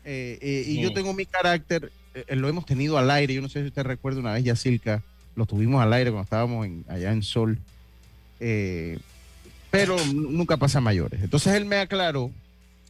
eh, 0.06 0.66
y 0.68 0.82
yo 0.82 0.94
tengo 0.94 1.14
mi 1.14 1.26
carácter, 1.26 1.92
lo 2.30 2.50
hemos 2.50 2.66
tenido 2.66 2.98
al 2.98 3.10
aire, 3.10 3.34
yo 3.34 3.42
no 3.42 3.50
sé 3.50 3.62
si 3.62 3.68
usted 3.68 3.84
recuerda 3.84 4.20
una 4.20 4.34
vez, 4.34 4.44
Yacilca, 4.44 5.02
lo 5.36 5.46
tuvimos 5.46 5.82
al 5.82 5.94
aire 5.94 6.12
cuando 6.12 6.26
estábamos 6.26 6.68
allá 6.88 7.12
en 7.12 7.24
Sol, 7.24 7.58
eh, 8.40 9.00
pero 9.72 9.96
nunca 10.06 10.58
pasa 10.58 10.82
mayores. 10.82 11.22
Entonces 11.24 11.54
él 11.54 11.66
me 11.66 11.78
aclaró, 11.78 12.30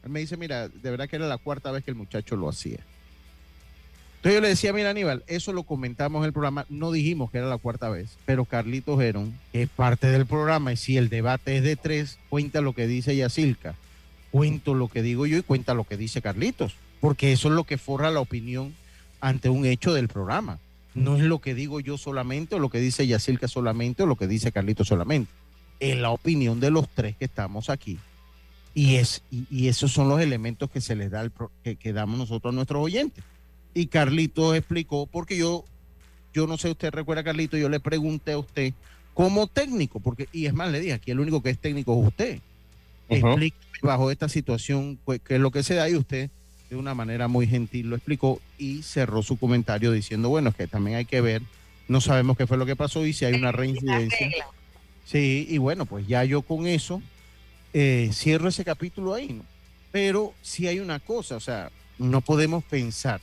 él 0.03 0.09
me 0.09 0.19
dice, 0.19 0.35
mira, 0.35 0.67
de 0.67 0.91
verdad 0.91 1.07
que 1.07 1.15
era 1.15 1.27
la 1.27 1.37
cuarta 1.37 1.71
vez 1.71 1.83
que 1.83 1.91
el 1.91 1.95
muchacho 1.95 2.35
lo 2.35 2.49
hacía. 2.49 2.79
Entonces 4.23 4.37
yo 4.37 4.41
le 4.41 4.47
decía, 4.47 4.71
mira 4.71 4.89
Aníbal, 4.89 5.21
eso 5.27 5.51
lo 5.51 5.63
comentamos 5.63 6.21
en 6.21 6.27
el 6.27 6.31
programa, 6.31 6.65
no 6.69 6.93
dijimos 6.93 7.29
que 7.29 7.39
era 7.39 7.47
la 7.47 7.57
cuarta 7.57 7.89
vez, 7.89 8.17
pero 8.25 8.45
Carlitos 8.45 8.97
Gerón 8.97 9.37
es 9.51 9.67
parte 9.67 10.07
del 10.07 10.25
programa 10.25 10.71
y 10.71 10.77
si 10.77 10.95
el 10.95 11.09
debate 11.09 11.57
es 11.57 11.63
de 11.63 11.75
tres, 11.75 12.19
cuenta 12.29 12.61
lo 12.61 12.71
que 12.71 12.87
dice 12.87 13.17
Yacilca, 13.17 13.75
cuento 14.31 14.75
lo 14.75 14.87
que 14.87 15.01
digo 15.01 15.25
yo 15.25 15.37
y 15.37 15.41
cuenta 15.41 15.73
lo 15.73 15.83
que 15.83 15.97
dice 15.97 16.21
Carlitos, 16.21 16.77
porque 17.01 17.33
eso 17.33 17.49
es 17.49 17.53
lo 17.53 17.65
que 17.65 17.77
forra 17.77 18.11
la 18.11 18.21
opinión 18.21 18.73
ante 19.19 19.49
un 19.49 19.65
hecho 19.65 19.93
del 19.93 20.07
programa. 20.07 20.57
No 20.95 21.17
es 21.17 21.23
lo 21.23 21.39
que 21.39 21.53
digo 21.53 21.81
yo 21.81 21.97
solamente, 21.97 22.55
o 22.55 22.59
lo 22.59 22.69
que 22.69 22.79
dice 22.79 23.05
Yacilca 23.05 23.49
solamente, 23.49 24.03
o 24.03 24.05
lo 24.05 24.15
que 24.15 24.27
dice 24.27 24.53
Carlito 24.53 24.85
solamente. 24.85 25.33
Es 25.81 25.97
la 25.97 26.11
opinión 26.11 26.61
de 26.61 26.71
los 26.71 26.87
tres 26.87 27.17
que 27.17 27.25
estamos 27.25 27.69
aquí. 27.69 27.99
Y, 28.73 28.95
es, 28.95 29.21
y, 29.29 29.67
esos 29.67 29.91
son 29.91 30.07
los 30.07 30.21
elementos 30.21 30.71
que 30.71 30.79
se 30.79 30.95
les 30.95 31.11
da, 31.11 31.29
que, 31.61 31.93
damos 31.93 32.17
nosotros 32.17 32.53
a 32.53 32.55
nuestros 32.55 32.81
oyentes. 32.81 33.21
Y 33.73 33.87
Carlito 33.87 34.53
explicó, 34.53 35.07
porque 35.07 35.37
yo, 35.37 35.65
yo 36.33 36.47
no 36.47 36.57
sé, 36.57 36.69
usted 36.69 36.91
recuerda, 36.91 37.23
Carlito, 37.23 37.57
yo 37.57 37.69
le 37.69 37.79
pregunté 37.79 38.33
a 38.33 38.37
usted 38.37 38.73
como 39.13 39.47
técnico, 39.47 39.99
porque, 39.99 40.27
y 40.31 40.45
es 40.45 40.53
más, 40.53 40.71
le 40.71 40.79
dije, 40.79 40.93
aquí 40.93 41.11
el 41.11 41.19
único 41.19 41.41
que 41.41 41.51
es 41.51 41.59
técnico 41.59 41.99
es 41.99 42.07
usted. 42.07 42.39
Explíqueme 43.09 43.63
bajo 43.83 44.09
esta 44.09 44.29
situación 44.29 44.97
pues, 45.03 45.21
qué 45.21 45.35
es 45.35 45.41
lo 45.41 45.51
que 45.51 45.61
se 45.61 45.75
da 45.75 45.89
y 45.89 45.95
usted 45.95 46.29
de 46.69 46.75
una 46.75 46.95
manera 46.95 47.27
muy 47.27 47.45
gentil 47.45 47.89
lo 47.89 47.95
explicó 47.95 48.41
y 48.57 48.81
cerró 48.81 49.21
su 49.21 49.37
comentario 49.37 49.91
diciendo, 49.91 50.29
bueno, 50.29 50.49
es 50.49 50.55
que 50.55 50.67
también 50.67 50.97
hay 50.97 51.05
que 51.05 51.21
ver, 51.21 51.43
no 51.87 52.01
sabemos 52.01 52.37
qué 52.37 52.47
fue 52.47 52.57
lo 52.57 52.65
que 52.65 52.75
pasó 52.75 53.05
y 53.05 53.13
si 53.13 53.25
hay 53.25 53.33
una 53.35 53.51
reincidencia. 53.51 54.31
Sí, 55.05 55.45
y 55.49 55.57
bueno, 55.57 55.85
pues 55.85 56.07
ya 56.07 56.23
yo 56.23 56.41
con 56.41 56.65
eso 56.65 57.01
eh, 57.73 58.09
cierro 58.13 58.47
ese 58.47 58.63
capítulo 58.63 59.13
ahí, 59.13 59.33
¿no? 59.33 59.43
Pero 59.91 60.33
si 60.41 60.65
hay 60.67 60.79
una 60.79 60.99
cosa, 60.99 61.35
o 61.35 61.39
sea, 61.39 61.69
no 61.99 62.21
podemos 62.21 62.63
pensar 62.63 63.21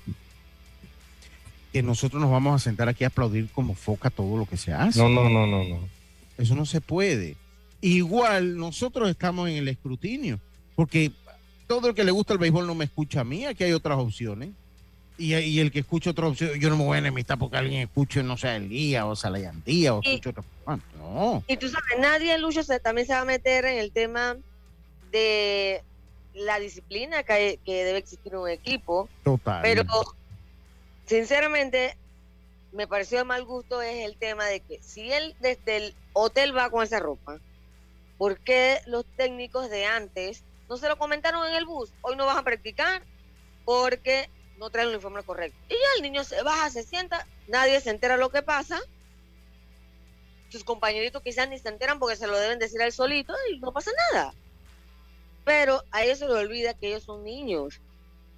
que 1.73 1.83
nosotros 1.83 2.21
nos 2.21 2.31
vamos 2.31 2.55
a 2.55 2.59
sentar 2.59 2.89
aquí 2.89 3.05
a 3.05 3.09
aplaudir 3.09 3.49
como 3.51 3.75
foca 3.75 4.11
todo 4.11 4.37
lo 4.37 4.47
que 4.47 4.57
se 4.57 4.73
hace. 4.73 4.99
No, 4.99 5.09
no, 5.09 5.29
no, 5.29 5.47
no, 5.47 5.64
no. 5.64 5.79
Eso 6.39 6.55
no 6.55 6.66
se 6.66 6.81
puede. 6.81 7.37
Igual 7.81 8.57
nosotros 8.57 9.09
estamos 9.09 9.49
en 9.49 9.57
el 9.57 9.68
escrutinio, 9.68 10.41
porque 10.75 11.12
todo 11.66 11.89
el 11.89 11.95
que 11.95 12.05
le 12.05 12.11
gusta 12.11 12.33
el 12.33 12.39
béisbol 12.39 12.66
no 12.66 12.75
me 12.75 12.85
escucha 12.85 13.21
a 13.21 13.25
mí, 13.25 13.47
aquí 13.47 13.64
hay 13.64 13.73
otras 13.73 13.99
opciones. 13.99 14.51
Y, 15.16 15.61
el 15.61 15.71
que 15.71 15.81
escucha 15.81 16.11
otra 16.11 16.29
opción, 16.29 16.59
yo 16.59 16.71
no 16.71 16.79
me 16.79 16.85
voy 16.85 16.97
a 16.97 16.99
enemistar 17.01 17.39
porque 17.39 17.59
alguien 17.59 17.83
escuche, 17.83 18.23
no 18.23 18.39
sé, 18.39 18.57
el 18.57 18.71
día 18.71 19.05
o 19.05 19.14
Salayandía 19.14 19.95
o 19.95 20.01
escuche 20.03 20.31
otro. 20.31 20.45
Ah, 20.66 20.79
no. 20.97 21.45
Y 21.47 21.59
tú 21.59 21.68
sabes, 21.68 21.99
nadie, 22.01 22.39
Lucho, 22.39 22.62
se, 22.62 22.81
también 22.81 23.07
se 23.07 23.12
va 23.12 23.21
a 23.21 23.25
meter 23.27 23.66
en 23.66 23.79
el 23.79 23.93
tema 23.93 24.39
de 25.12 25.83
la 26.33 26.59
disciplina 26.59 27.23
que, 27.23 27.59
que 27.66 27.85
debe 27.85 27.99
existir 27.99 28.33
en 28.33 28.39
un 28.39 28.49
equipo. 28.49 29.11
Total. 29.23 29.61
Pero, 29.61 29.85
sinceramente, 31.11 31.97
me 32.71 32.87
pareció 32.87 33.19
de 33.19 33.25
mal 33.25 33.45
gusto 33.45 33.83
es 33.83 34.07
el 34.07 34.17
tema 34.17 34.47
de 34.47 34.61
que 34.61 34.81
si 34.81 35.13
él 35.13 35.35
desde 35.41 35.77
el 35.77 35.95
hotel 36.13 36.57
va 36.57 36.71
con 36.71 36.85
esa 36.85 37.01
ropa, 37.01 37.41
¿por 38.17 38.39
qué 38.39 38.81
los 38.87 39.05
técnicos 39.17 39.69
de 39.71 39.87
antes 39.87 40.45
no 40.69 40.77
se 40.77 40.89
lo 40.89 40.97
comentaron 40.97 41.49
en 41.49 41.55
el 41.57 41.65
bus? 41.65 41.93
Hoy 42.03 42.15
no 42.15 42.27
vas 42.27 42.39
a 42.39 42.45
practicar 42.45 43.03
porque 43.65 44.31
no 44.59 44.71
trae 44.71 44.85
el 44.85 44.91
uniforme 44.91 45.25
correcto. 45.25 45.59
Y 45.69 45.73
ya 45.73 45.89
el 45.97 46.03
niño 46.03 46.23
se 46.23 46.41
baja, 46.45 46.71
se 46.71 46.85
sienta, 46.85 47.27
nadie 47.49 47.81
se 47.81 47.91
entera 47.91 48.17
lo 48.17 48.31
que 48.31 48.43
pasa. 48.43 48.81
Sus 50.49 50.63
compañeritos 50.63 51.23
quizás 51.25 51.49
ni 51.49 51.59
se 51.59 51.71
enteran 51.71 51.99
porque 51.99 52.15
se 52.15 52.29
lo 52.29 52.39
deben 52.39 52.61
decir 52.61 52.81
a 52.83 52.87
él 52.87 52.93
solito 52.93 53.35
y 53.53 53.59
no 53.59 53.73
pasa 53.73 53.91
nada. 54.13 54.33
Pero 55.45 55.83
a 55.91 56.05
ellos 56.05 56.21
se 56.21 56.29
les 56.29 56.37
olvida 56.37 56.75
que 56.75 56.87
ellos 56.87 57.03
son 57.03 57.25
niños, 57.25 57.81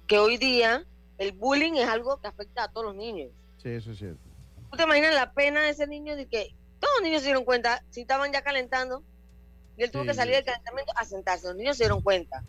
que 0.07 0.17
hoy 0.17 0.37
día 0.37 0.87
el 1.17 1.31
bullying 1.33 1.73
es 1.73 1.87
algo 1.87 2.17
que 2.19 2.27
afecta 2.27 2.63
a 2.65 2.67
todos 2.67 2.87
los 2.87 2.95
niños. 2.95 3.31
Sí, 3.61 3.69
eso 3.69 3.91
es 3.91 3.97
cierto. 3.99 4.19
¿Tú 4.71 4.77
te 4.77 4.83
imaginas 4.83 5.13
la 5.13 5.31
pena 5.33 5.61
de 5.61 5.69
ese 5.69 5.87
niño 5.87 6.15
de 6.15 6.25
que 6.27 6.49
todos 6.79 6.93
los 6.99 7.03
niños 7.03 7.21
se 7.21 7.27
dieron 7.27 7.45
cuenta, 7.45 7.83
si 7.91 8.01
estaban 8.01 8.31
ya 8.33 8.41
calentando, 8.41 9.03
y 9.77 9.83
él 9.83 9.91
tuvo 9.91 10.01
Sí, 10.03 10.09
que 10.09 10.13
salir 10.15 10.35
del 10.35 10.45
calentamiento 10.45 10.91
a 10.95 11.05
sentarse, 11.05 11.47
los 11.47 11.55
niños 11.55 11.77
se 11.77 11.83
dieron 11.83 12.01
cuenta. 12.01 12.43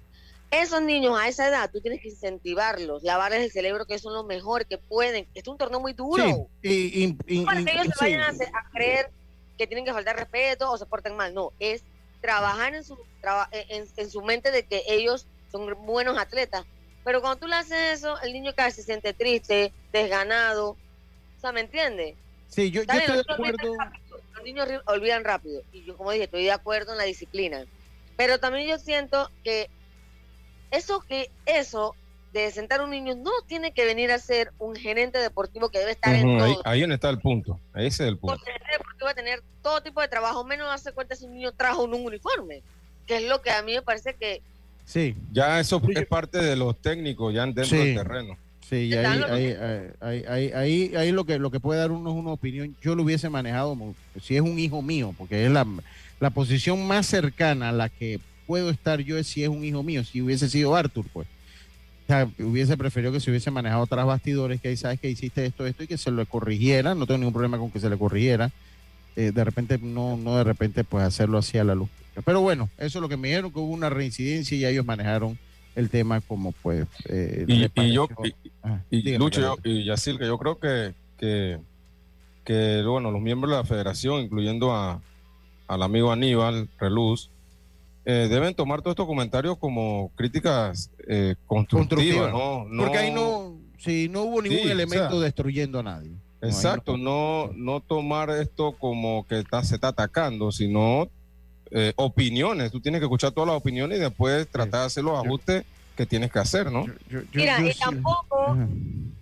Esos 0.51 0.83
niños 0.83 1.19
a 1.19 1.27
esa 1.29 1.49
edad, 1.49 1.71
tú 1.73 1.81
tienes 1.81 2.01
que 2.01 2.09
incentivarlos, 2.09 3.03
lavarles 3.03 3.43
el 3.43 3.51
cerebro, 3.51 3.87
que 3.87 3.99
son 3.99 4.15
lo 4.15 4.25
mejor 4.25 4.67
que 4.67 4.79
pueden. 4.79 5.25
Este 5.35 5.41
es 5.41 5.49
un 5.49 5.59
torneo 5.59 5.81
muy 5.81 5.95
duro. 5.95 6.23
Sí, 6.63 6.69
y, 6.71 7.05
y- 7.05 7.19
y- 7.27 7.45
para 7.45 7.65
que 7.65 7.73
ellos 7.73 7.87
se 7.87 7.93
sí. 7.93 7.99
vayan 8.15 8.21
a, 8.21 8.29
a 8.29 8.71
creer 8.71 9.11
que 9.59 9.67
tienen 9.67 9.85
que 9.85 9.93
faltar 9.93 10.17
respeto 10.17 10.71
o 10.71 10.79
se 10.79 10.87
porten 10.87 11.17
mal. 11.17 11.35
No, 11.35 11.53
es 11.59 11.83
trabajar 12.21 12.75
en 12.75 12.85
su, 12.85 12.97
traba- 13.21 13.49
en, 13.53 13.87
en 13.97 14.11
su 14.11 14.23
mente 14.23 14.51
de 14.51 14.65
que 14.65 14.83
ellos 14.87 15.27
son 15.51 15.75
buenos 15.87 16.17
atletas. 16.19 16.65
Pero 17.05 17.21
cuando 17.21 17.39
tú 17.39 17.47
le 17.47 17.57
haces 17.57 17.99
eso, 17.99 18.21
el 18.23 18.33
niño 18.33 18.53
casi 18.57 18.77
se 18.77 18.83
siente 18.83 19.13
triste, 19.13 19.73
desganado. 19.93 20.71
O 20.71 21.41
sea, 21.41 21.53
¿me 21.53 21.61
entiendes? 21.61 22.17
Sí, 22.49 22.71
yo, 22.71 22.83
estoy 22.83 23.01
de 23.01 23.09
los 23.09 23.17
niños 23.17 23.27
acuerdo. 23.29 23.73
olvidan 23.73 23.93
rápido, 23.93 24.23
Los 24.35 24.45
niños 24.45 24.83
olvidan 24.87 25.25
rápido. 25.25 25.63
Y 25.73 25.85
yo, 25.85 25.97
como 25.97 26.11
dije, 26.13 26.25
estoy 26.25 26.45
de 26.45 26.53
acuerdo 26.53 26.93
en 26.93 26.99
la 26.99 27.05
disciplina. 27.05 27.65
Pero 28.17 28.39
también 28.39 28.69
yo 28.69 28.79
siento 28.79 29.31
que 29.43 29.69
eso 30.71 31.05
que 31.07 31.31
eso 31.47 31.95
de 32.33 32.51
sentar 32.51 32.81
a 32.81 32.85
un 32.85 32.91
niño 32.91 33.15
no 33.15 33.31
tiene 33.47 33.73
que 33.73 33.85
venir 33.85 34.11
a 34.11 34.19
ser 34.19 34.53
un 34.59 34.75
gerente 34.75 35.19
deportivo 35.19 35.71
que 35.71 35.79
debe 35.79 35.93
estar 35.93 36.15
en 36.15 36.27
Ujú, 36.27 36.43
ahí, 36.43 36.53
todo. 36.53 36.63
ahí 36.65 36.83
está 36.83 37.11
el 37.11 37.21
punto. 37.21 37.61
Ese 37.75 37.87
es 37.87 38.01
el 38.01 38.19
punto. 38.19 38.37
Porque 38.37 38.51
el 38.51 38.59
gerente 38.59 38.73
deportivo 38.73 39.05
va 39.07 39.11
a 39.11 39.15
tener 39.15 39.43
todo 39.63 39.83
tipo 39.83 40.01
de 40.01 40.09
trabajo, 40.09 40.45
menos 40.45 40.67
darse 40.67 40.93
cuenta 40.93 41.15
si 41.15 41.27
un 41.27 41.35
niño 41.35 41.53
trajo 41.53 41.85
un 41.85 41.95
uniforme. 41.95 42.63
Que 43.07 43.19
es 43.19 43.23
lo 43.25 43.43
que 43.43 43.51
a 43.51 43.63
mí 43.63 43.75
me 43.75 43.83
parece 43.83 44.17
que 44.17 44.43
Sí, 44.85 45.15
Ya 45.33 45.61
eso 45.61 45.81
es 45.95 46.07
parte 46.07 46.39
de 46.39 46.57
los 46.57 46.77
técnicos 46.81 47.33
ya 47.35 47.43
dentro 47.47 47.65
Sí. 47.65 47.77
del 47.77 47.97
terreno. 47.97 48.37
sí, 48.69 48.77
y 48.77 48.95
ahí, 48.95 49.05
ahí, 49.29 49.45
ahí, 49.45 49.55
ahí, 50.01 50.25
ahí, 50.29 50.53
ahí- 50.53 50.97
ahí 50.97 51.13
lo 51.13 51.25
que 51.25 51.39
lo 51.39 51.51
que 51.51 51.61
puede 51.61 51.81
dar 51.81 51.91
uno 51.91 52.11
es 52.11 52.17
una 52.17 52.31
opinión. 52.31 52.75
Yo 52.83 52.95
lo 52.95 53.03
hubiese 53.03 53.29
manejado 53.29 53.77
si 54.23 54.37
es 54.37 54.43
un 54.43 54.59
hijo 54.59 54.83
mío, 54.83 55.15
porque 55.19 55.45
es 55.47 55.51
la, 55.51 55.67
la 56.21 56.31
posición 56.31 56.87
más 56.87 57.07
cercana 57.07 57.69
a 57.71 57.73
la 57.73 57.89
que 57.89 58.21
puedo 58.47 58.71
estar 58.71 59.01
yo 59.01 59.17
es 59.19 59.27
si 59.27 59.43
es 59.43 59.49
un 59.49 59.65
hijo 59.65 59.83
mío, 59.83 60.05
si 60.05 60.21
hubiese 60.23 60.49
sido 60.49 60.75
Arthur, 60.77 61.07
pues. 61.13 61.27
O 61.27 62.07
sea, 62.07 62.29
hubiese 62.39 62.77
preferido 62.77 63.13
que 63.13 63.21
se 63.21 63.31
hubiese 63.31 63.51
manejado 63.51 63.87
tras 63.87 64.05
bastidores, 64.05 64.61
que 64.61 64.69
ahí 64.69 64.77
sabes 64.77 65.01
que 65.01 65.09
hiciste 65.09 65.47
esto, 65.47 65.67
esto, 65.67 65.85
y 65.85 65.87
que 65.87 65.97
se 65.97 66.11
lo 66.11 66.25
corrigiera. 66.27 66.95
No 66.95 67.07
tengo 67.07 67.19
ningún 67.19 67.33
problema 67.33 67.57
con 67.59 67.71
que 67.71 67.81
se 67.81 67.89
le 67.89 67.97
corrigiera. 67.97 68.51
Eh, 69.17 69.33
de 69.35 69.45
repente, 69.45 69.79
no, 69.81 70.17
no 70.19 70.37
de 70.37 70.45
repente, 70.45 70.85
pues 70.85 71.03
hacerlo 71.05 71.39
así 71.39 71.57
a 71.57 71.65
la 71.65 71.75
luz. 71.75 71.89
Pero 72.25 72.41
bueno, 72.41 72.69
eso 72.79 72.99
es 72.99 73.03
lo 73.03 73.09
que 73.09 73.17
me 73.17 73.29
dijeron, 73.29 73.53
que 73.53 73.59
hubo 73.59 73.73
una 73.73 73.91
reincidencia 73.91 74.57
y 74.57 74.65
ellos 74.65 74.85
manejaron 74.85 75.39
el 75.75 75.91
tema 75.91 76.21
como 76.21 76.53
pues... 76.53 76.87
eh, 77.09 77.45
Y, 77.49 77.93
yo, 77.93 78.09
y, 78.23 78.35
Ajá, 78.63 78.85
y 78.91 79.03
dígame, 79.03 79.19
Lucho 79.19 79.41
yo- 79.41 79.57
Carlos. 79.57 79.67
y 79.81 79.85
Yacil, 79.85 80.19
que 80.19 80.27
yo 80.27 80.39
creo 80.39 80.59
que, 80.59 80.95
que, 81.19 81.59
que, 82.45 82.83
bueno, 82.87 83.11
los 83.11 83.21
miembros 83.21 83.51
de 83.51 83.57
la 83.59 83.65
federación, 83.65 84.21
incluyendo 84.23 84.73
a, 84.73 85.01
al 85.67 85.83
amigo 85.83 86.13
Aníbal 86.13 86.69
Reluz, 86.79 87.31
eh, 88.05 88.29
deben 88.31 88.55
tomar 88.55 88.81
todos 88.83 88.93
estos 88.93 89.07
comentarios 89.07 89.57
como 89.59 90.13
críticas 90.15 90.91
eh, 91.09 91.35
constructivas, 91.47 92.31
Constructiva. 92.31 92.31
¿no? 92.31 92.65
No- 92.69 92.83
Porque 92.85 92.99
ahí 92.99 93.11
no, 93.11 93.57
si 93.79 94.09
no 94.09 94.23
hubo 94.23 94.43
ningún 94.43 94.59
Sí, 94.59 94.69
o 94.69 94.73
elemento 94.73 95.11
sea, 95.11 95.21
destruyendo 95.21 95.81
a 95.81 95.83
nadie. 95.83 96.11
No, 96.11 96.49
Exacto, 96.49 96.99
no, 96.99 97.51
no 97.57 97.81
tomar 97.81 98.29
esto 98.31 98.73
como 98.73 99.27
que 99.27 99.39
está, 99.39 99.65
se 99.65 99.77
está 99.77 99.89
atacando, 99.89 100.53
sino 100.53 101.09
eh, 101.77 101.93
opiniones. 101.97 102.71
Tú 102.71 102.81
tienes 102.81 103.01
que 103.01 103.07
escuchar 103.07 103.33
todas 103.33 103.49
las 103.49 103.57
opiniones 103.57 103.99
y 103.99 104.01
después 104.01 104.49
tratar 104.49 104.81
de 104.81 104.87
hacer 104.87 105.03
los 105.03 105.19
ajustes 105.19 105.65
que 105.97 106.07
tienes 106.07 106.31
que 106.31 106.39
hacer, 106.39 106.71
¿no? 106.71 106.87
Mira, 107.33 107.61
yo 107.61 107.67
y 107.67 107.75
tampoco 107.75 108.57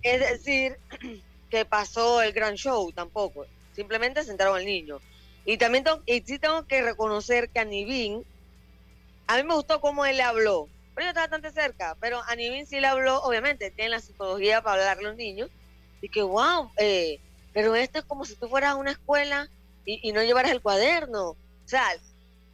es 0.03 0.19
decir 0.19 0.77
que 1.49 1.65
pasó 1.65 2.21
el 2.21 2.31
gran 2.31 2.53
show, 2.53 2.91
tampoco. 2.91 3.47
Simplemente 3.75 4.23
sentaron 4.23 4.55
al 4.55 4.65
niño. 4.65 4.99
Y 5.45 5.57
también 5.57 5.83
tengo, 5.83 6.01
y 6.05 6.21
sí 6.21 6.37
tengo 6.37 6.67
que 6.67 6.83
reconocer 6.83 7.49
que 7.49 7.59
a 7.59 7.65
Nivin, 7.65 8.23
a 9.25 9.37
mí 9.37 9.43
me 9.43 9.55
gustó 9.55 9.81
cómo 9.81 10.05
él 10.05 10.17
le 10.17 10.23
habló. 10.23 10.69
Pero 10.93 11.05
yo 11.05 11.09
estaba 11.09 11.25
bastante 11.25 11.59
cerca, 11.59 11.97
pero 11.99 12.21
a 12.27 12.35
Nivin 12.35 12.67
sí 12.67 12.79
le 12.79 12.85
habló, 12.85 13.19
obviamente, 13.23 13.71
tiene 13.71 13.89
la 13.89 13.99
psicología 13.99 14.61
para 14.61 14.75
hablarle 14.75 15.07
a 15.07 15.09
los 15.09 15.17
niños. 15.17 15.49
Y 16.01 16.09
que, 16.09 16.21
wow, 16.21 16.69
eh, 16.77 17.19
pero 17.51 17.73
esto 17.73 17.97
es 17.97 18.05
como 18.05 18.25
si 18.25 18.35
tú 18.35 18.47
fueras 18.47 18.73
a 18.73 18.75
una 18.75 18.91
escuela 18.91 19.49
y, 19.85 20.07
y 20.07 20.11
no 20.11 20.21
llevaras 20.21 20.51
el 20.51 20.61
cuaderno. 20.61 21.29
O 21.29 21.37
sea, 21.65 21.83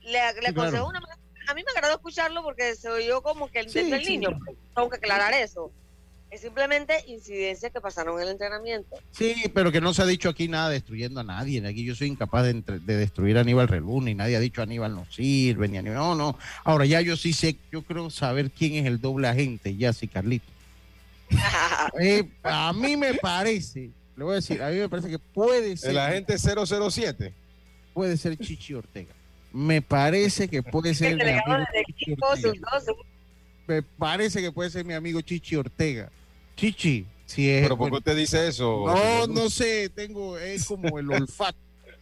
le, 0.03 0.11
le 0.41 0.47
Sí, 0.47 0.53
claro. 0.53 0.87
una 0.87 0.99
a 1.47 1.53
mí 1.55 1.63
me 1.65 1.71
agradó 1.75 1.95
escucharlo 1.95 2.43
porque 2.43 2.75
se 2.75 2.89
oyó 2.89 3.21
como 3.23 3.49
que 3.49 3.61
el 3.61 3.69
sí. 3.71 3.81
niño. 4.07 4.29
Tengo 4.75 4.89
que 4.89 4.97
aclarar 4.97 5.33
eso. 5.33 5.71
Es 6.29 6.41
simplemente 6.41 6.93
incidencias 7.07 7.71
que 7.71 7.81
pasaron 7.81 8.17
en 8.17 8.25
el 8.27 8.29
entrenamiento. 8.33 8.97
Sí, 9.11 9.33
pero 9.51 9.71
que 9.71 9.81
no 9.81 9.95
se 9.95 10.03
ha 10.03 10.05
dicho 10.05 10.29
aquí 10.29 10.47
nada 10.47 10.69
destruyendo 10.69 11.21
a 11.21 11.23
nadie. 11.23 11.65
Aquí 11.65 11.83
yo 11.83 11.95
soy 11.95 12.07
incapaz 12.09 12.43
de, 12.43 12.51
entre- 12.51 12.77
de 12.77 12.97
destruir 12.97 13.35
a 13.39 13.41
Aníbal 13.41 13.67
Relú, 13.67 13.99
ni 13.99 14.13
nadie 14.13 14.35
ha 14.35 14.39
dicho 14.39 14.61
Aníbal 14.61 14.93
no 14.93 15.07
sirve, 15.11 15.67
ni 15.67 15.79
Aníbal. 15.79 15.97
No, 15.97 16.13
no. 16.13 16.37
Ahora 16.65 16.85
ya 16.85 17.01
yo 17.01 17.17
sí 17.17 17.33
sé, 17.33 17.55
yo 17.71 17.81
creo 17.81 18.11
saber 18.11 18.51
quién 18.51 18.75
es 18.75 18.85
el 18.85 19.01
doble 19.01 19.27
agente, 19.27 19.75
ya 19.75 19.91
sí, 19.91 20.07
Carlito. 20.07 20.45
Eh, 21.99 22.29
a 22.43 22.73
mí 22.73 22.95
me 22.95 23.15
parece, 23.15 23.89
le 24.15 24.23
voy 24.23 24.33
a 24.33 24.35
decir, 24.35 24.61
a 24.61 24.69
mí 24.69 24.77
me 24.77 24.89
parece 24.89 25.09
que 25.09 25.17
puede 25.19 25.75
ser. 25.77 25.91
El 25.91 25.97
agente 25.97 26.37
007. 26.37 27.33
Puede 27.93 28.17
ser 28.17 28.37
Chichi 28.37 28.75
Ortega. 28.75 29.13
Me 29.51 29.81
parece 29.81 30.47
que 30.47 30.61
puede 30.63 30.93
ser. 30.93 31.13
el 31.19 31.21
amigo 31.39 31.57
del 31.57 31.67
equipo, 31.87 32.27
Me 33.67 33.81
parece 33.83 34.41
que 34.41 34.51
puede 34.51 34.69
ser 34.69 34.85
mi 34.85 34.93
amigo 34.93 35.21
Chichi 35.21 35.55
Ortega. 35.55 36.11
Chichi, 36.55 37.05
si 37.25 37.49
es. 37.49 37.63
Pero 37.63 37.77
¿por 37.77 37.89
qué 37.91 37.97
usted 37.97 38.15
dice 38.15 38.47
eso? 38.47 38.85
no, 38.87 39.27
no 39.27 39.49
sé, 39.49 39.89
tengo, 39.89 40.37
es 40.37 40.65
como 40.65 40.99
el 40.99 41.09
olfato. 41.11 41.57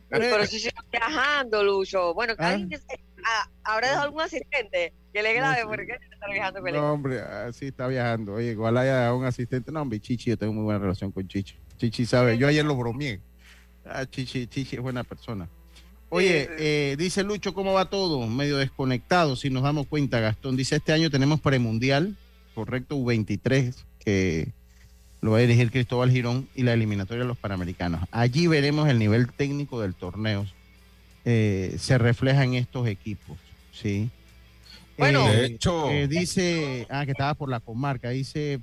Pero 0.10 0.46
si 0.46 0.60
sigo 0.60 0.78
viajando, 0.92 1.64
Lucho. 1.64 2.14
Bueno, 2.14 2.36
que 2.36 2.44
Ah. 2.44 2.50
alguien 2.52 2.70
que 2.70 2.78
se- 2.78 3.00
ah, 3.26 3.50
habrá 3.66 3.88
dejado 3.90 4.06
algún 4.06 4.22
asistente 4.22 4.94
que 5.14 5.22
le 5.22 5.34
grabe 5.34 5.58
No, 5.58 5.62
sí. 5.64 5.68
porque 5.76 5.92
está 6.14 6.28
viajando 6.32 6.60
con 6.62 6.70
él. 6.70 6.76
No, 6.76 6.94
hombre, 6.94 7.20
así 7.20 7.66
está 7.68 7.88
viajando. 7.88 8.34
Oye, 8.36 8.52
igual 8.52 8.78
haya 8.78 9.14
un 9.14 9.26
asistente. 9.26 9.70
No, 9.72 9.82
hombre, 9.82 10.00
Chichi, 10.00 10.30
yo 10.30 10.38
tengo 10.38 10.54
muy 10.54 10.64
buena 10.64 10.80
relación 10.80 11.12
con 11.12 11.28
Chichi. 11.28 11.58
Chichi 11.78 12.06
sabe, 12.06 12.38
yo 12.38 12.48
ayer 12.48 12.64
lo 12.64 12.76
bromeé. 12.78 13.20
Ah, 13.86 14.06
Chichi, 14.06 14.48
Chichi 14.48 14.78
es 14.78 14.82
buena 14.82 15.04
persona. 15.04 15.50
Oye, 16.10 16.48
eh, 16.58 16.96
dice 16.98 17.24
Lucho, 17.24 17.54
¿cómo 17.54 17.74
va 17.74 17.90
todo? 17.90 18.26
Medio 18.28 18.58
desconectado, 18.58 19.36
si 19.36 19.50
nos 19.50 19.64
damos 19.64 19.88
cuenta, 19.88 20.20
Gastón. 20.22 20.56
Dice, 20.56 20.78
este 20.78 20.94
año 20.94 21.10
tenemos 21.10 21.42
premundial, 21.42 22.16
correcto, 22.56 22.96
U23, 22.98 23.74
que 24.04 24.48
lo 25.20 25.32
va 25.32 25.40
a 25.40 25.42
dirigir 25.42 25.70
Cristóbal 25.70 26.10
Girón, 26.12 26.48
y 26.56 26.64
la 26.64 26.74
eliminatoria 26.74 27.24
de 27.24 27.28
los 27.28 27.38
Panamericanos. 27.38 28.02
Allí 28.12 28.48
veremos 28.48 28.88
el 28.88 29.00
nivel 29.00 29.32
técnico 29.34 29.82
del 29.82 29.96
torneo. 29.96 30.46
Eh, 31.26 31.76
se 31.78 31.98
refleja 31.98 32.46
en 32.46 32.54
estos 32.54 32.88
equipos, 32.88 33.38
¿sí? 33.74 34.10
Bueno. 34.98 35.28
De 35.28 35.46
hecho- 35.46 35.90
eh, 35.92 36.08
dice, 36.08 36.88
ah, 36.90 37.04
que 37.06 37.12
estaba 37.12 37.34
por 37.34 37.50
la 37.50 37.60
comarca, 37.60 38.12
dice, 38.12 38.62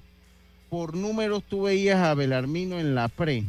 por 0.70 0.97
números 0.97 1.42
tú 1.47 1.64
veías 1.64 1.99
a 2.01 2.14
Belarmino 2.14 2.80
en 2.80 2.95
la 2.95 3.09
pre, 3.09 3.45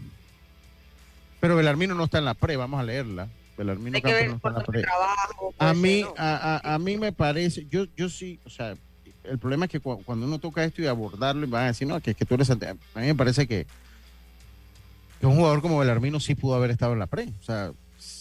pero 1.40 1.56
Belarmino 1.56 1.96
no 1.96 2.04
está 2.04 2.18
en 2.18 2.26
la 2.26 2.34
pre, 2.34 2.58
vamos 2.58 2.78
a 2.80 2.84
leerla. 2.84 3.30
Belarmino 3.58 4.02
que 4.02 4.28
no 4.28 4.36
está 4.36 4.50
en 4.50 4.54
la 4.56 4.64
trabajo. 4.64 5.54
A 5.60 5.74
mí, 5.74 6.00
ser, 6.02 6.06
¿no? 6.06 6.14
a, 6.18 6.56
a- 6.58 6.74
a 6.76 6.80
mí 6.80 6.98
me 6.98 7.12
parece, 7.14 7.66
yo, 7.68 7.86
yo 7.96 8.10
sí, 8.10 8.40
o 8.46 8.50
sea, 8.50 8.76
el 9.24 9.40
problema 9.40 9.66
es 9.66 9.72
que 9.72 9.80
cu- 9.80 10.04
cuando 10.04 10.26
uno 10.26 10.40
toca 10.40 10.64
esto 10.64 10.82
y 10.82 10.88
abordarlo 10.88 11.46
y 11.46 11.50
van 11.50 11.64
a 11.64 11.68
decir, 11.68 11.88
no, 11.88 12.00
que, 12.02 12.14
que 12.14 12.26
tú 12.26 12.36
eres, 12.36 12.50
ante- 12.50 12.68
a 12.68 12.74
mí 12.74 13.08
me 13.08 13.16
parece 13.16 13.48
que, 13.48 13.66
que 15.20 15.26
un 15.26 15.36
jugador 15.38 15.62
como 15.62 15.80
Belarmino 15.80 16.20
sí 16.20 16.36
pudo 16.36 16.56
haber 16.56 16.72
estado 16.72 16.94
en 16.94 17.00
la 17.00 17.08
pre. 17.08 17.28
O 17.40 17.44
sea, 17.44 17.72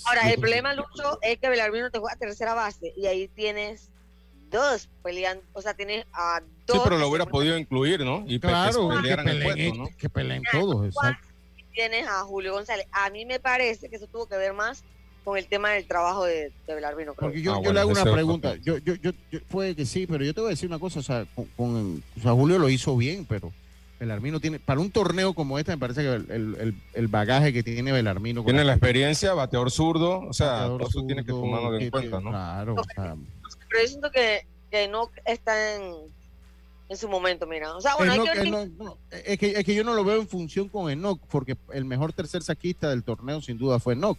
Ahora, 0.07 0.31
el 0.31 0.39
problema, 0.39 0.73
Lucho, 0.75 1.19
es 1.23 1.39
que 1.39 1.49
Belarmino 1.49 1.91
te 1.91 1.99
juega 1.99 2.17
tercera 2.17 2.55
base 2.55 2.93
y 2.97 3.07
ahí 3.07 3.29
tienes 3.29 3.91
dos 4.51 4.89
peleando, 5.03 5.43
o 5.53 5.61
sea, 5.61 5.75
tienes 5.75 6.07
a 6.13 6.41
dos. 6.67 6.77
Sí, 6.77 6.81
pero 6.85 6.97
lo 6.99 7.09
hubiera 7.09 7.27
podido 7.27 7.59
incluir, 7.59 8.01
¿no? 8.05 8.25
Y 8.27 8.39
Claro, 8.39 8.89
que 9.03 9.09
que 9.09 9.17
peleen, 9.17 9.43
puesto, 9.43 9.75
¿no? 9.83 9.89
que 9.99 10.09
peleen 10.09 10.43
todos, 10.53 10.87
exacto. 10.87 11.27
y 11.57 11.65
tienes 11.75 12.07
a 12.07 12.23
Julio 12.23 12.53
González. 12.53 12.87
A 12.93 13.11
mí 13.11 13.27
me 13.27 13.41
parece 13.41 13.91
que 13.91 13.97
eso 13.97 14.07
tuvo 14.07 14.27
que 14.29 14.37
ver 14.37 14.53
más 14.55 14.85
con 15.25 15.39
el 15.39 15.47
tema 15.47 15.71
del 15.71 15.87
trabajo 15.87 16.25
de, 16.25 16.53
de 16.67 16.75
Belarmino. 16.75 17.15
creo. 17.15 17.29
Porque 17.31 17.41
yo, 17.43 17.53
Ah, 17.53 17.57
yo 17.57 17.61
bueno, 17.61 17.73
le 17.75 17.81
hago 17.81 17.91
una 17.91 18.05
pregunta. 18.13 18.57
Yo, 18.57 18.79
yo, 18.79 18.95
yo, 18.97 19.11
yo- 19.31 19.41
puede 19.49 19.75
que 19.75 19.87
sí, 19.87 20.07
pero 20.07 20.25
yo 20.25 20.35
te 20.35 20.41
voy 20.41 20.49
a 20.49 20.51
decir 20.51 20.69
una 20.69 20.79
cosa. 20.79 21.01
O 21.01 21.03
sea, 21.03 21.27
con, 21.35 21.47
con- 21.57 22.03
o 22.19 22.21
sea, 22.21 22.33
Julio 22.33 22.59
lo 22.59 22.69
hizo 22.69 22.97
bien, 22.97 23.25
pero 23.27 23.51
Belarmino 23.99 24.39
tiene, 24.41 24.59
para 24.59 24.81
un 24.81 24.91
torneo 24.91 25.33
como 25.33 25.59
este, 25.59 25.73
me 25.73 25.79
parece 25.79 26.03
que 26.03 26.09
el, 26.13 26.57
el- 26.61 26.75
el 26.93 27.09
bagaje 27.09 27.53
que 27.53 27.63
tiene 27.63 27.91
Belarmino. 27.93 28.45
Tiene 28.45 28.65
la 28.65 28.73
experiencia, 28.75 29.33
bateador 29.35 29.71
zurdo, 29.71 30.21
o 30.21 30.33
sea, 30.33 30.49
bateador 30.51 30.79
todo 30.81 30.89
eso 30.91 31.07
tiene 31.07 31.25
que 31.25 31.31
tomarlo 31.33 31.79
que- 31.79 31.85
en 31.85 31.91
cuenta, 31.91 32.21
¿no? 32.21 32.31
Claro, 32.31 32.75
o 32.75 32.85
sea, 32.95 33.17
Pero 33.69 33.83
yo 33.83 33.89
siento 33.89 34.11
que, 34.11 34.47
que 34.71 34.89
no 34.89 35.11
está 35.25 35.77
en, 35.77 35.93
en 36.91 36.97
su 36.99 37.09
momento, 37.09 37.47
mira. 37.47 37.75
O 37.75 37.81
sea, 37.81 37.97
bueno, 37.97 38.13
hay 38.13 38.19
Enoch- 38.19 38.33
que 38.33 38.39
ver 38.41 38.49
Enoch- 38.49 38.71
no, 38.77 38.99
es, 39.11 39.39
que, 39.39 39.51
es 39.53 39.65
que 39.65 39.75
yo 39.75 39.85
no 39.85 39.95
lo 39.95 40.05
veo 40.05 40.21
en 40.21 40.29
función 40.29 40.69
con 40.69 40.91
Enoch, 40.91 41.19
porque 41.31 41.57
el 41.73 41.87
mejor 41.87 42.13
tercer 42.13 42.43
saquista 42.43 42.91
del 42.91 43.05
torneo 43.05 43.41
sin 43.41 43.57
duda 43.57 43.79
fue 43.79 43.95
Enoch. 43.95 44.19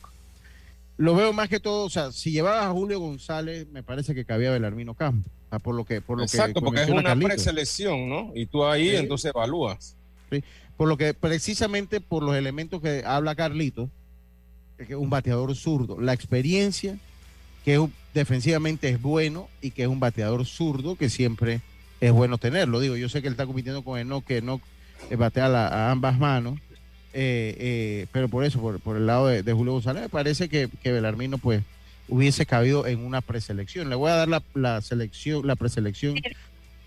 Lo 0.97 1.13
veo 1.15 1.33
más 1.33 1.49
que 1.49 1.59
todo, 1.59 1.85
o 1.85 1.89
sea, 1.89 2.11
si 2.11 2.31
llevaba 2.31 2.65
a 2.67 2.71
Julio 2.71 2.99
González, 2.99 3.67
me 3.71 3.83
parece 3.83 4.15
que 4.15 4.23
cabía 4.25 4.51
Belarmino 4.51 4.93
Campo. 4.93 5.29
o 5.47 5.49
sea, 5.49 5.59
por 5.59 5.75
lo 5.75 5.83
que, 5.85 6.01
por 6.01 6.17
lo 6.17 6.23
Exacto, 6.23 6.61
que 6.61 6.65
porque 6.65 6.83
es 6.83 6.89
una 6.89 7.15
preselección, 7.15 8.07
¿no? 8.09 8.31
Y 8.33 8.45
tú 8.45 8.65
ahí 8.65 8.89
Sí. 8.91 8.95
entonces 8.95 9.31
evalúas. 9.35 9.95
Por 10.77 10.87
lo 10.89 10.97
que 10.97 11.13
precisamente 11.13 12.01
por 12.01 12.23
los 12.23 12.35
elementos 12.35 12.81
que 12.81 13.03
habla 13.05 13.35
Carlito, 13.35 13.89
que 14.77 14.83
es 14.83 14.95
un 14.95 15.09
bateador 15.09 15.55
zurdo, 15.55 15.99
la 16.01 16.13
experiencia, 16.13 16.97
que 17.63 17.75
es 17.75 17.81
defensivamente 18.13 18.89
es 18.89 19.01
bueno 19.01 19.47
y 19.61 19.71
que 19.71 19.83
es 19.83 19.87
un 19.87 19.99
bateador 19.99 20.45
zurdo 20.45 20.95
que 20.95 21.09
siempre 21.09 21.61
es 22.01 22.11
bueno 22.11 22.37
tenerlo. 22.37 22.79
Digo, 22.79 22.95
yo 22.97 23.07
sé 23.09 23.21
que 23.21 23.27
él 23.27 23.33
está 23.33 23.45
compitiendo 23.45 23.83
con 23.83 23.99
Enoch, 23.99 24.23
que 24.25 24.37
Enoch 24.37 24.61
eh, 25.09 25.15
batea 25.15 25.47
la- 25.49 25.67
a 25.67 25.91
ambas 25.91 26.17
manos, 26.19 26.59
eh, 27.15 27.55
eh, 27.57 28.07
pero 28.11 28.27
por 28.27 28.43
eso, 28.43 28.59
por, 28.59 28.79
por 28.79 28.97
el 28.97 29.07
lado 29.07 29.27
de, 29.27 29.41
de 29.41 29.53
Julio 29.53 29.73
González, 29.73 30.03
me 30.03 30.09
parece 30.09 30.49
que, 30.49 30.69
que 30.83 30.91
Belarmino 30.91 31.37
pues 31.37 31.63
hubiese 32.07 32.45
cabido 32.45 32.85
en 32.85 33.03
una 33.03 33.21
preselección. 33.21 33.89
Le 33.89 33.95
voy 33.95 34.11
a 34.11 34.15
dar 34.15 34.27
la, 34.27 34.43
la 34.53 34.81
selección, 34.81 35.47
la 35.47 35.55
preselección 35.55 36.15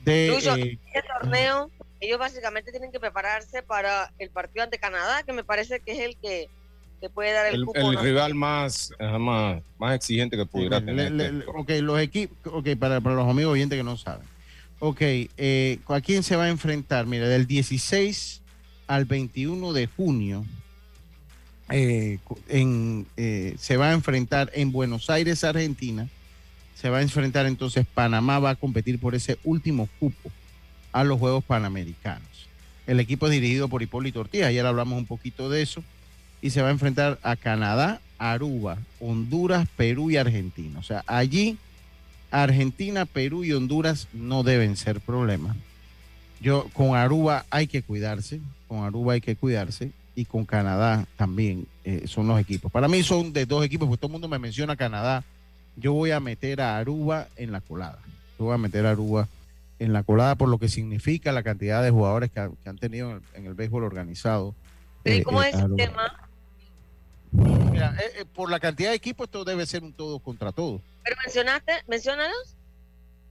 de... 0.05 0.29
Lucho, 0.29 0.55
eh, 0.57 0.79
este 0.95 1.09
torneo, 1.21 1.71
ellos 2.01 2.19
básicamente 2.19 2.71
tienen 2.71 2.93
que 2.93 3.01
prepararse 3.01 3.63
para 3.63 4.13
el 4.19 4.31
partido 4.31 4.63
ante 4.65 4.79
Canadá, 4.79 5.23
que 5.25 5.33
me 5.33 5.43
parece 5.45 5.81
que 5.81 5.93
es 5.93 5.99
el 6.01 6.17
que, 6.17 6.49
que 7.01 7.09
puede 7.11 7.33
dar 7.33 7.47
el, 7.47 7.57
El, 7.57 7.65
cupo. 7.67 7.79
el 7.81 7.93
¿no? 7.97 8.03
rival 8.03 8.35
más, 8.35 8.93
más, 9.19 9.63
más 9.79 9.95
exigente 9.97 10.37
que 10.37 10.47
pudiera 10.47 10.79
Le- 10.81 10.87
tener. 10.87 11.13
le- 11.13 11.33
le- 11.33 11.45
ok, 11.47 11.71
los 11.83 11.99
equipos, 12.01 12.37
ok, 12.53 12.69
para, 12.79 13.01
para 13.01 13.17
los 13.17 13.29
amigos 13.29 13.55
oyentes 13.55 13.77
que 13.77 13.83
no 13.85 13.97
saben. 13.97 14.27
Ok, 14.81 15.01
eh, 15.01 15.81
¿a 15.89 16.01
quién 16.01 16.23
se 16.23 16.37
va 16.37 16.45
a 16.45 16.49
enfrentar? 16.51 17.07
Mira, 17.07 17.27
del 17.27 17.49
16 17.49 18.43
al 18.89 19.05
21 19.05 19.73
de 19.73 19.87
junio 19.87 20.45
eh, 21.71 22.19
eh, 22.49 23.55
se 23.59 23.77
va 23.77 23.91
a 23.91 23.93
enfrentar 23.93 24.51
en 24.55 24.73
Buenos 24.73 25.11
Aires, 25.11 25.45
Argentina. 25.45 26.09
Se 26.75 26.89
va 26.91 26.99
a 26.99 27.03
enfrentar 27.03 27.47
entonces, 27.47 27.87
Panamá 27.87 28.39
va 28.39 28.51
a 28.51 28.57
competir 28.57 28.99
por 28.99 29.15
ese 29.15 29.39
último 29.45 29.89
cupo 30.01 30.31
a 30.93 31.05
los 31.05 31.19
Juegos 31.19 31.45
Panamericanos. 31.45 32.49
El 32.87 33.01
equipo 33.01 33.27
es 33.27 33.33
dirigido 33.33 33.69
por 33.69 33.83
Hipólito 33.83 34.21
Ortiz, 34.21 34.45
ayer 34.45 34.65
hablamos 34.65 34.99
un 34.99 35.07
poquito 35.07 35.51
de 35.51 35.61
eso, 35.61 35.85
y 36.41 36.51
se 36.51 36.63
va 36.63 36.69
a 36.69 36.71
enfrentar 36.71 37.19
a 37.23 37.37
Canadá, 37.37 38.01
Aruba, 38.17 38.79
Honduras, 39.01 39.69
Perú 39.77 40.11
y 40.11 40.17
Argentina. 40.17 40.79
O 40.79 40.83
sea, 40.83 41.05
allí 41.07 41.59
Argentina, 42.31 43.05
Perú 43.05 43.45
y 43.45 43.53
Honduras 43.53 44.09
no 44.13 44.43
deben 44.43 44.77
ser 44.77 45.01
problemas. 45.01 45.57
Yo 46.41 46.69
con 46.73 46.95
Aruba 46.97 47.45
hay 47.51 47.67
que 47.67 47.83
cuidarse, 47.83 48.41
con 48.69 48.85
Aruba 48.85 49.15
hay 49.15 49.21
que 49.21 49.37
cuidarse 49.37 49.93
y 50.15 50.25
con 50.25 50.45
Canadá 50.45 51.07
también 51.17 51.67
eh, 51.85 52.05
son 52.07 52.27
los 52.29 52.41
equipos. 52.41 52.71
Para 52.71 52.89
mí 52.89 53.03
son 53.03 53.33
de 53.33 53.47
dos 53.47 53.65
equipos, 53.65 53.89
porque 53.89 54.01
todo 54.01 54.09
el 54.09 54.13
mundo 54.13 54.29
me 54.29 54.39
menciona 54.39 54.77
Canadá. 54.77 55.25
Yo 55.77 55.93
voy 55.93 56.11
a 56.11 56.21
meter 56.21 56.61
a 56.61 56.77
Aruba 56.79 57.29
en 57.37 57.53
la 57.53 57.61
colada. 57.61 57.99
Yo 58.39 58.47
voy 58.47 58.55
a 58.55 58.59
meter 58.59 58.87
a 58.87 58.91
Aruba 58.91 59.29
en 59.81 59.93
la 59.93 60.03
colada 60.03 60.35
por 60.35 60.49
lo 60.49 60.59
que 60.59 60.69
significa 60.69 61.31
la 61.33 61.43
cantidad 61.45 61.83
de 61.83 61.91
jugadores 61.91 62.31
que, 62.33 62.41
ha- 62.41 62.51
que 62.63 62.69
han 62.69 62.79
tenido 62.79 63.11
en 63.11 63.17
el, 63.17 63.23
en 63.35 63.47
el 63.47 63.55
béisbol 63.55 63.85
organizado. 63.85 64.55
Pero 65.05 65.17
¿y 65.17 65.21
eh, 65.21 65.23
cómo 65.23 65.43
eh, 65.43 65.51
es 65.51 65.59
el 65.61 65.77
tema? 65.77 66.13
Mira, 67.31 67.95
eh, 68.01 68.21
eh, 68.21 68.25
por 68.25 68.51
la 68.51 68.59
cantidad 68.59 68.91
de 68.91 68.97
equipos 68.97 69.27
esto 69.27 69.45
debe 69.45 69.67
ser 69.67 69.83
un 69.85 69.93
todo 69.93 70.19
contra 70.19 70.51
todo. 70.53 70.81
Pero 71.05 71.17
mencionaste, 71.25 71.73
menciónalos. 71.87 72.57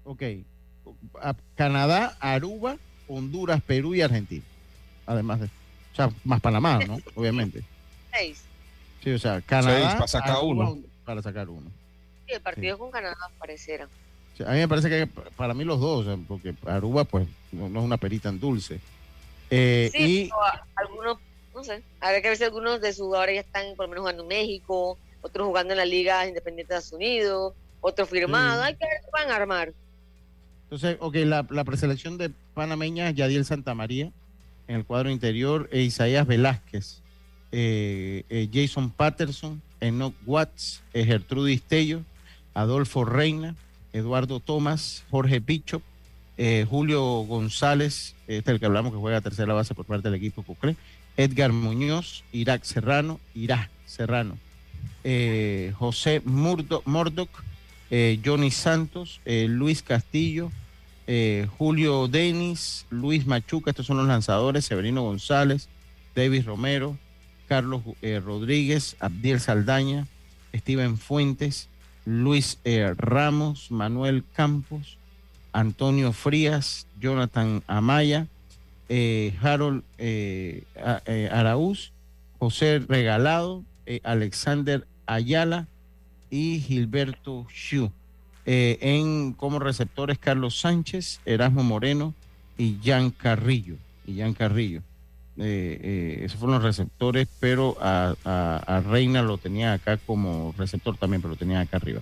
Ok. 0.05 0.23
A- 1.21 1.35
Canadá, 1.55 2.15
Aruba, 2.21 2.77
Honduras, 3.07 3.61
Perú 3.65 3.95
y 3.95 4.01
Argentina. 4.01 4.43
Además 5.05 5.39
de. 5.41 5.45
O 5.47 5.95
sea, 5.95 6.11
más 6.23 6.41
Panamá, 6.41 6.79
¿no? 6.85 6.97
Obviamente. 7.15 7.63
Seis. 8.11 8.43
Sí, 9.03 9.11
o 9.11 9.19
sea, 9.19 9.41
Canadá. 9.41 9.79
Seis 9.79 9.93
para 9.93 10.07
sacar 10.07 10.37
uno. 10.43 10.77
Para 11.05 11.21
sacar 11.21 11.49
uno. 11.49 11.69
Sí, 12.27 12.33
el 12.33 12.41
partido 12.41 12.77
con 12.77 12.91
Canadá 12.91 13.15
pareciera. 13.39 13.85
O 14.33 14.37
sea, 14.37 14.49
a 14.49 14.51
mí 14.53 14.59
me 14.59 14.67
parece 14.67 14.89
que 14.89 15.07
para 15.07 15.53
mí 15.53 15.63
los 15.63 15.79
dos, 15.79 16.05
porque 16.27 16.53
Aruba, 16.65 17.05
pues, 17.05 17.27
no, 17.51 17.69
no 17.69 17.79
es 17.79 17.85
una 17.85 17.97
perita 17.97 18.29
en 18.29 18.39
dulce. 18.39 18.79
Eh, 19.49 19.89
Sí, 19.93 20.25
y 20.25 20.29
algunos, 20.75 21.17
no 21.55 21.63
sé, 21.63 21.81
habría 22.01 22.21
que 22.21 22.27
ver 22.29 22.37
si 22.37 22.43
algunos 22.43 22.81
de 22.81 22.91
sus 22.91 23.05
jugadores 23.05 23.35
ya 23.35 23.41
están 23.41 23.75
por 23.75 23.85
lo 23.85 23.89
menos 23.89 24.01
jugando 24.01 24.23
en 24.23 24.29
México, 24.29 24.97
otros 25.21 25.47
jugando 25.47 25.73
en 25.73 25.77
la 25.77 25.85
Liga 25.85 26.27
Independiente 26.27 26.73
de 26.73 26.79
Estados 26.79 26.93
Unidos, 26.93 27.53
otros 27.81 28.09
firmados. 28.09 28.61
Sí. 28.61 28.67
Hay 28.67 28.75
que 28.75 28.85
ver 28.85 29.01
qué 29.01 29.09
van 29.13 29.31
a 29.31 29.35
armar. 29.37 29.73
Entonces, 30.69 30.97
ok, 30.99 31.15
la, 31.23 31.63
preselección 31.63 32.17
de 32.17 32.29
panameña, 32.53 33.09
Yadiel 33.11 33.45
Santamaría, 33.45 34.11
en 34.67 34.75
el 34.75 34.83
cuadro 34.83 35.09
interior, 35.09 35.69
e 35.71 35.81
Isaías 35.81 36.27
Velázquez, 36.27 37.01
eh, 37.53 38.25
eh, 38.29 38.49
Jason 38.51 38.91
Patterson, 38.91 39.61
Enoch 39.79 40.13
Watts, 40.25 40.83
eh, 40.93 41.05
Gertrudis 41.05 41.63
Tello, 41.63 42.01
Adolfo 42.53 43.05
Reina, 43.05 43.55
Eduardo 43.93 44.41
Tomás, 44.41 45.05
Jorge 45.09 45.39
Picho, 45.39 45.81
eh, 46.37 46.65
Julio 46.69 47.01
González, 47.21 48.13
este 48.27 48.51
es 48.51 48.55
el 48.55 48.59
que 48.59 48.65
hablamos 48.65 48.91
que 48.91 48.99
juega 48.99 49.21
tercera 49.21 49.53
base 49.53 49.73
por 49.73 49.85
parte 49.85 50.09
del 50.09 50.15
equipo 50.15 50.43
Coclé, 50.43 50.75
Edgar 51.15 51.53
Muñoz, 51.53 52.25
Irak 52.33 52.65
Serrano, 52.65 53.21
Irak 53.33 53.69
Serrano, 53.85 54.37
José 55.79 56.21
Murdo, 56.25 56.81
Mordoc, 56.83 57.29
eh, 57.89 58.19
Johnny 58.23 58.51
Santos, 58.51 59.21
eh, 59.25 59.47
Luis 59.49 59.81
Castillo, 59.81 60.51
eh, 61.07 61.47
Julio 61.57 62.07
Denis, 62.07 62.85
Luis 62.89 63.25
Machuca, 63.25 63.71
estos 63.71 63.85
son 63.85 63.97
los 63.97 64.07
lanzadores, 64.07 64.65
Severino 64.65 65.03
González, 65.03 65.69
David 66.15 66.45
Romero, 66.45 66.97
Carlos 67.47 67.81
Rodríguez, 68.25 68.97
Abdiel 68.99 69.39
Saldaña, 69.39 70.05
Steven 70.53 70.97
Fuentes, 70.97 71.69
Luis 72.03 72.59
Ramos, 72.97 73.71
Manuel 73.71 74.25
Campos, 74.33 74.97
Antonio 75.53 76.11
Frías, 76.11 76.87
Jonathan 76.99 77.63
Amaya, 77.67 78.27
Harold 79.41 79.83
Araúz, 81.31 81.93
José 82.39 82.79
Regalado, 82.79 83.63
Alexander 84.03 84.85
Ayala 85.05 85.67
y 86.29 86.59
Gilberto 86.59 87.45
Shu. 87.53 87.91
Eh, 88.45 88.77
en 88.81 89.33
como 89.33 89.59
receptores 89.59 90.17
Carlos 90.19 90.59
Sánchez, 90.59 91.19
Erasmo 91.25 91.63
Moreno 91.63 92.13
y 92.57 92.77
Jan 92.83 93.09
Carrillo. 93.11 93.75
Y 94.05 94.17
Jan 94.19 94.33
Carrillo. 94.33 94.81
Eh, 95.39 95.79
eh, 95.83 96.21
esos 96.23 96.39
fueron 96.39 96.55
los 96.55 96.63
receptores, 96.63 97.27
pero 97.39 97.77
a, 97.81 98.15
a- 98.25 98.63
a 98.77 98.79
Reina 98.81 99.21
lo 99.21 99.37
tenía 99.37 99.73
acá 99.73 99.97
como 99.97 100.53
receptor 100.57 100.97
también, 100.97 101.21
pero 101.21 101.33
lo 101.33 101.37
tenía 101.37 101.59
acá 101.59 101.77
arriba. 101.77 102.01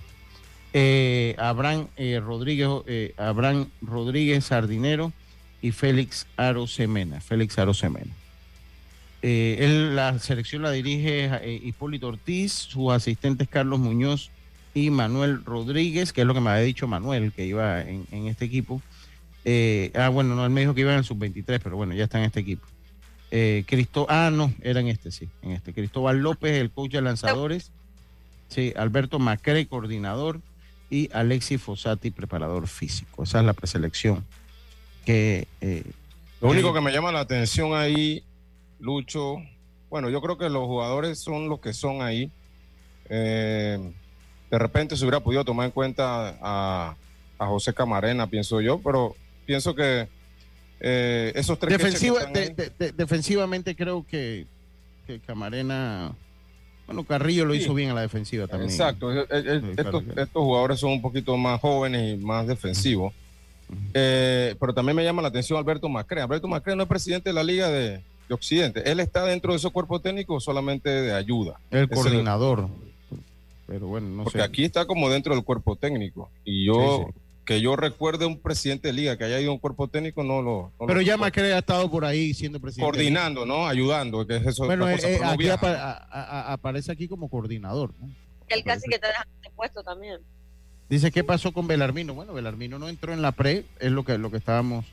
Abraham 1.38 1.86
Rodríguez, 2.22 2.68
Abraham 3.16 3.68
Rodríguez 3.80 4.44
Sardinero 4.44 5.12
y 5.62 5.72
Félix 5.72 6.26
Arosemena. 6.36 7.20
Félix 7.20 7.58
Arosemena. 7.58 8.12
Eh, 9.22 9.56
él, 9.60 9.96
la 9.96 10.18
selección 10.18 10.62
la 10.62 10.70
dirige 10.70 11.30
eh, 11.42 11.60
Hipólito 11.64 12.08
Ortiz, 12.08 12.52
sus 12.52 12.92
asistentes 12.92 13.48
Carlos 13.48 13.78
Muñoz 13.78 14.30
y 14.74 14.90
Manuel 14.90 15.44
Rodríguez, 15.44 16.12
que 16.12 16.20
es 16.20 16.26
lo 16.26 16.34
que 16.34 16.40
me 16.40 16.50
había 16.50 16.62
dicho 16.62 16.86
Manuel, 16.86 17.32
que 17.32 17.46
iba 17.46 17.80
en, 17.80 18.06
en 18.10 18.26
este 18.26 18.44
equipo. 18.44 18.82
Eh, 19.44 19.90
ah, 19.94 20.10
bueno, 20.10 20.34
no, 20.34 20.44
él 20.44 20.50
me 20.50 20.60
dijo 20.60 20.74
que 20.74 20.82
iba 20.82 20.92
en 20.92 20.98
el 20.98 21.04
sub-23, 21.04 21.60
pero 21.62 21.76
bueno, 21.76 21.94
ya 21.94 22.04
está 22.04 22.18
en 22.18 22.24
este 22.24 22.40
equipo. 22.40 22.66
Cristo, 23.66 24.06
ah, 24.08 24.30
no, 24.32 24.54
era 24.62 24.80
en 24.80 24.88
este, 24.88 25.10
sí, 25.10 25.28
en 25.42 25.50
este. 25.50 25.74
Cristóbal 25.74 26.18
López, 26.20 26.52
el 26.52 26.70
coach 26.70 26.92
de 26.92 27.02
lanzadores. 27.02 27.70
Sí, 28.48 28.72
Alberto 28.76 29.18
Macre, 29.18 29.66
coordinador. 29.66 30.40
Y 30.88 31.10
Alexis 31.12 31.60
Fossati, 31.60 32.12
preparador 32.12 32.68
físico. 32.68 33.24
Esa 33.24 33.40
es 33.40 33.44
la 33.44 33.52
preselección. 33.52 34.24
Que, 35.04 35.48
Lo 36.40 36.48
único 36.48 36.72
que 36.72 36.80
me 36.80 36.92
llama 36.92 37.12
la 37.12 37.20
atención 37.20 37.74
ahí, 37.74 38.22
Lucho, 38.80 39.36
bueno, 39.90 40.10
yo 40.10 40.20
creo 40.20 40.36
que 40.38 40.48
los 40.48 40.64
jugadores 40.66 41.18
son 41.18 41.48
los 41.48 41.60
que 41.60 41.72
son 41.72 42.02
ahí. 42.02 42.30
Eh, 43.08 43.78
de 44.50 44.58
repente 44.58 44.96
se 44.96 45.04
hubiera 45.04 45.20
podido 45.20 45.44
tomar 45.44 45.66
en 45.66 45.72
cuenta 45.72 46.36
a, 46.40 46.96
a 47.38 47.46
José 47.46 47.72
Camarena, 47.72 48.26
pienso 48.26 48.60
yo, 48.60 48.78
pero 48.82 49.14
pienso 49.44 49.74
que 49.74 50.08
eh, 50.80 51.32
esos 51.34 51.58
tres 51.58 51.76
que 51.78 51.88
están 51.88 52.32
de- 52.32 52.72
de- 52.78 52.92
defensivamente 52.92 53.74
creo 53.74 54.04
que, 54.06 54.46
que 55.06 55.20
Camarena, 55.20 56.12
bueno, 56.86 57.04
Carrillo 57.04 57.44
lo 57.46 57.54
Sí. 57.54 57.60
hizo 57.60 57.74
bien 57.74 57.90
a 57.90 57.94
la 57.94 58.02
defensiva 58.02 58.46
también. 58.46 58.70
Exacto, 58.70 59.10
estos, 59.22 60.04
jugadores 60.32 60.78
son 60.80 60.90
un 60.92 61.00
poquito 61.02 61.36
más 61.36 61.60
jóvenes 61.60 62.14
y 62.18 62.22
más 62.22 62.46
defensivos. 62.46 63.12
Eh, 63.94 64.54
pero 64.60 64.72
también 64.74 64.94
me 64.94 65.02
llama 65.02 65.22
la 65.22 65.28
atención 65.28 65.58
Alberto 65.58 65.88
Macré. 65.88 66.20
Alberto 66.20 66.46
Macré 66.46 66.76
no 66.76 66.82
es 66.84 66.88
presidente 66.88 67.30
de 67.30 67.34
la 67.34 67.42
Liga 67.42 67.68
de, 67.68 68.00
de 68.28 68.34
Occidente. 68.34 68.90
Él 68.90 69.00
está 69.00 69.24
dentro 69.24 69.52
de 69.52 69.58
esos 69.58 69.72
cuerpos 69.72 70.02
técnicos 70.02 70.42
solamente 70.44 70.88
de 70.90 71.12
ayuda. 71.14 71.58
El 71.70 71.84
Es 71.84 71.88
coordinador. 71.90 72.68
Pero 73.66 73.86
bueno, 73.88 74.08
no 74.08 74.24
porque 74.24 74.38
sé. 74.38 74.44
aquí 74.44 74.64
está 74.64 74.86
como 74.86 75.08
dentro 75.10 75.34
del 75.34 75.44
cuerpo 75.44 75.76
técnico. 75.76 76.30
Y 76.44 76.66
yo, 76.66 77.06
Sí, 77.08 77.20
que 77.44 77.60
yo 77.60 77.74
recuerde 77.76 78.24
un 78.26 78.38
presidente 78.38 78.88
de 78.88 78.94
liga 78.94 79.16
que 79.16 79.24
haya 79.24 79.40
ido 79.40 79.50
a 79.50 79.54
un 79.54 79.58
cuerpo 79.60 79.88
técnico, 79.88 80.22
no 80.22 80.40
lo. 80.42 80.52
no 80.62 80.72
lo 80.80 80.86
Pero 80.86 81.00
ya 81.00 81.14
recuerdo. 81.14 81.18
Macri 81.18 81.42
ha 81.52 81.58
estado 81.58 81.90
por 81.90 82.04
ahí 82.04 82.32
siendo 82.34 82.60
presidente. 82.60 82.84
Coordinando, 82.90 83.44
¿no? 83.46 83.66
Ayudando, 83.66 84.26
que 84.26 84.36
es 84.36 84.46
eso. 84.46 84.66
Bueno, 84.66 84.88
eh, 84.88 84.94
cosa, 84.94 85.10
eh, 85.10 85.18
no 85.20 85.28
aquí 85.30 85.38
viaja. 85.44 85.54
apa- 85.54 85.72
a- 85.82 85.92
a- 86.10 86.40
a- 86.50 86.52
aparece 86.52 86.92
aquí 86.92 87.08
como 87.08 87.28
coordinador. 87.28 87.92
¿no? 88.00 88.08
Él 88.48 88.62
casi 88.64 88.88
que 88.88 88.98
te 88.98 89.06
deja 89.08 89.26
de 89.42 89.50
puesto 89.50 89.82
también. 89.82 90.18
Dice 90.88 91.10
qué 91.10 91.24
pasó 91.24 91.52
con 91.52 91.66
Belarmino. 91.66 92.14
Bueno, 92.14 92.32
Belarmino 92.34 92.78
no 92.78 92.88
entró 92.88 93.12
en 93.12 93.20
la 93.20 93.32
pre, 93.32 93.64
es 93.80 93.90
lo 93.90 94.04
que 94.04 94.18
lo 94.18 94.30
que 94.30 94.36
estábamos, 94.36 94.84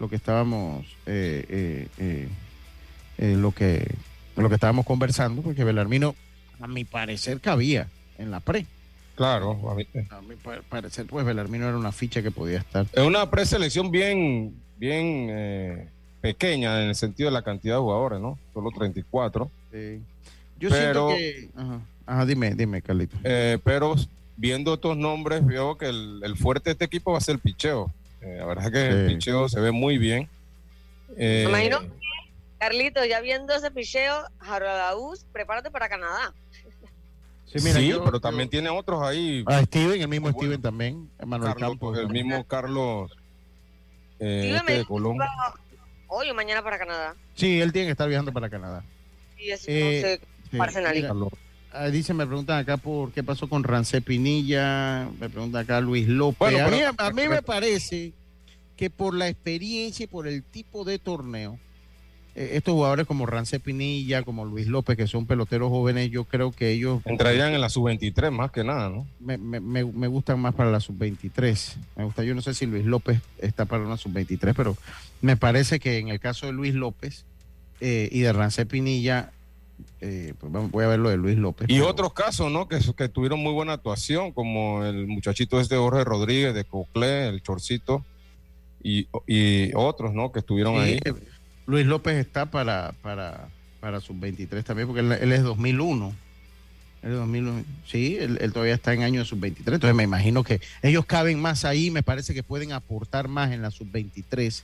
lo 0.00 0.08
que 0.08 0.16
estábamos, 0.16 0.84
eh, 1.06 1.88
eh, 1.98 2.28
eh, 3.18 3.32
eh, 3.32 3.36
lo 3.36 3.52
que 3.52 3.94
lo 4.36 4.48
que 4.48 4.54
estábamos 4.54 4.86
conversando, 4.86 5.42
porque 5.42 5.64
Belarmino, 5.64 6.14
a 6.60 6.68
mi 6.68 6.84
parecer, 6.84 7.40
cabía 7.40 7.88
en 8.18 8.30
la 8.30 8.38
pre. 8.40 8.66
Claro, 9.16 9.58
a 9.68 9.74
mí- 9.74 9.86
A 10.10 10.20
mi 10.20 10.36
pa- 10.36 10.60
parecer, 10.68 11.06
pues 11.06 11.26
Belarmino 11.26 11.66
era 11.66 11.76
una 11.76 11.90
ficha 11.90 12.22
que 12.22 12.30
podía 12.30 12.58
estar. 12.58 12.86
es 12.92 13.02
una 13.04 13.28
preselección 13.30 13.90
bien, 13.90 14.54
bien 14.76 15.26
eh, 15.30 15.88
pequeña 16.20 16.80
en 16.82 16.90
el 16.90 16.94
sentido 16.94 17.28
de 17.30 17.34
la 17.34 17.42
cantidad 17.42 17.74
de 17.74 17.80
jugadores, 17.80 18.20
¿no? 18.20 18.38
Solo 18.54 18.70
34. 18.70 19.50
Sí. 19.72 20.00
Yo 20.60 20.68
Pero- 20.70 21.08
siento 21.10 21.16
que, 21.16 21.48
ajá, 21.56 21.80
ajá, 22.06 22.26
dime, 22.26 22.54
dime, 22.54 22.80
Carlito. 22.82 23.16
Eh, 23.24 23.58
pero 23.64 23.96
viendo 24.36 24.74
estos 24.74 24.96
nombres, 24.96 25.44
veo 25.44 25.76
que 25.76 25.86
el, 25.86 26.20
el 26.22 26.36
fuerte 26.36 26.70
de 26.70 26.72
este 26.72 26.84
equipo 26.84 27.10
va 27.10 27.18
a 27.18 27.20
ser 27.20 27.34
el 27.34 27.40
picheo. 27.40 27.92
Eh, 28.20 28.36
la 28.38 28.46
verdad 28.46 28.70
que 28.70 28.86
el 28.88 29.06
picheo 29.06 29.48
se 29.48 29.58
ve 29.60 29.72
muy 29.72 29.98
bien. 29.98 30.28
Eh, 31.16 31.42
Me 31.46 31.50
imagino. 31.50 31.80
Carlito, 32.58 33.04
ya 33.04 33.20
viendo 33.20 33.54
ese 33.54 33.70
picheo, 33.70 34.24
Jaralaúz, 34.40 35.24
prepárate 35.32 35.70
para 35.70 35.88
Canadá. 35.88 36.32
Sí, 37.46 37.58
mira, 37.62 37.76
sí, 37.78 37.88
yo- 37.88 38.00
pero 38.04 38.16
yo- 38.16 38.20
también 38.20 38.48
tiene 38.50 38.68
otros 38.68 39.02
ahí. 39.02 39.42
Ah, 39.46 39.62
Steven, 39.64 40.00
el 40.02 40.08
mismo 40.08 40.24
Bueno. 40.26 40.38
Steven 40.38 40.60
también, 40.62 41.10
Manuel 41.24 41.52
Carlos, 41.54 41.70
Campos. 41.70 41.98
el 41.98 42.08
mismo 42.08 42.44
Carlos 42.44 43.10
eh, 44.20 44.54
este 44.56 44.72
de 44.78 44.84
Colón. 44.84 45.16
hoy 46.08 46.28
o 46.30 46.34
mañana 46.34 46.62
para 46.62 46.78
Canadá. 46.78 47.14
Sí, 47.34 47.60
él 47.60 47.72
tiene 47.72 47.86
que 47.86 47.92
estar 47.92 48.08
viajando 48.08 48.32
para 48.32 48.50
Canadá. 48.50 48.84
Y 49.38 49.52
así 49.52 49.66
Eh, 49.68 50.18
no 50.52 50.58
Sí, 50.66 50.74
mira, 50.98 51.14
ah, 51.72 51.86
dice, 51.88 52.12
me 52.14 52.26
preguntan 52.26 52.58
acá 52.58 52.76
por 52.78 53.12
qué 53.12 53.22
pasó 53.22 53.48
con 53.48 53.62
Rancé 53.62 54.00
Pinilla, 54.00 55.08
me 55.20 55.28
pregunta 55.30 55.60
acá 55.60 55.80
Luis 55.80 56.08
López. 56.08 56.38
Bueno, 56.38 56.66
a, 56.66 56.70
mí, 56.70 56.80
a 56.96 57.10
mí 57.10 57.28
me 57.28 57.42
parece 57.42 58.12
que 58.76 58.90
por 58.90 59.14
la 59.14 59.28
experiencia 59.28 60.04
y 60.04 60.06
por 60.06 60.26
el 60.26 60.42
tipo 60.42 60.84
de 60.84 60.98
torneo, 60.98 61.58
estos 62.56 62.74
jugadores 62.74 63.06
como 63.06 63.26
Rancé 63.26 63.58
Pinilla, 63.60 64.22
como 64.22 64.44
Luis 64.44 64.66
López, 64.66 64.96
que 64.96 65.06
son 65.06 65.26
peloteros 65.26 65.68
jóvenes, 65.70 66.10
yo 66.10 66.24
creo 66.24 66.52
que 66.52 66.70
ellos 66.70 67.00
Entrarían 67.04 67.52
en 67.54 67.60
la 67.60 67.68
sub-23 67.68 68.30
más 68.30 68.50
que 68.52 68.62
nada, 68.64 68.88
¿no? 68.88 69.06
me, 69.20 69.36
me- 69.38 69.60
me- 69.60 69.84
me 69.84 70.06
gustan 70.06 70.38
más 70.40 70.54
para 70.54 70.70
la 70.70 70.80
sub-23. 70.80 71.76
Me 71.96 72.04
gusta, 72.04 72.22
yo 72.24 72.34
no 72.34 72.40
sé 72.42 72.54
si 72.54 72.66
Luis 72.66 72.84
López 72.84 73.20
está 73.38 73.64
para 73.64 73.82
una 73.84 73.96
sub-23, 73.96 74.54
pero 74.56 74.76
me 75.20 75.36
parece 75.36 75.78
que 75.80 75.98
en 75.98 76.08
el 76.08 76.20
caso 76.20 76.46
de 76.46 76.52
Luis 76.52 76.74
López 76.74 77.24
eh, 77.80 78.08
y 78.12 78.20
de 78.20 78.32
Rancé 78.32 78.66
Pinilla, 78.66 79.32
eh, 80.00 80.34
pues 80.38 80.52
voy 80.70 80.84
a 80.84 80.88
ver 80.88 80.98
lo 80.98 81.08
de 81.10 81.16
Luis 81.16 81.36
López. 81.38 81.68
Y 81.68 81.74
pero- 81.74 81.88
otros 81.88 82.12
casos, 82.12 82.50
¿no? 82.50 82.68
Que, 82.68 82.78
que 82.96 83.08
tuvieron 83.08 83.40
muy 83.40 83.52
buena 83.52 83.72
actuación, 83.74 84.32
como 84.32 84.84
el 84.84 85.06
muchachito 85.06 85.60
este 85.60 85.76
Jorge 85.76 86.04
Rodríguez 86.04 86.54
de 86.54 86.64
Coclé, 86.64 87.28
el 87.28 87.42
Chorcito, 87.42 88.04
y, 88.82 89.08
y 89.26 89.72
otros, 89.74 90.14
¿no? 90.14 90.30
Que 90.30 90.38
estuvieron 90.38 90.74
Sí, 90.76 90.80
ahí. 90.80 91.00
Luis 91.68 91.84
López 91.84 92.16
está 92.16 92.46
para, 92.46 92.94
para, 93.02 93.50
para 93.78 94.00
sub-23 94.00 94.64
también, 94.64 94.88
porque 94.88 95.00
él, 95.00 95.12
él 95.12 95.32
es 95.32 95.42
2001. 95.42 96.14
Él 97.02 97.10
es 97.10 97.16
2001. 97.16 97.64
Sí, 97.86 98.16
él, 98.18 98.38
él 98.40 98.54
todavía 98.54 98.74
está 98.74 98.94
en 98.94 99.02
año 99.02 99.20
de 99.20 99.26
sub-23. 99.26 99.74
Entonces 99.74 99.94
me 99.94 100.02
imagino 100.02 100.42
que 100.42 100.62
ellos 100.82 101.04
caben 101.04 101.38
más 101.38 101.66
ahí. 101.66 101.90
Me 101.90 102.02
parece 102.02 102.32
que 102.32 102.42
pueden 102.42 102.72
aportar 102.72 103.28
más 103.28 103.52
en 103.52 103.60
la 103.60 103.70
sub-23. 103.70 104.62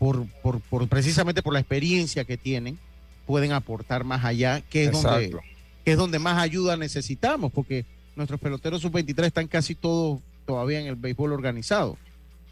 Por, 0.00 0.26
por, 0.42 0.60
por, 0.60 0.88
precisamente 0.88 1.40
por 1.40 1.52
la 1.52 1.60
experiencia 1.60 2.24
que 2.24 2.36
tienen, 2.36 2.80
pueden 3.28 3.52
aportar 3.52 4.02
más 4.02 4.24
allá, 4.24 4.60
que 4.60 4.86
es, 4.86 4.90
donde, 4.90 5.36
que 5.84 5.92
es 5.92 5.96
donde 5.96 6.18
más 6.18 6.42
ayuda 6.42 6.76
necesitamos, 6.76 7.52
porque 7.52 7.86
nuestros 8.16 8.40
peloteros 8.40 8.82
sub-23 8.82 9.26
están 9.26 9.46
casi 9.46 9.76
todos 9.76 10.18
todavía 10.46 10.80
en 10.80 10.88
el 10.88 10.96
béisbol 10.96 11.32
organizado. 11.32 11.96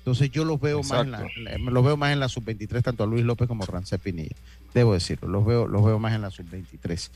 Entonces 0.02 0.30
yo 0.30 0.44
los 0.44 0.60
veo 0.60 0.82
más 0.82 1.04
en 1.04 1.10
la, 1.12 1.20
la- 1.36 1.58
los 1.58 1.84
veo 1.84 1.96
más 1.96 2.12
en 2.12 2.18
la 2.18 2.28
sub-23, 2.28 2.82
tanto 2.82 3.04
a 3.04 3.06
Luis 3.06 3.24
López 3.24 3.46
como 3.46 3.62
a 3.62 3.66
Rancé 3.66 3.98
Pinilla. 4.00 4.34
Debo 4.74 4.94
decirlo, 4.94 5.28
los 5.28 5.46
veo, 5.46 5.68
los 5.68 5.84
veo 5.84 5.98
más 6.00 6.12
en 6.14 6.22
la 6.22 6.30
sub-23. 6.30 7.10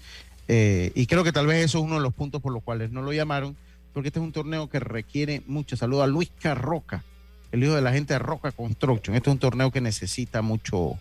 Eh, 0.48 0.92
y 0.94 1.06
creo 1.06 1.24
que 1.24 1.32
tal 1.32 1.46
vez 1.48 1.64
eso 1.64 1.78
es 1.78 1.84
uno 1.84 1.96
de 1.96 2.00
los 2.02 2.14
puntos 2.14 2.40
por 2.40 2.52
los 2.52 2.62
cuales 2.62 2.92
no 2.92 3.02
lo 3.02 3.12
llamaron, 3.12 3.56
porque 3.92 4.08
este 4.10 4.20
es 4.20 4.24
un 4.24 4.30
torneo 4.30 4.68
que 4.68 4.78
requiere 4.78 5.42
mucho. 5.46 5.76
Saludo 5.76 6.04
a 6.04 6.06
Luis 6.06 6.30
Carroca, 6.40 7.02
el 7.50 7.64
hijo 7.64 7.74
de 7.74 7.82
la 7.82 7.92
gente 7.92 8.12
de 8.14 8.20
Roca 8.20 8.52
Construction. 8.52 9.16
Este 9.16 9.30
es 9.30 9.32
un 9.32 9.40
torneo 9.40 9.72
que 9.72 9.80
necesita 9.80 10.42
mucho, 10.42 10.96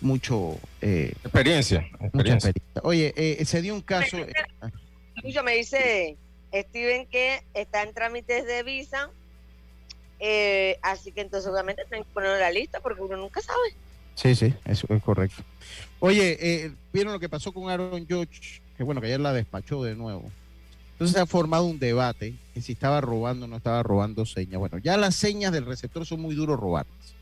mucho, 0.00 0.56
eh, 0.82 1.14
Experiencia. 1.24 1.84
mucha 2.12 2.34
experiencia. 2.34 2.82
Oye, 2.84 3.12
eh, 3.16 3.44
se 3.44 3.60
dio 3.60 3.74
un 3.74 3.80
caso. 3.80 4.18
eh, 4.18 4.32
Lucho 5.24 5.42
me 5.42 5.56
dice 5.56 6.16
Steven 6.52 7.06
que 7.06 7.42
está 7.54 7.82
en 7.82 7.92
trámites 7.94 8.46
de 8.46 8.62
visa, 8.62 9.10
eh, 10.20 10.78
así 10.82 11.12
que 11.12 11.20
entonces 11.20 11.50
obviamente 11.50 11.84
tienen 11.88 12.04
que 12.04 12.12
ponerlo 12.12 12.36
en 12.36 12.42
la 12.42 12.50
lista 12.50 12.80
porque 12.80 13.02
uno 13.02 13.16
nunca 13.16 13.40
sabe. 13.40 13.74
Sí, 14.14 14.34
sí, 14.34 14.54
eso 14.64 14.86
es 14.90 15.02
correcto. 15.02 15.42
Oye, 16.00 16.38
eh, 16.40 16.72
¿vieron 16.92 17.12
lo 17.12 17.20
que 17.20 17.28
pasó 17.28 17.52
con 17.52 17.70
Aaron 17.70 18.06
George? 18.06 18.60
Que 18.76 18.84
bueno, 18.84 19.00
que 19.00 19.08
ayer 19.08 19.20
la 19.20 19.32
despachó 19.32 19.82
de 19.82 19.94
nuevo. 19.94 20.30
Entonces 20.92 21.16
se 21.16 21.20
ha 21.20 21.26
formado 21.26 21.64
un 21.64 21.80
debate 21.80 22.34
que 22.54 22.60
si 22.60 22.72
estaba 22.72 23.00
robando 23.00 23.46
o 23.46 23.48
no 23.48 23.56
estaba 23.56 23.82
robando 23.82 24.24
señas. 24.24 24.60
Bueno, 24.60 24.78
ya 24.78 24.96
las 24.96 25.16
señas 25.16 25.52
del 25.52 25.66
receptor 25.66 26.06
son 26.06 26.20
muy 26.20 26.36
duros 26.36 26.58
robarlas, 26.58 27.14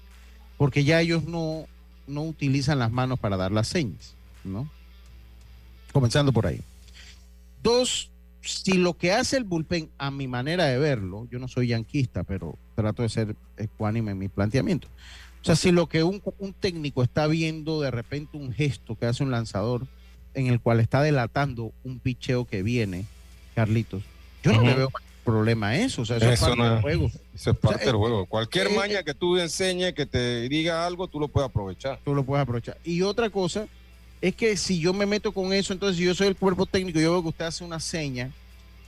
porque 0.59 0.85
ya 0.85 1.01
ellos 1.01 1.25
no, 1.25 1.67
no 2.07 2.23
utilizan 2.23 2.79
las 2.79 2.93
manos 2.93 3.19
para 3.19 3.39
dar 3.39 3.51
las 3.51 3.69
señas, 3.69 4.15
¿no? 4.45 4.69
Comenzando 5.93 6.33
por 6.33 6.47
ahí. 6.47 6.61
Dos, 7.63 8.11
si 8.43 8.75
lo 8.75 8.95
que 8.95 9.13
hace 9.13 9.37
el 9.37 9.45
bullpen, 9.45 9.91
a 9.99 10.11
mi 10.11 10.29
manera 10.29 10.65
de 10.65 10.79
verlo, 10.79 11.27
yo 11.31 11.39
no 11.39 11.49
soy 11.49 11.69
yanquista, 11.69 12.25
pero 12.25 12.59
trato 12.75 13.03
de 13.03 13.09
ser 13.09 13.37
ecuánime 13.57 14.13
en 14.13 14.19
mi 14.19 14.29
planteamiento. 14.29 14.89
O 15.41 15.45
sea, 15.45 15.57
si 15.57 15.73
lo 15.73 15.89
que 15.89 16.05
un, 16.05 16.23
un 16.39 16.53
técnico 16.53 17.03
está 17.03 17.27
viendo 17.27 17.81
de 17.81 17.91
repente 17.91 18.37
un 18.37 18.53
gesto 18.53 18.97
que 18.97 19.07
hace 19.07 19.23
un 19.23 19.31
lanzador 19.31 19.87
en 20.35 20.47
el 20.47 20.61
cual 20.61 20.81
está 20.81 21.03
delatando 21.03 21.73
un 21.85 21.99
picheo 21.99 22.45
que 22.45 22.63
viene, 22.63 23.07
Carlitos, 23.55 24.03
yo 24.43 24.53
no 24.53 24.63
le 24.63 24.75
veo 24.75 24.91
problema 25.25 25.69
a 25.69 25.77
eso. 25.77 26.03
O 26.03 26.05
sea, 26.05 26.17
eso, 26.17 26.31
es 26.31 26.41
parte 26.41 26.57
no 26.57 26.71
del 26.71 26.83
juego. 26.83 27.11
Eso 27.35 27.51
es 27.51 27.57
parte 27.57 27.83
eh, 27.83 27.87
del 27.87 27.97
juego. 27.97 28.27
Cualquier 28.27 28.69
eh, 28.69 28.77
maña 28.77 29.03
que 29.03 29.15
tú 29.15 29.37
enseñes, 29.37 29.95
que 29.95 30.07
te 30.07 30.49
diga 30.49 30.87
algo, 30.87 31.09
tú 31.09 31.21
lo 31.21 31.29
puedes 31.29 31.49
aprovechar. 31.49 32.01
Tú 32.05 32.15
lo 32.15 32.25
puedes 32.25 32.43
aprovechar. 32.43 32.79
Y 32.85 33.03
otra 33.03 33.31
cosa 33.31 33.67
es 34.23 34.35
que 34.35 34.57
si 34.57 34.79
yo 34.81 34.95
me 34.95 35.05
meto 35.05 35.33
con 35.33 35.53
eso, 35.53 35.73
entonces 35.75 35.99
si 35.99 36.05
yo 36.05 36.15
soy 36.15 36.29
el 36.29 36.37
cuerpo 36.37 36.65
técnico, 36.65 36.99
yo 37.01 37.11
veo 37.13 37.23
que 37.23 37.29
usted 37.29 37.45
hace 37.45 37.65
una 37.65 37.81
seña 37.81 38.31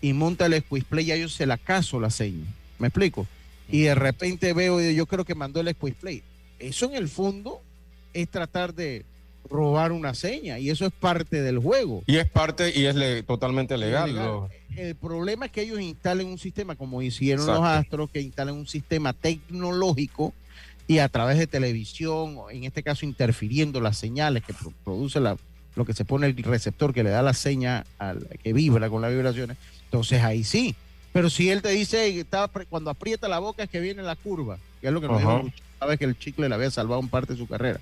y 0.00 0.12
monta 0.14 0.46
el 0.46 0.58
squeeze 0.62 0.86
play, 0.88 1.04
ya 1.06 1.16
yo 1.16 1.28
se 1.28 1.44
la 1.44 1.58
caso 1.58 2.00
la 2.00 2.08
seña. 2.10 2.46
¿Me 2.78 2.88
explico? 2.88 3.26
Y 3.68 3.82
de 3.82 3.94
repente 3.94 4.52
veo, 4.52 4.80
yo 4.80 5.06
creo 5.06 5.24
que 5.24 5.34
mandó 5.34 5.60
el 5.60 5.70
squeeze 5.74 5.98
play. 6.00 6.22
Eso 6.58 6.86
en 6.86 6.94
el 6.94 7.08
fondo 7.08 7.60
es 8.14 8.28
tratar 8.28 8.74
de 8.74 9.04
robar 9.50 9.92
una 9.92 10.14
seña 10.14 10.58
y 10.58 10.70
eso 10.70 10.86
es 10.86 10.92
parte 10.92 11.42
del 11.42 11.58
juego. 11.58 12.02
Y 12.06 12.16
es 12.16 12.30
parte, 12.30 12.72
y 12.74 12.84
es 12.86 12.94
le- 12.94 13.22
totalmente 13.22 13.76
legal. 13.76 14.10
Legal. 14.14 14.26
lo- 14.26 14.48
El 14.76 14.94
problema 14.96 15.46
es 15.46 15.52
que 15.52 15.62
ellos 15.62 15.80
instalen 15.80 16.26
un 16.28 16.38
sistema, 16.38 16.74
como 16.76 17.00
hicieron 17.02 17.46
los. 17.46 17.60
Astros, 17.60 18.10
que 18.10 18.20
instalen 18.20 18.54
un 18.54 18.66
sistema 18.66 19.12
tecnológico 19.12 20.32
y 20.86 20.98
a 20.98 21.08
través 21.08 21.38
de 21.38 21.46
televisión, 21.46 22.36
o 22.38 22.50
en 22.50 22.64
este 22.64 22.82
caso 22.82 23.06
interfiriendo 23.06 23.80
las 23.80 23.96
señales 23.96 24.42
que 24.44 24.52
pro- 24.52 24.72
produce 24.84 25.20
la, 25.20 25.36
lo 25.76 25.84
que 25.84 25.94
se 25.94 26.04
pone 26.04 26.26
el 26.26 26.36
receptor 26.36 26.92
que 26.92 27.02
le 27.02 27.10
da 27.10 27.22
la 27.22 27.34
seña 27.34 27.84
al, 27.98 28.26
que 28.42 28.52
vibra 28.52 28.90
con 28.90 29.00
las 29.02 29.10
vibraciones, 29.10 29.56
entonces 29.84 30.22
ahí 30.22 30.44
sí. 30.44 30.74
Pero 31.12 31.30
si 31.30 31.48
él 31.50 31.62
te 31.62 31.70
dice 31.70 32.12
que 32.12 32.20
está, 32.20 32.50
cuando 32.68 32.90
aprieta 32.90 33.28
la 33.28 33.38
boca 33.38 33.62
es 33.62 33.70
que 33.70 33.80
viene 33.80 34.02
la 34.02 34.16
curva, 34.16 34.58
que 34.80 34.88
es 34.88 34.92
lo 34.92 35.00
que 35.00 35.06
nos 35.08 35.18
dijo 35.20 35.30
sabes 35.78 35.98
que 35.98 36.04
el 36.06 36.18
chicle 36.18 36.48
le 36.48 36.54
había 36.54 36.70
salvado 36.70 37.00
un 37.00 37.08
parte 37.08 37.34
de 37.34 37.38
su 37.38 37.46
carrera. 37.46 37.78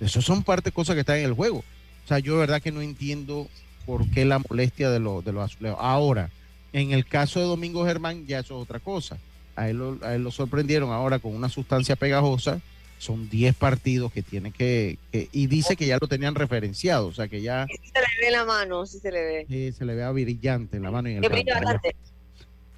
Eso 0.00 0.20
son 0.20 0.42
parte 0.42 0.70
cosas 0.72 0.94
que 0.94 1.00
están 1.00 1.18
en 1.18 1.24
el 1.24 1.32
juego. 1.32 1.58
O 2.04 2.08
sea, 2.08 2.18
yo 2.18 2.34
de 2.34 2.40
verdad 2.40 2.60
que 2.60 2.72
no 2.72 2.82
entiendo 2.82 3.48
por 3.86 4.08
qué 4.10 4.24
la 4.24 4.38
molestia 4.38 4.90
de, 4.90 4.98
los 5.00 5.24
de 5.24 5.32
los 5.32 5.44
azulejos. 5.50 5.78
Ahora, 5.80 6.30
en 6.72 6.90
el 6.92 7.06
caso 7.06 7.40
de 7.40 7.46
Domingo 7.46 7.84
Germán, 7.86 8.26
ya 8.26 8.40
eso 8.40 8.56
es 8.56 8.62
otra 8.62 8.80
cosa. 8.80 9.16
A 9.56 9.68
él, 9.68 9.78
lo, 9.78 9.98
a 10.02 10.14
él 10.14 10.22
lo 10.24 10.30
sorprendieron 10.30 10.90
ahora 10.92 11.18
con 11.18 11.34
una 11.34 11.48
sustancia 11.48 11.96
pegajosa. 11.96 12.60
Son 12.98 13.28
10 13.28 13.54
partidos 13.56 14.12
que 14.12 14.22
tiene 14.22 14.50
que, 14.50 14.98
que- 15.12 15.28
Y 15.32 15.46
dice 15.46 15.76
que 15.76 15.86
ya 15.86 15.98
lo 16.00 16.06
tenían 16.08 16.34
referenciado. 16.34 17.06
O 17.08 17.12
sea, 17.12 17.28
que 17.28 17.42
ya 17.42 17.66
Sí 17.68 17.76
se 17.92 18.00
le 18.00 18.06
ve 18.26 18.30
la 18.30 18.44
mano, 18.44 18.86
sí 18.86 18.98
se 18.98 19.10
le 19.12 19.22
ve. 19.22 19.46
eh, 19.48 19.72
se 19.72 19.84
le 19.84 19.94
vea 19.94 20.10
brillante 20.10 20.76
en 20.76 20.82
la 20.82 20.90
mano 20.90 21.08
y 21.08 21.12
en 21.16 21.24
el 21.24 21.30
bastante. 21.30 21.94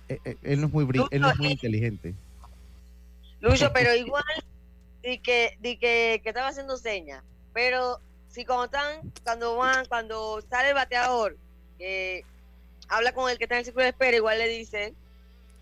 Eh, 0.08 0.18
eh, 0.24 0.36
él 0.42 0.60
no 0.60 0.66
es 0.68 0.72
muy, 0.72 0.84
bri- 0.84 1.06
él 1.10 1.20
no 1.20 1.30
es 1.30 1.38
muy 1.38 1.48
inteligente. 1.52 2.14
Lucho, 3.40 3.70
pero 3.72 3.94
igual, 3.94 4.24
di 5.02 5.18
que, 5.18 5.56
di 5.60 5.76
que, 5.76 6.20
que 6.22 6.28
estaba 6.30 6.48
haciendo 6.48 6.76
señas. 6.76 7.22
Pero 7.52 8.00
si 8.28 8.44
cuando 8.44 8.64
están, 8.66 9.00
cuando 9.24 9.56
van, 9.56 9.84
cuando 9.86 10.42
sale 10.50 10.68
el 10.70 10.74
bateador, 10.74 11.36
que 11.78 12.24
habla 12.88 13.12
con 13.12 13.30
el 13.30 13.38
que 13.38 13.44
está 13.44 13.56
en 13.56 13.60
el 13.60 13.64
círculo 13.64 13.84
de 13.84 13.90
espera, 13.90 14.16
igual 14.16 14.38
le 14.38 14.48
dice, 14.48 14.94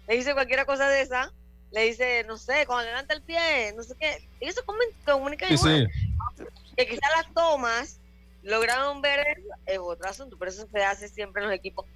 le 0.08 0.16
dice 0.16 0.34
cualquier 0.34 0.64
cosa 0.66 0.88
de 0.88 1.00
esa, 1.02 1.32
le 1.72 1.82
dice, 1.82 2.24
no 2.26 2.36
sé, 2.36 2.64
cuando 2.66 2.84
levanta 2.90 3.14
el 3.14 3.22
pie, 3.22 3.72
no 3.76 3.82
sé 3.82 3.94
qué. 3.98 4.28
Ellos 4.40 4.54
se 4.54 4.62
comun- 4.62 4.94
comunican 5.04 5.48
Sí, 5.48 5.54
igual. 5.54 5.90
sí. 6.36 6.44
Que 6.76 6.86
quizás 6.86 7.10
las 7.16 7.32
tomas 7.34 8.00
lograron 8.42 9.00
ver 9.00 9.24
es 9.66 9.78
otro 9.80 10.08
asunto, 10.08 10.36
pero 10.38 10.50
eso 10.50 10.66
se 10.70 10.84
hace 10.84 11.08
siempre 11.08 11.42
en 11.42 11.48
los 11.48 11.56
equipos 11.56 11.86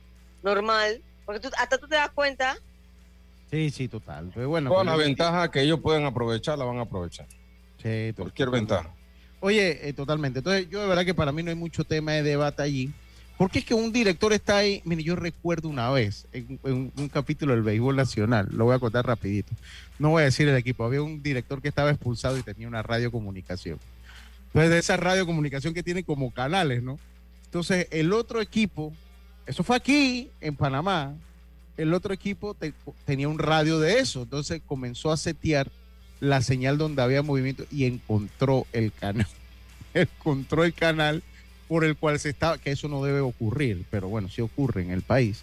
normal, 0.43 1.03
porque 1.27 1.41
tú, 1.41 1.49
hasta 1.59 1.79
tú 1.79 1.87
te 1.89 1.97
das 1.97 2.11
cuenta 2.11 2.57
Sí, 3.51 3.71
sí, 3.71 3.89
total. 3.89 4.31
Pero 4.35 4.49
bueno, 4.49 4.69
Toda 4.71 4.83
pues, 4.85 4.87
la 4.97 5.03
yo- 5.03 5.07
ventaja 5.09 5.51
que 5.51 5.63
ellos 5.63 5.81
pueden 5.81 6.05
aprovechar, 6.05 6.59
la 6.59 6.65
van 6.67 6.79
a 6.79 6.83
aprovechar. 6.83 7.27
Sí, 7.83 8.13
Cualquier 8.15 8.51
ventaja. 8.51 8.95
Oye, 9.41 9.89
eh, 9.89 9.93
totalmente. 9.95 10.41
Entonces, 10.41 10.69
yo 10.69 10.83
de 10.83 10.87
verdad 10.89 11.05
que 11.07 11.15
para 11.15 11.33
mí 11.33 11.43
no 11.43 11.49
hay 11.51 11.57
mucho 11.57 11.83
tema 11.85 12.13
de 12.13 12.23
debate 12.25 12.63
allí. 12.63 12.93
Porque 13.39 13.61
es 13.61 13.64
que 13.64 13.72
un 13.74 13.93
director 13.93 14.32
está 14.32 14.57
ahí. 14.59 14.82
Mire, 14.84 15.05
yo 15.05 15.14
recuerdo 15.14 15.68
una 15.68 15.89
vez 15.91 16.26
en, 16.32 16.59
en 16.64 16.93
un, 16.97 17.09
capítulo 17.09 17.55
del 17.55 17.62
béisbol 17.62 17.95
nacional, 17.95 18.49
lo 18.51 18.64
voy 18.64 18.74
a 18.74 18.80
contar 18.80 19.07
rapidito. 19.07 19.53
No 20.01 20.11
voy 20.11 20.22
a 20.22 20.24
decir 20.24 20.49
el 20.49 20.57
equipo. 20.57 20.84
Había 20.84 21.03
un 21.03 21.22
director 21.22 21.62
que 21.62 21.68
estaba 21.68 21.91
expulsado 21.91 22.36
y 22.36 22.43
tenía 22.43 22.66
una 22.66 22.82
radiocomunicación. 22.82 23.78
Entonces, 24.49 24.70
de 24.70 24.78
esa 24.78 24.97
radiocomunicación 24.97 25.72
que 25.72 25.84
tiene 25.84 26.03
como 26.03 26.32
canales, 26.32 26.82
¿no? 26.82 26.99
Entonces, 27.45 27.86
el 27.93 28.12
otro 28.12 28.41
equipo, 28.41 28.93
eso 29.47 29.62
fue 29.62 29.76
aquí, 29.76 30.30
en 30.41 30.57
Panamá, 30.57 31.14
el 31.76 31.95
otro 31.95 32.12
equipo 32.12 32.55
te- 32.55 32.74
tenía 33.05 33.28
un 33.28 33.39
radio 33.39 33.78
de 33.78 34.01
eso. 34.01 34.22
Entonces, 34.22 34.61
comenzó 34.66 35.12
a 35.12 35.16
setear 35.16 35.70
la 36.18 36.43
señal 36.43 36.76
donde 36.76 37.03
había 37.03 37.22
movimiento 37.22 37.64
y 37.70 37.84
encontró 37.84 38.66
el 38.72 38.93
canal. 38.93 39.28
encontró 39.95 40.64
el 40.64 40.74
canal 40.74 41.22
por 41.69 41.85
el 41.85 41.97
cual 41.97 42.19
se 42.19 42.31
estaba, 42.31 42.59
que 42.59 42.71
eso 42.73 42.89
no 42.89 43.03
debe 43.05 43.21
ocurrir, 43.21 43.85
pero 43.91 44.09
bueno, 44.09 44.29
sí 44.29 44.41
ocurre 44.41 44.83
en 44.83 44.91
el 44.91 45.03
país. 45.03 45.43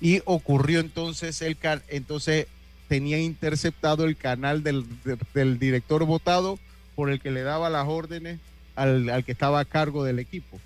Y 0.00 0.22
ocurrió 0.24 0.80
entonces 0.80 1.42
el 1.42 1.56
entonces 1.88 2.46
tenía 2.88 3.18
interceptado 3.20 4.04
el 4.04 4.16
canal 4.16 4.62
del, 4.62 4.84
de- 5.04 5.18
del 5.34 5.58
director 5.58 6.04
votado 6.06 6.58
por 6.96 7.10
el 7.10 7.20
que 7.20 7.30
le 7.30 7.42
daba 7.42 7.68
las 7.70 7.86
órdenes 7.86 8.40
al, 8.74 9.08
al 9.10 9.24
que 9.24 9.32
estaba 9.32 9.60
a 9.60 9.64
cargo 9.64 10.02
del 10.04 10.18
equipo. 10.18 10.58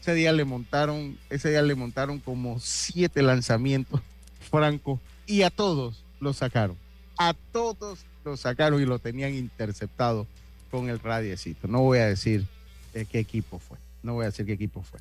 Ese 0.00 0.14
día 0.14 0.32
le 0.32 0.44
montaron, 0.44 1.18
ese 1.30 1.50
día 1.50 1.62
le 1.62 1.74
montaron 1.74 2.20
como 2.20 2.60
siete 2.60 3.22
lanzamientos 3.22 4.00
francos 4.50 5.00
y 5.26 5.42
a 5.42 5.50
todos 5.50 6.04
los 6.20 6.36
sacaron. 6.36 6.76
A 7.18 7.34
todos 7.52 8.00
los 8.24 8.40
sacaron 8.40 8.80
y 8.80 8.86
lo 8.86 9.00
tenían 9.00 9.34
interceptado 9.34 10.26
con 10.70 10.88
el 10.88 11.00
radiecito. 11.00 11.66
No 11.66 11.80
voy 11.80 11.98
a 11.98 12.06
decir 12.06 12.46
eh, 12.94 13.04
qué 13.10 13.18
equipo 13.18 13.58
fue. 13.58 13.78
No 14.06 14.14
voy 14.14 14.22
a 14.22 14.26
decir 14.26 14.46
qué 14.46 14.52
equipo 14.52 14.84
fue. 14.84 15.00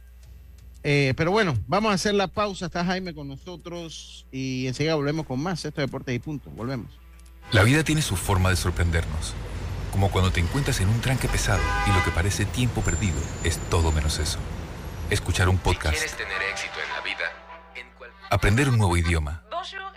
Eh, 0.81 1.13
pero 1.15 1.29
bueno, 1.29 1.55
vamos 1.67 1.91
a 1.91 1.93
hacer 1.93 2.15
la 2.15 2.27
pausa. 2.27 2.65
Está 2.65 2.83
Jaime 2.83 3.13
con 3.13 3.27
nosotros 3.27 4.25
y 4.31 4.65
enseguida 4.65 4.95
volvemos 4.95 5.27
con 5.27 5.39
más. 5.39 5.63
Esto 5.63 5.81
es 5.81 5.87
Deportes 5.87 6.15
y 6.15 6.19
Punto. 6.19 6.49
Volvemos. 6.49 6.91
La 7.51 7.61
vida 7.61 7.83
tiene 7.83 8.01
su 8.01 8.15
forma 8.15 8.49
de 8.49 8.55
sorprendernos. 8.55 9.35
Como 9.91 10.09
cuando 10.09 10.31
te 10.31 10.39
encuentras 10.39 10.81
en 10.81 10.89
un 10.89 10.99
tranque 11.01 11.27
pesado 11.27 11.61
y 11.87 11.95
lo 11.95 12.03
que 12.03 12.09
parece 12.09 12.45
tiempo 12.45 12.81
perdido 12.81 13.17
es 13.43 13.59
todo 13.69 13.91
menos 13.91 14.17
eso. 14.17 14.39
Escuchar 15.11 15.49
un 15.49 15.59
podcast, 15.59 15.99
tener 16.17 16.41
éxito 16.51 16.73
en 16.83 16.93
la 16.95 17.01
vida, 17.01 17.25
aprender 18.31 18.69
un 18.69 18.79
nuevo 18.79 18.97
idioma, 18.97 19.44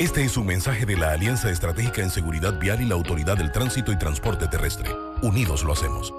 Este 0.00 0.24
es 0.24 0.36
un 0.36 0.46
mensaje 0.46 0.86
de 0.86 0.96
la 0.96 1.12
Alianza 1.12 1.52
Estratégica 1.52 2.02
en 2.02 2.10
Seguridad 2.10 2.58
Vial 2.58 2.82
y 2.82 2.84
la 2.84 2.96
Autoridad 2.96 3.36
del 3.36 3.52
Tránsito 3.52 3.92
y 3.92 3.96
Transporte 3.96 4.48
Terrestre. 4.48 4.90
Unidos 5.22 5.62
lo 5.62 5.72
hacemos. 5.72 6.12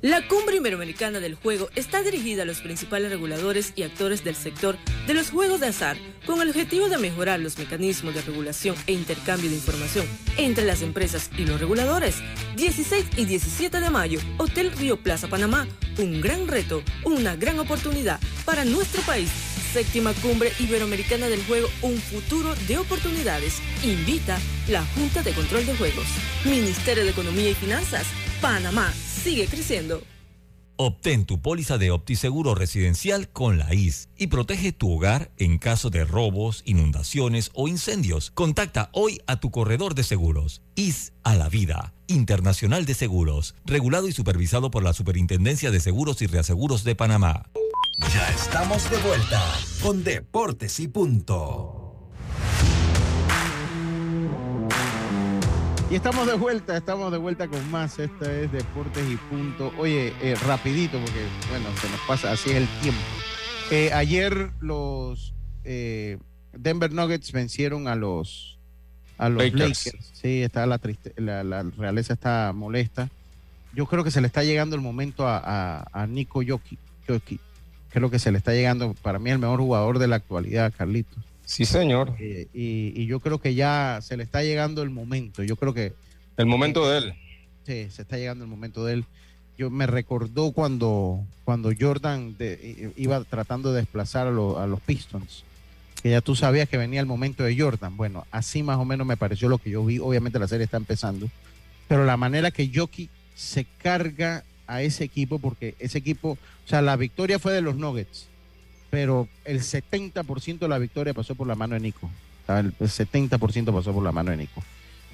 La 0.00 0.26
Cumbre 0.28 0.56
Iberoamericana 0.56 1.18
del 1.18 1.34
Juego 1.34 1.70
está 1.74 2.02
dirigida 2.02 2.42
a 2.42 2.44
los 2.44 2.60
principales 2.60 3.10
reguladores 3.10 3.72
y 3.74 3.82
actores 3.82 4.22
del 4.22 4.36
sector 4.36 4.76
de 5.08 5.14
los 5.14 5.30
juegos 5.30 5.58
de 5.58 5.68
azar 5.68 5.96
con 6.24 6.40
el 6.40 6.50
objetivo 6.50 6.88
de 6.88 6.98
mejorar 6.98 7.40
los 7.40 7.58
mecanismos 7.58 8.14
de 8.14 8.22
regulación 8.22 8.76
e 8.86 8.92
intercambio 8.92 9.50
de 9.50 9.56
información 9.56 10.06
entre 10.36 10.64
las 10.64 10.82
empresas 10.82 11.30
y 11.36 11.44
los 11.44 11.60
reguladores. 11.60 12.22
16 12.56 13.06
y 13.16 13.24
17 13.24 13.80
de 13.80 13.90
mayo, 13.90 14.20
Hotel 14.38 14.70
Río 14.70 15.02
Plaza 15.02 15.26
Panamá, 15.26 15.66
un 15.98 16.20
gran 16.20 16.46
reto, 16.46 16.82
una 17.04 17.34
gran 17.34 17.58
oportunidad 17.58 18.20
para 18.44 18.64
nuestro 18.64 19.02
país. 19.02 19.51
Séptima 19.72 20.12
Cumbre 20.14 20.52
Iberoamericana 20.58 21.28
del 21.28 21.42
Juego, 21.44 21.68
un 21.80 21.96
futuro 21.96 22.54
de 22.68 22.76
oportunidades. 22.76 23.54
Invita 23.82 24.38
la 24.68 24.84
Junta 24.94 25.22
de 25.22 25.32
Control 25.32 25.64
de 25.64 25.74
Juegos. 25.74 26.04
Ministerio 26.44 27.04
de 27.04 27.10
Economía 27.10 27.50
y 27.50 27.54
Finanzas, 27.54 28.06
Panamá 28.42 28.92
sigue 28.92 29.46
creciendo. 29.46 30.02
Obtén 30.76 31.26
tu 31.26 31.40
póliza 31.40 31.78
de 31.78 31.90
OptiSeguro 31.90 32.54
residencial 32.54 33.28
con 33.28 33.56
la 33.56 33.72
IS 33.72 34.08
y 34.18 34.26
protege 34.26 34.72
tu 34.72 34.92
hogar 34.92 35.30
en 35.38 35.58
caso 35.58 35.90
de 35.90 36.04
robos, 36.04 36.62
inundaciones 36.66 37.50
o 37.54 37.68
incendios. 37.68 38.30
Contacta 38.32 38.90
hoy 38.92 39.22
a 39.26 39.38
tu 39.38 39.50
corredor 39.50 39.94
de 39.94 40.02
seguros. 40.02 40.60
IS 40.74 41.12
a 41.22 41.34
la 41.34 41.48
vida. 41.48 41.94
Internacional 42.08 42.84
de 42.84 42.94
Seguros. 42.94 43.54
Regulado 43.64 44.06
y 44.06 44.12
supervisado 44.12 44.70
por 44.70 44.82
la 44.82 44.92
Superintendencia 44.92 45.70
de 45.70 45.80
Seguros 45.80 46.20
y 46.20 46.26
Reaseguros 46.26 46.84
de 46.84 46.94
Panamá. 46.94 47.44
Ya 48.10 48.28
estamos 48.28 48.90
de 48.90 48.96
vuelta 48.98 49.42
con 49.82 50.02
Deportes 50.04 50.80
y 50.80 50.88
Punto. 50.88 52.10
Y 55.90 55.94
estamos 55.94 56.26
de 56.26 56.34
vuelta, 56.34 56.76
estamos 56.76 57.12
de 57.12 57.18
vuelta 57.18 57.48
con 57.48 57.70
más. 57.70 57.98
Esta 57.98 58.32
es 58.32 58.50
Deportes 58.50 59.04
y 59.10 59.16
Punto. 59.16 59.72
Oye, 59.78 60.14
eh, 60.22 60.34
rapidito, 60.46 60.98
porque 60.98 61.26
bueno, 61.50 61.66
se 61.80 61.90
nos 61.90 62.00
pasa, 62.08 62.32
así 62.32 62.50
es 62.50 62.56
el 62.56 62.68
tiempo. 62.80 63.00
Eh, 63.70 63.92
ayer 63.92 64.50
los 64.60 65.34
eh, 65.64 66.18
Denver 66.52 66.92
Nuggets 66.92 67.32
vencieron 67.32 67.88
a 67.88 67.94
los 67.94 68.58
a 69.18 69.28
los 69.28 69.42
Lakers. 69.44 69.86
Lakers. 69.86 70.10
Sí, 70.14 70.42
está 70.42 70.66
la, 70.66 70.78
triste, 70.78 71.12
la, 71.16 71.44
la 71.44 71.62
realeza 71.62 72.14
está 72.14 72.52
molesta. 72.54 73.10
Yo 73.74 73.86
creo 73.86 74.04
que 74.04 74.10
se 74.10 74.20
le 74.20 74.26
está 74.26 74.42
llegando 74.44 74.76
el 74.76 74.82
momento 74.82 75.26
a, 75.26 75.38
a, 75.38 75.86
a 75.92 76.06
Nico 76.06 76.42
Jokic, 76.46 76.78
Jokic. 77.08 77.40
Creo 77.92 78.10
que 78.10 78.18
se 78.18 78.32
le 78.32 78.38
está 78.38 78.52
llegando, 78.52 78.94
para 79.02 79.18
mí, 79.18 79.30
el 79.30 79.38
mejor 79.38 79.60
jugador 79.60 79.98
de 79.98 80.06
la 80.08 80.16
actualidad, 80.16 80.72
Carlitos. 80.76 81.18
Sí, 81.44 81.64
señor. 81.66 82.14
Eh, 82.18 82.46
y, 82.54 82.92
y 83.00 83.06
yo 83.06 83.20
creo 83.20 83.38
que 83.38 83.54
ya 83.54 83.98
se 84.02 84.16
le 84.16 84.22
está 84.22 84.42
llegando 84.42 84.82
el 84.82 84.90
momento. 84.90 85.42
Yo 85.42 85.56
creo 85.56 85.74
que 85.74 85.92
El 86.36 86.46
momento 86.46 86.88
de 86.88 86.98
él. 86.98 87.14
Sí, 87.66 87.88
se 87.90 88.02
está 88.02 88.16
llegando 88.16 88.44
el 88.44 88.50
momento 88.50 88.84
de 88.84 88.94
él. 88.94 89.04
Yo 89.58 89.68
me 89.68 89.86
recordó 89.86 90.52
cuando, 90.52 91.20
cuando 91.44 91.70
Jordan 91.78 92.36
de- 92.38 92.92
iba 92.96 93.22
tratando 93.24 93.72
de 93.72 93.80
desplazar 93.80 94.26
a, 94.26 94.30
lo- 94.30 94.58
a 94.58 94.66
los 94.66 94.80
Pistons, 94.80 95.44
que 96.02 96.10
ya 96.10 96.20
tú 96.22 96.34
sabías 96.34 96.68
que 96.68 96.78
venía 96.78 97.00
el 97.00 97.06
momento 97.06 97.44
de 97.44 97.56
Jordan. 97.58 97.96
Bueno, 97.96 98.26
así 98.30 98.62
más 98.62 98.78
o 98.78 98.84
menos 98.86 99.06
me 99.06 99.16
pareció 99.18 99.48
lo 99.50 99.58
que 99.58 99.70
yo 99.70 99.84
vi. 99.84 99.98
Obviamente 99.98 100.38
la 100.38 100.48
serie 100.48 100.64
está 100.64 100.78
empezando, 100.78 101.28
pero 101.86 102.04
la 102.06 102.16
manera 102.16 102.50
que 102.50 102.70
Jokic 102.74 103.10
se 103.36 103.66
carga 103.82 104.42
a 104.74 104.82
ese 104.82 105.04
equipo, 105.04 105.38
porque 105.38 105.74
ese 105.78 105.98
equipo, 105.98 106.30
o 106.32 106.68
sea, 106.68 106.82
la 106.82 106.96
victoria 106.96 107.38
fue 107.38 107.52
de 107.52 107.60
los 107.62 107.76
Nuggets, 107.76 108.26
pero 108.90 109.28
el 109.44 109.60
70% 109.60 110.58
de 110.58 110.68
la 110.68 110.78
victoria 110.78 111.14
pasó 111.14 111.34
por 111.34 111.46
la 111.46 111.54
mano 111.54 111.74
de 111.74 111.80
Nico. 111.80 112.06
O 112.06 112.46
sea, 112.46 112.60
el 112.60 112.74
el 112.80 112.88
70% 112.88 113.72
pasó 113.72 113.92
por 113.92 114.02
la 114.02 114.12
mano 114.12 114.30
de 114.30 114.36
Nico. 114.38 114.62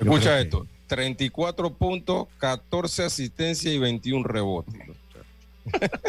Yo 0.00 0.04
Escucha 0.12 0.36
que- 0.36 0.42
esto: 0.42 0.66
34 0.86 1.74
puntos, 1.74 2.28
14 2.38 3.04
asistencias 3.04 3.74
y 3.74 3.78
21 3.78 4.24
rebotes. 4.26 4.74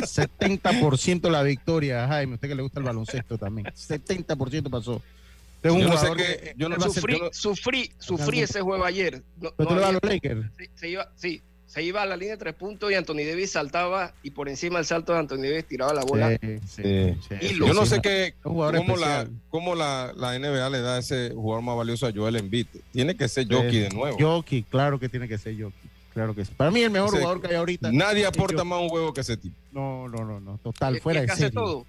70% 0.06 1.30
la 1.30 1.44
victoria, 1.44 2.08
Jaime, 2.08 2.36
usted 2.36 2.48
que 2.48 2.56
le 2.56 2.62
gusta 2.62 2.80
el 2.80 2.86
baloncesto 2.86 3.38
también. 3.38 3.68
70% 3.76 4.70
pasó. 4.70 5.02
Yo 5.62 5.78
no 5.78 5.98
sé 5.98 6.08
que- 6.16 6.54
yo 6.56 6.70
no 6.70 6.80
ser- 6.80 6.92
Sufrí, 6.94 7.18
yo 7.18 7.24
no- 7.26 7.30
sufrí, 7.34 7.92
sufrí 8.00 8.40
ese 8.40 8.62
juego 8.62 8.86
ayer. 8.86 9.22
No- 9.42 9.52
Pero 9.58 9.70
tú 9.70 9.76
no 9.76 9.76
le 9.76 9.76
vas 9.76 9.84
a 9.84 9.88
había- 9.88 10.00
los 10.02 10.12
Lakers. 10.14 10.46
se, 10.58 10.70
se 10.80 10.90
iba, 10.90 11.12
sí, 11.16 11.42
se 11.70 11.84
iba 11.84 12.02
a 12.02 12.06
la 12.08 12.18
línea 12.18 12.34
de 12.34 12.40
tres 12.40 12.56
puntos 12.56 12.92
y 12.92 12.96
Anthony 12.96 13.18
Davis 13.30 13.52
saltaba 13.52 14.12
y 14.24 14.32
por 14.32 14.50
encima 14.50 14.80
del 14.80 14.86
salto 14.88 15.14
de 15.14 15.20
Anthony 15.20 15.42
Davis 15.44 15.66
tiraba 15.68 15.94
la 15.94 16.04
bola. 16.04 16.36
Sí, 16.42 16.58
sí. 16.68 16.82
Y 17.42 17.60
Yo 17.60 17.76
no 17.76 17.86
sé 17.86 18.02
qué, 18.02 18.34
cómo, 18.42 18.72
la, 18.98 19.28
cómo 19.52 19.76
la, 19.76 20.12
la 20.18 20.40
NBA 20.40 20.68
le 20.72 20.82
da 20.82 20.98
ese 20.98 21.30
jugador 21.36 21.64
más 21.64 21.78
valioso 21.78 22.08
a 22.08 22.12
Joel 22.12 22.38
Embiid. 22.38 22.66
Tiene 22.92 23.16
que 23.16 23.28
ser 23.28 23.46
Sí. 23.48 23.80
de 23.80 23.90
nuevo. 23.90 24.18
Jokic, 24.20 24.68
claro 24.68 25.00
que 25.00 25.10
tiene 25.10 25.28
que 25.28 25.38
ser 25.38 25.54
Jokic. 25.62 25.90
Claro 26.12 26.34
que 26.34 26.44
sí. 26.44 26.52
Para 26.58 26.72
mí 26.72 26.82
el 26.82 26.90
mejor 26.90 27.10
Ese- 27.10 27.18
jugador 27.20 27.40
que 27.42 27.48
hay 27.50 27.56
ahorita. 27.56 27.92
Nadie 27.92 28.26
aporta 28.26 28.64
más 28.64 28.82
un 28.82 28.90
juego 28.90 29.14
que 29.14 29.22
ese 29.22 29.38
tipo. 29.38 29.56
No, 29.72 30.08
no, 30.10 30.26
no, 30.26 30.40
no. 30.40 30.58
Total, 30.64 31.00
fuera 31.00 31.22
de 31.22 31.28
que 31.28 31.34
hace 31.34 31.52
todo. 31.52 31.86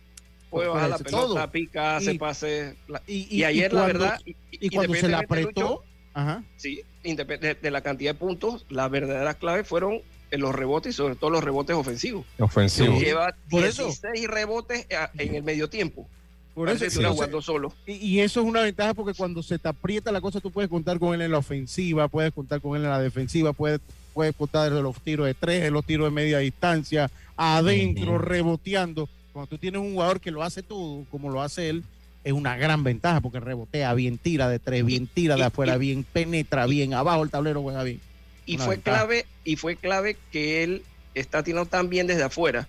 Puede 0.51 0.69
bajar 0.69 0.91
la 0.91 0.99
pelota, 0.99 1.23
Todo. 1.27 1.51
pica, 1.53 1.97
hace 1.97 2.13
Y- 2.15 2.19
pase. 2.19 2.77
la- 2.87 3.01
Y, 3.07 3.35
y, 3.35 3.45
ayer, 3.45 3.73
la 3.73 3.83
cuando- 3.87 3.99
verdad. 4.01 4.21
Y, 4.51 4.69
cuando 4.69 4.95
se 4.95 5.09
la 5.09 5.21
apretó, 5.21 5.61
Lucho, 5.63 5.85
ajá. 6.21 6.43
sí, 6.57 6.83
de, 7.03 7.57
de 7.61 7.71
la 7.71 7.81
cantidad 7.81 8.13
de 8.13 8.19
puntos, 8.19 8.67
la 8.69 8.89
verdadera 8.89 9.35
clave 9.35 9.65
fueron 9.65 10.01
en 10.31 10.41
los 10.41 10.55
rebotes 10.55 10.95
y 10.95 10.97
sobre 10.97 11.17
todo 11.17 11.31
los 11.31 11.43
rebotes 11.43 11.75
ofensivos. 11.75 12.25
Ofensivo. 12.39 12.99
Sí. 12.99 13.05
Lleva 13.05 13.35
Por 13.51 13.65
eso. 13.65 13.85
16 13.87 14.29
rebotes 14.29 14.87
a- 14.93 15.11
en 15.19 15.35
el 15.35 15.43
medio 15.43 15.69
tiempo. 15.69 16.07
Por 16.55 16.67
Parece 16.67 16.87
eso, 16.87 17.01
sí, 17.01 17.05
o 17.05 17.09
sea, 17.09 17.15
jugando 17.15 17.41
solo. 17.43 17.73
Y, 17.87 17.93
y 17.95 18.21
eso 18.21 18.41
es 18.41 18.47
una 18.47 18.61
ventaja 18.63 18.93
porque 18.95 19.15
cuando 19.15 19.43
se 19.43 19.59
te 19.59 19.69
aprieta 19.69 20.13
la 20.13 20.21
cosa, 20.21 20.41
tú 20.41 20.51
puedes 20.51 20.69
contar 20.71 20.99
con 20.99 21.15
él 21.15 21.23
en 21.23 21.31
la 21.31 21.39
ofensiva, 21.39 22.07
puedes 22.09 22.33
contar 22.33 22.61
con 22.61 22.77
él 22.77 22.85
en 22.85 22.91
la 22.91 23.01
defensiva, 23.01 23.53
puedes, 23.53 23.81
puedes 24.13 24.35
contar 24.37 24.73
de 24.73 24.83
los 24.83 25.01
tiros 25.01 25.27
de 25.27 25.35
tres, 25.35 25.63
de 25.63 25.71
los 25.71 25.85
tiros 25.85 26.07
de 26.07 26.11
media 26.11 26.39
distancia, 26.39 27.11
adentro, 27.37 28.19
reboteando. 28.19 29.09
Cuando 29.33 29.49
tú 29.49 29.59
tienes 29.59 29.81
un 29.81 29.93
jugador 29.95 30.21
que 30.21 30.31
lo 30.31 30.43
hace 30.43 30.63
todo, 30.63 31.05
como 31.11 31.31
lo 31.31 31.41
hace 31.41 31.71
él, 31.71 31.85
es 32.25 32.33
una 32.33 32.57
gran 32.57 32.85
ventaja 32.85 33.21
porque 33.21 33.41
rebotea 33.41 33.95
bien, 33.95 34.19
tira 34.19 34.49
de 34.49 34.59
tres, 34.59 34.85
bien, 34.85 35.07
tira 35.07 35.35
de 35.37 35.41
y- 35.41 35.45
afuera, 35.45 35.77
y- 35.77 35.79
bien, 35.79 36.05
penetra 36.05 36.67
bien, 36.67 36.95
abajo 36.95 37.23
el 37.23 37.31
tablero 37.31 37.63
juega 37.63 37.83
bien. 37.83 38.01
Y 38.47 38.57
Una 38.57 38.65
fue 38.65 38.75
ventaja. 38.77 38.99
clave, 38.99 39.27
y 39.45 39.57
fue 39.57 39.77
clave 39.77 40.17
que 40.33 40.63
él 40.63 40.83
está 41.15 41.43
tirando 41.43 41.69
tan 41.69 41.89
bien 41.89 42.07
desde 42.07 42.23
afuera. 42.25 42.69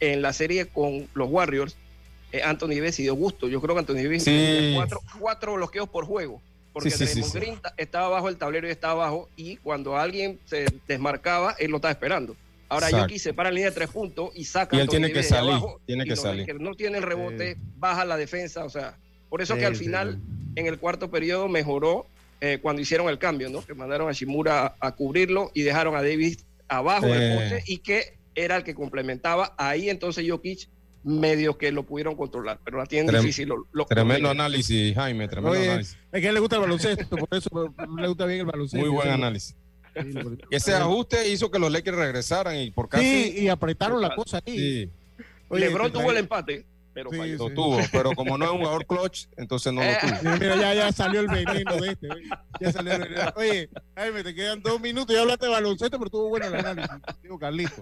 En 0.00 0.20
la 0.22 0.32
serie 0.32 0.66
con 0.66 1.06
los 1.14 1.30
Warriors, 1.30 1.76
eh, 2.32 2.42
Anthony 2.42 2.68
Davis 2.76 2.96
dio 2.96 3.14
gusto. 3.14 3.48
Yo 3.48 3.60
creo 3.60 3.74
que 3.74 3.80
Anthony 3.80 4.02
Davis 4.02 4.24
Sí. 4.24 4.72
cuatro, 4.74 5.00
cuatro 5.18 5.54
bloqueos 5.54 5.88
por 5.88 6.04
juego. 6.06 6.40
Porque 6.72 6.90
Sí, 6.90 7.06
sí. 7.06 7.22
Green 7.34 7.58
estaba 7.76 8.06
abajo 8.06 8.30
el 8.30 8.36
tablero 8.38 8.66
y 8.66 8.70
estaba 8.70 9.04
abajo. 9.06 9.28
Y 9.36 9.56
cuando 9.58 9.98
alguien 9.98 10.38
se 10.46 10.64
desmarcaba, 10.88 11.54
él 11.58 11.70
lo 11.70 11.76
estaba 11.76 11.92
esperando. 11.92 12.34
Ahora 12.72 12.86
Exacto. 12.86 13.06
Yoki 13.08 13.18
se 13.18 13.34
para 13.34 13.48
en 13.50 13.54
línea 13.56 13.70
de 13.70 13.74
tres 13.74 13.90
puntos 13.90 14.30
y 14.34 14.44
saca 14.44 14.76
Y 14.76 14.80
él 14.80 14.88
tiene 14.88 15.12
que 15.12 15.22
salir, 15.22 15.50
abajo, 15.50 15.80
tiene 15.86 16.04
que 16.04 16.16
salir. 16.16 16.60
No 16.60 16.74
tiene 16.74 16.98
el 16.98 17.02
rebote, 17.04 17.56
baja 17.78 18.04
la 18.04 18.16
defensa. 18.16 18.64
O 18.64 18.70
sea, 18.70 18.96
por 19.28 19.42
eso 19.42 19.54
Sí, 19.54 19.60
que 19.60 19.66
al 19.66 19.76
final 19.76 20.20
sí. 20.20 20.52
en 20.56 20.66
el 20.66 20.78
cuarto 20.78 21.10
periodo 21.10 21.48
mejoró 21.48 22.06
eh, 22.40 22.58
cuando 22.60 22.82
hicieron 22.82 23.08
el 23.08 23.18
cambio, 23.18 23.48
¿no? 23.50 23.64
Que 23.64 23.74
mandaron 23.74 24.08
a 24.08 24.12
Shimura 24.12 24.66
a, 24.66 24.76
a 24.88 24.94
cubrirlo 24.96 25.50
y 25.54 25.62
dejaron 25.62 25.94
a 25.94 26.02
Davis 26.02 26.44
abajo 26.68 27.06
del 27.06 27.36
poste 27.38 27.62
y 27.66 27.78
que 27.78 28.16
era 28.34 28.56
el 28.56 28.64
que 28.64 28.74
complementaba. 28.74 29.54
Ahí 29.58 29.88
entonces 29.90 30.24
Jokic 30.28 30.68
medio 31.04 31.58
que 31.58 31.72
lo 31.72 31.82
pudieron 31.84 32.14
controlar, 32.16 32.58
pero 32.64 32.78
la 32.78 32.86
tienen 32.86 33.08
Trem- 33.12 33.20
difícil. 33.20 33.48
lo- 33.48 33.66
lo- 33.72 33.84
Tremendo 33.86 34.30
análisis, 34.30 34.94
Jaime. 34.94 35.26
Tremendo 35.28 35.58
Oye, 35.58 35.68
análisis. 35.70 35.98
Es 36.12 36.20
que 36.20 36.26
a 36.26 36.28
él 36.30 36.34
le 36.34 36.40
gusta 36.40 36.56
el 36.56 36.62
baloncesto, 36.62 37.16
por 37.16 37.28
eso 37.36 37.74
le 37.98 38.08
gusta 38.08 38.24
bien 38.26 38.40
el 38.40 38.46
baloncesto. 38.46 38.78
Muy 38.86 38.88
buen 38.94 39.08
análisis. 39.08 39.54
Ese 40.50 40.74
ajuste 40.74 41.28
hizo 41.28 41.50
que 41.50 41.58
los 41.58 41.70
Lakers 41.70 41.96
regresaran 41.96 42.56
y 42.56 42.70
por 42.70 42.88
casi. 42.88 43.04
Sí, 43.32 43.34
y 43.44 43.48
apretaron 43.48 44.00
la 44.00 44.14
cosa 44.14 44.40
ahí. 44.44 44.56
Sí, 44.58 44.90
Oye, 45.48 45.66
LeBron 45.66 45.92
tuvo 45.92 46.10
el 46.10 46.16
empate, 46.16 46.64
pero 46.94 47.10
Sí, 47.10 47.36
lo 47.36 47.50
tuvo, 47.50 47.78
pero 47.92 48.12
como 48.12 48.38
no 48.38 48.44
es 48.46 48.50
un 48.52 48.58
jugador 48.58 48.86
clutch, 48.86 49.26
entonces 49.36 49.70
no 49.72 49.82
lo 49.82 49.86
Eh. 49.86 49.98
tuvo. 50.00 50.16
Sí, 50.32 50.38
mira, 50.40 50.56
ya, 50.56 50.74
ya 50.74 50.92
salió 50.92 51.20
el 51.20 51.26
veneno 51.28 51.76
de 51.76 51.88
este. 51.90 52.10
oye. 52.10 52.28
Ya 52.60 52.72
salió 52.72 52.92
el 52.94 53.02
veneno. 53.02 53.32
Oye, 53.36 53.68
Jaime, 53.94 54.22
te 54.24 54.34
quedan 54.34 54.62
dos 54.62 54.80
minutos. 54.80 55.14
Ya 55.14 55.20
hablaste 55.22 55.46
de 55.46 55.52
baloncesto, 55.52 55.98
pero 55.98 56.06
estuvo 56.06 56.28
bueno 56.30 56.46
el 56.46 56.54
análisis. 56.54 56.90
Digo, 57.22 57.38
Carlito. 57.38 57.74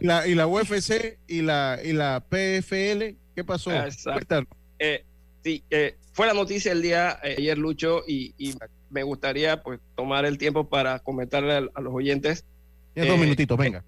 Y 0.00 0.06
la, 0.06 0.26
y 0.26 0.34
la 0.34 0.46
UFC 0.46 1.18
y 1.26 1.40
la, 1.42 1.78
y 1.82 1.92
la 1.94 2.20
PFL, 2.28 3.16
¿qué 3.34 3.44
pasó? 3.46 3.72
Exacto. 3.72 4.44
Eh, 4.78 5.04
sí, 5.42 5.64
eh, 5.70 5.96
fue 6.12 6.26
la 6.26 6.34
noticia 6.34 6.72
el 6.72 6.82
día 6.82 7.18
eh, 7.22 7.36
ayer, 7.38 7.56
Lucho, 7.56 8.02
y, 8.06 8.34
y 8.36 8.54
me 8.94 9.02
gustaría 9.02 9.62
pues 9.62 9.80
tomar 9.96 10.24
el 10.24 10.38
tiempo 10.38 10.68
para 10.68 11.00
comentarle 11.00 11.52
a, 11.52 11.68
a 11.74 11.80
los 11.82 11.92
oyentes 11.92 12.44
Ya 12.94 13.04
dos 13.04 13.16
Eh, 13.16 13.20
minutitos, 13.20 13.58
venga. 13.58 13.84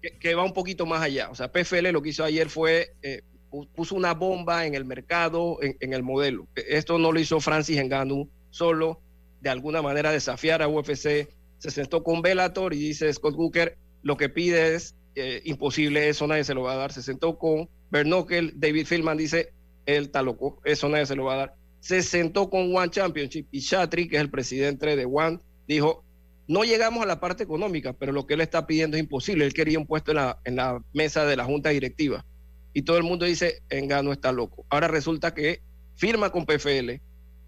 que, 0.00 0.18
que 0.18 0.34
va 0.34 0.42
un 0.44 0.52
poquito 0.54 0.86
más 0.86 1.02
allá. 1.02 1.28
O 1.30 1.34
sea, 1.34 1.52
PFL 1.52 1.90
lo 1.92 2.02
que 2.02 2.08
hizo 2.08 2.24
ayer 2.24 2.48
fue 2.48 2.94
eh, 3.02 3.22
pu- 3.50 3.68
puso 3.74 3.94
una 3.94 4.14
bomba 4.14 4.66
en 4.66 4.74
el 4.74 4.84
mercado, 4.84 5.58
en, 5.62 5.76
en 5.80 5.92
el 5.92 6.02
modelo. 6.02 6.48
Esto 6.56 6.98
no 6.98 7.12
lo 7.12 7.20
hizo 7.20 7.38
Francis 7.40 7.78
Ngannou 7.84 8.28
solo, 8.50 9.00
de 9.40 9.50
alguna 9.50 9.82
manera 9.82 10.10
desafiar 10.10 10.62
a 10.62 10.68
UFC. 10.68 11.28
Se 11.58 11.70
sentó 11.70 12.02
con 12.02 12.22
Bellator 12.22 12.74
y 12.74 12.78
dice 12.78 13.12
Scott 13.12 13.36
Booker, 13.36 13.76
lo 14.02 14.16
que 14.16 14.28
pide 14.28 14.74
es 14.74 14.96
eh, 15.14 15.42
imposible, 15.44 16.08
eso 16.08 16.26
nadie 16.26 16.42
se 16.44 16.54
lo 16.54 16.62
va 16.62 16.72
a 16.72 16.76
dar. 16.76 16.92
Se 16.92 17.02
sentó 17.02 17.38
con 17.38 17.68
Bernokel, 17.90 18.54
David 18.56 18.86
Philman 18.88 19.18
dice, 19.18 19.52
él 19.86 20.04
está 20.04 20.22
loco, 20.22 20.60
eso 20.64 20.88
nadie 20.88 21.06
se 21.06 21.14
lo 21.16 21.24
va 21.24 21.34
a 21.34 21.36
dar. 21.36 21.54
Se 21.82 22.00
sentó 22.02 22.48
con 22.48 22.74
One 22.74 22.90
Championship 22.90 23.48
y 23.50 23.60
Chatri, 23.60 24.08
que 24.08 24.16
es 24.16 24.22
el 24.22 24.30
presidente 24.30 24.94
de 24.94 25.04
One, 25.04 25.40
dijo, 25.66 26.04
no 26.46 26.62
llegamos 26.62 27.02
a 27.02 27.06
la 27.06 27.18
parte 27.18 27.42
económica, 27.42 27.92
pero 27.92 28.12
lo 28.12 28.24
que 28.24 28.34
él 28.34 28.40
está 28.40 28.66
pidiendo 28.66 28.96
es 28.96 29.02
imposible. 29.02 29.44
Él 29.44 29.52
quería 29.52 29.78
un 29.80 29.86
puesto 29.86 30.12
en 30.12 30.18
la, 30.18 30.38
en 30.44 30.56
la 30.56 30.80
mesa 30.92 31.24
de 31.24 31.34
la 31.36 31.44
junta 31.44 31.70
directiva. 31.70 32.24
Y 32.72 32.82
todo 32.82 32.98
el 32.98 33.02
mundo 33.02 33.26
dice, 33.26 33.62
Engano 33.68 34.12
está 34.12 34.30
loco. 34.30 34.64
Ahora 34.70 34.86
resulta 34.86 35.34
que 35.34 35.60
firma 35.96 36.30
con 36.30 36.46
PFL, 36.46 37.00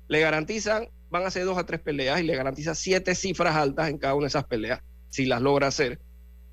le 0.09 0.21
garantizan, 0.21 0.89
van 1.11 1.23
a 1.23 1.29
hacer 1.29 1.45
dos 1.45 1.57
a 1.57 1.65
tres 1.65 1.81
peleas 1.81 2.21
y 2.21 2.25
le 2.25 2.35
garantiza 2.35 2.75
siete 2.75 3.15
cifras 3.15 3.55
altas 3.55 3.89
en 3.89 3.99
cada 3.99 4.15
una 4.15 4.25
de 4.25 4.29
esas 4.29 4.45
peleas, 4.45 4.81
si 5.11 5.27
las 5.27 5.41
logra 5.41 5.69
hacer. 5.69 6.01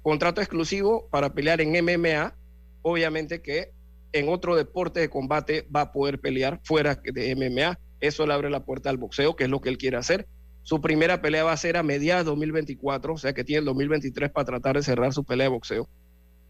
Contrato 0.04 0.40
exclusivo 0.40 1.10
para 1.10 1.34
pelear 1.34 1.62
en 1.62 1.72
MMA, 1.84 2.36
obviamente 2.84 3.42
que 3.42 3.72
en 4.14 4.30
otro 4.30 4.56
deporte 4.56 5.00
de 5.00 5.10
combate 5.10 5.68
va 5.74 5.82
a 5.82 5.92
poder 5.92 6.20
pelear 6.20 6.60
fuera 6.64 6.96
de 6.96 7.36
MMA. 7.36 7.80
Eso 8.00 8.26
le 8.26 8.34
abre 8.34 8.50
la 8.50 8.66
puerta 8.66 8.90
al 8.90 8.98
boxeo, 8.98 9.36
que 9.36 9.46
es 9.46 9.50
lo 9.50 9.62
que 9.62 9.70
él 9.70 9.78
quiere 9.78 9.98
hacer. 9.98 10.28
Su 10.64 10.82
primera 10.82 11.22
pelea 11.22 11.44
va 11.44 11.54
a 11.54 11.58
ser 11.58 11.78
a 11.78 11.84
mediados 11.84 12.26
de 12.26 12.30
2024, 12.32 13.14
o 13.14 13.18
sea 13.18 13.34
que 13.34 13.44
tiene 13.44 13.60
el 13.60 13.66
2023 13.66 14.32
para 14.32 14.46
tratar 14.46 14.76
de 14.76 14.84
cerrar 14.84 15.14
su 15.14 15.24
pelea 15.24 15.46
de 15.46 15.50
boxeo. 15.50 15.90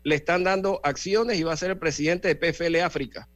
le 0.03 0.15
están 0.15 0.43
dando 0.43 0.81
acciones 0.83 1.39
y 1.39 1.43
va 1.43 1.53
a 1.53 1.57
ser 1.57 1.71
el 1.71 1.77
presidente 1.77 2.27
de 2.27 2.35
PFL 2.35 2.77
África. 2.81 3.29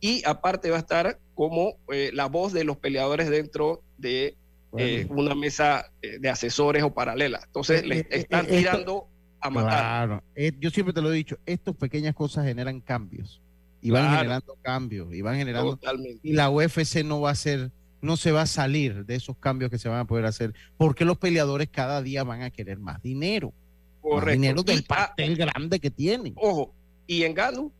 Y 0.00 0.22
aparte 0.26 0.70
va 0.70 0.76
a 0.76 0.80
estar 0.80 1.18
como 1.34 1.76
eh, 1.92 2.10
la 2.12 2.26
voz 2.26 2.52
de 2.52 2.64
los 2.64 2.78
peleadores 2.78 3.30
dentro 3.30 3.82
de 3.96 4.36
eh, 4.76 5.06
una 5.10 5.34
mesa 5.34 5.92
eh, 6.02 6.18
de 6.18 6.28
asesores 6.28 6.82
o 6.82 6.92
paralela. 6.92 7.40
Entonces 7.44 7.86
le 7.86 8.06
están 8.10 8.46
tirando 8.46 9.08
a 9.40 9.50
matar. 9.50 9.70
Claro, 10.06 10.22
eh, 10.34 10.52
yo 10.58 10.70
siempre 10.70 10.92
te 10.92 11.00
lo 11.02 11.12
he 11.12 11.16
dicho, 11.16 11.38
estas 11.46 11.74
pequeñas 11.76 12.14
cosas 12.14 12.44
generan 12.46 12.80
cambios 12.80 13.40
y 13.82 13.90
van 13.90 14.02
Claro. 14.04 14.16
generando 14.18 14.56
cambios 14.62 15.14
y 15.14 15.22
van 15.22 15.36
generando 15.36 15.76
Totalmente. 15.76 16.20
y 16.28 16.32
la 16.32 16.50
UFC 16.50 17.02
no 17.04 17.20
va 17.20 17.30
a 17.30 17.34
ser 17.34 17.70
no 18.02 18.16
se 18.16 18.32
va 18.32 18.42
a 18.42 18.46
salir 18.46 19.04
de 19.04 19.14
esos 19.14 19.36
cambios 19.36 19.70
que 19.70 19.76
se 19.78 19.88
van 19.88 19.98
a 20.00 20.06
poder 20.06 20.24
hacer 20.24 20.54
porque 20.78 21.04
los 21.04 21.18
peleadores 21.18 21.68
cada 21.70 22.00
día 22.00 22.24
van 22.24 22.42
a 22.42 22.50
querer 22.50 22.78
más 22.78 23.02
dinero, 23.02 23.48
más 23.48 24.00
Correcto. 24.00 24.40
dinero 24.40 24.62
del 24.62 24.78
ah, 24.88 25.06
pastel 25.08 25.36
grande 25.36 25.80
que 25.80 25.90
tienen. 25.90 26.32
Ojo, 26.36 26.74
y 27.06 27.24
en 27.24 27.34
Ganu 27.34 27.72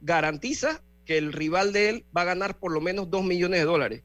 garantiza 0.00 0.82
que 1.04 1.18
el 1.18 1.32
rival 1.32 1.72
de 1.72 1.88
él 1.90 2.04
va 2.16 2.22
a 2.22 2.24
ganar 2.24 2.58
por 2.58 2.72
lo 2.72 2.80
menos 2.80 3.10
2 3.10 3.24
millones 3.24 3.60
de 3.60 3.66
dólares, 3.66 4.02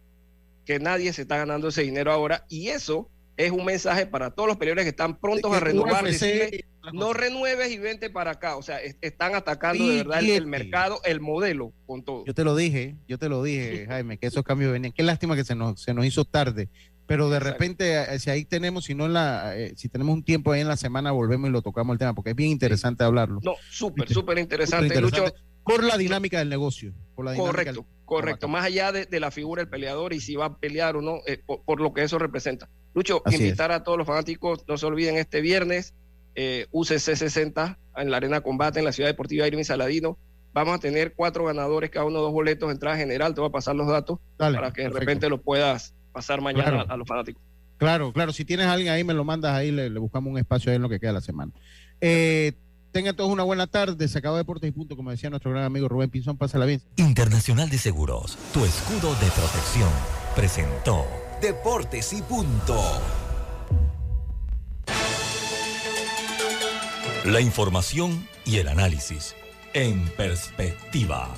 que 0.65 0.79
nadie 0.79 1.13
se 1.13 1.23
está 1.23 1.37
ganando 1.37 1.69
ese 1.69 1.83
dinero 1.83 2.11
ahora, 2.11 2.45
y 2.49 2.67
eso 2.67 3.09
es 3.37 3.51
un 3.51 3.65
mensaje 3.65 4.05
para 4.05 4.29
todos 4.31 4.47
los 4.49 4.57
peleadores 4.57 4.83
que 4.85 4.89
están 4.89 5.17
prontos 5.19 5.51
a 5.53 5.59
renovar, 5.59 6.03
UFC 6.03 6.11
decirle, 6.11 6.65
no 6.93 7.13
renueves 7.13 7.71
y 7.71 7.77
vente 7.77 8.09
para 8.09 8.31
acá, 8.31 8.55
o 8.57 8.61
sea, 8.61 8.81
es- 8.81 8.97
están 9.01 9.35
atacando 9.35 9.87
de 9.87 9.97
verdad 9.97 10.23
el, 10.23 10.47
mercado, 10.47 10.99
el 11.05 11.19
modelo, 11.21 11.73
con 11.85 12.03
todo. 12.03 12.25
Yo 12.25 12.33
te 12.33 12.43
lo 12.43 12.55
dije, 12.55 12.95
yo 13.07 13.17
te 13.17 13.29
lo 13.29 13.43
dije, 13.43 13.85
Jaime, 13.87 14.17
que 14.17 14.27
esos 14.27 14.43
cambios 14.43 14.71
venían. 14.71 14.91
Qué 14.93 15.03
lástima 15.03 15.35
que 15.35 15.43
se 15.43 15.55
nos, 15.55 15.81
se 15.81 15.93
nos 15.93 16.05
hizo 16.05 16.25
tarde, 16.25 16.69
pero 17.05 17.29
de 17.29 17.37
Exacto. 17.37 17.53
repente, 17.53 18.13
eh, 18.15 18.19
si 18.19 18.29
ahí 18.29 18.45
tenemos, 18.45 18.85
si 18.85 18.95
no 18.95 19.05
en 19.05 19.13
la, 19.13 19.57
eh, 19.57 19.73
si 19.75 19.89
tenemos 19.89 20.13
un 20.13 20.23
tiempo 20.23 20.51
ahí 20.51 20.61
en 20.61 20.67
la 20.67 20.77
semana, 20.77 21.11
volvemos 21.11 21.49
y 21.49 21.53
lo 21.53 21.61
tocamos 21.61 21.93
el 21.93 21.99
tema, 21.99 22.13
porque 22.13 22.31
es 22.31 22.35
bien 22.35 22.49
interesante 22.51 23.03
hablarlo. 23.03 23.39
No, 23.43 23.53
súper, 23.69 24.07
súper 24.11 24.37
interesante, 24.39 24.87
interesante, 24.87 25.19
Lucho. 25.27 25.35
por 25.63 25.83
la 25.83 25.97
dinámica 25.97 26.39
del 26.39 26.49
negocio. 26.49 26.93
Por 27.15 27.25
la 27.25 27.33
dinámica 27.33 27.51
Correcto, 27.51 27.85
correcto. 28.05 28.47
Más 28.47 28.65
allá 28.65 28.91
de, 28.91 29.05
de 29.05 29.19
la 29.19 29.29
figura 29.29 29.61
del 29.61 29.69
peleador 29.69 30.13
y 30.13 30.21
si 30.21 30.35
va 30.35 30.45
a 30.45 30.57
pelear 30.57 30.95
o 30.95 31.01
no, 31.01 31.19
eh, 31.27 31.39
por, 31.45 31.63
por 31.63 31.81
lo 31.81 31.93
que 31.93 32.01
eso 32.03 32.17
representa. 32.17 32.69
Lucho, 32.93 33.21
Así 33.25 33.37
invitar 33.37 33.71
a 33.71 33.83
todos 33.83 33.97
los 33.97 34.07
fanáticos, 34.07 34.63
no 34.67 34.77
se 34.77 34.85
olviden 34.85 35.17
este 35.17 35.39
viernes, 35.41 35.93
eh, 36.35 36.67
UCC 36.71 36.97
60 37.15 37.77
en 37.97 38.11
la 38.11 38.17
Arena 38.17 38.41
Combate 38.41 38.79
en 38.79 38.85
la 38.85 38.91
Ciudad 38.91 39.09
Deportiva 39.09 39.47
Irving 39.47 39.63
Saladino. 39.63 40.17
Vamos 40.53 40.75
a 40.75 40.79
tener 40.79 41.13
cuatro 41.13 41.45
ganadores, 41.45 41.89
cada 41.89 42.05
uno 42.05 42.19
dos 42.19 42.31
boletos 42.33 42.67
de 42.69 42.73
entrada 42.73 42.97
general. 42.97 43.33
Te 43.33 43.41
voy 43.41 43.49
a 43.49 43.51
pasar 43.53 43.75
los 43.75 43.87
datos 43.87 44.19
Dale, 44.37 44.57
para 44.57 44.71
que 44.73 44.81
de 44.81 44.87
perfecto. 44.89 44.99
repente 44.99 45.29
lo 45.29 45.41
puedas 45.41 45.93
pasar 46.11 46.41
mañana 46.41 46.69
Claro. 46.71 46.89
a, 46.89 46.93
a 46.93 46.97
los 46.97 47.07
fanáticos. 47.07 47.41
Claro, 47.77 48.11
claro. 48.13 48.31
Si 48.33 48.43
tienes 48.45 48.65
a 48.67 48.73
alguien 48.73 48.91
ahí, 48.93 49.03
me 49.03 49.13
lo 49.13 49.23
mandas 49.23 49.53
ahí, 49.55 49.71
le, 49.71 49.89
le 49.89 49.99
buscamos 49.99 50.29
un 50.31 50.37
espacio 50.37 50.69
ahí 50.71 50.75
en 50.75 50.81
lo 50.81 50.89
que 50.89 50.99
queda 50.99 51.13
la 51.13 51.21
semana. 51.21 51.51
Eh, 52.01 52.51
tengan 52.91 53.15
todos 53.15 53.31
una 53.31 53.43
buena 53.43 53.65
tarde. 53.67 54.07
Se 54.07 54.17
acabó 54.19 54.35
Deportes 54.37 54.67
y 54.67 54.71
Punto, 54.71 54.95
como 54.97 55.09
decía 55.11 55.29
nuestro 55.29 55.51
gran 55.51 55.63
amigo 55.63 55.87
Rubén 55.87 56.09
Pinzón. 56.09 56.37
Pásala 56.37 56.65
bien. 56.65 56.81
Internacional 56.97 57.69
de 57.69 57.77
Seguros, 57.77 58.37
tu 58.53 58.65
escudo 58.65 59.13
de 59.15 59.27
protección, 59.31 59.89
presentó 60.35 61.05
Deportes 61.41 62.11
y 62.13 62.21
Punto. 62.21 62.75
La 67.25 67.39
información 67.39 68.27
y 68.45 68.57
el 68.57 68.67
análisis 68.67 69.35
en 69.73 70.07
perspectiva. 70.17 71.29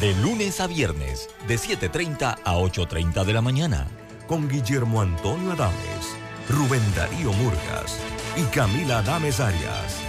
De 0.00 0.14
lunes 0.22 0.60
a 0.60 0.68
viernes, 0.68 1.28
de 1.48 1.56
7.30 1.56 2.38
a 2.44 2.54
8.30 2.54 3.24
de 3.24 3.32
la 3.32 3.42
mañana. 3.42 3.88
Con 4.28 4.48
Guillermo 4.48 5.02
Antonio 5.02 5.50
Adames, 5.50 6.14
Rubén 6.48 6.82
Darío 6.94 7.32
Murgas 7.32 7.98
y 8.36 8.42
Camila 8.54 8.98
Adames 8.98 9.40
Arias. 9.40 10.01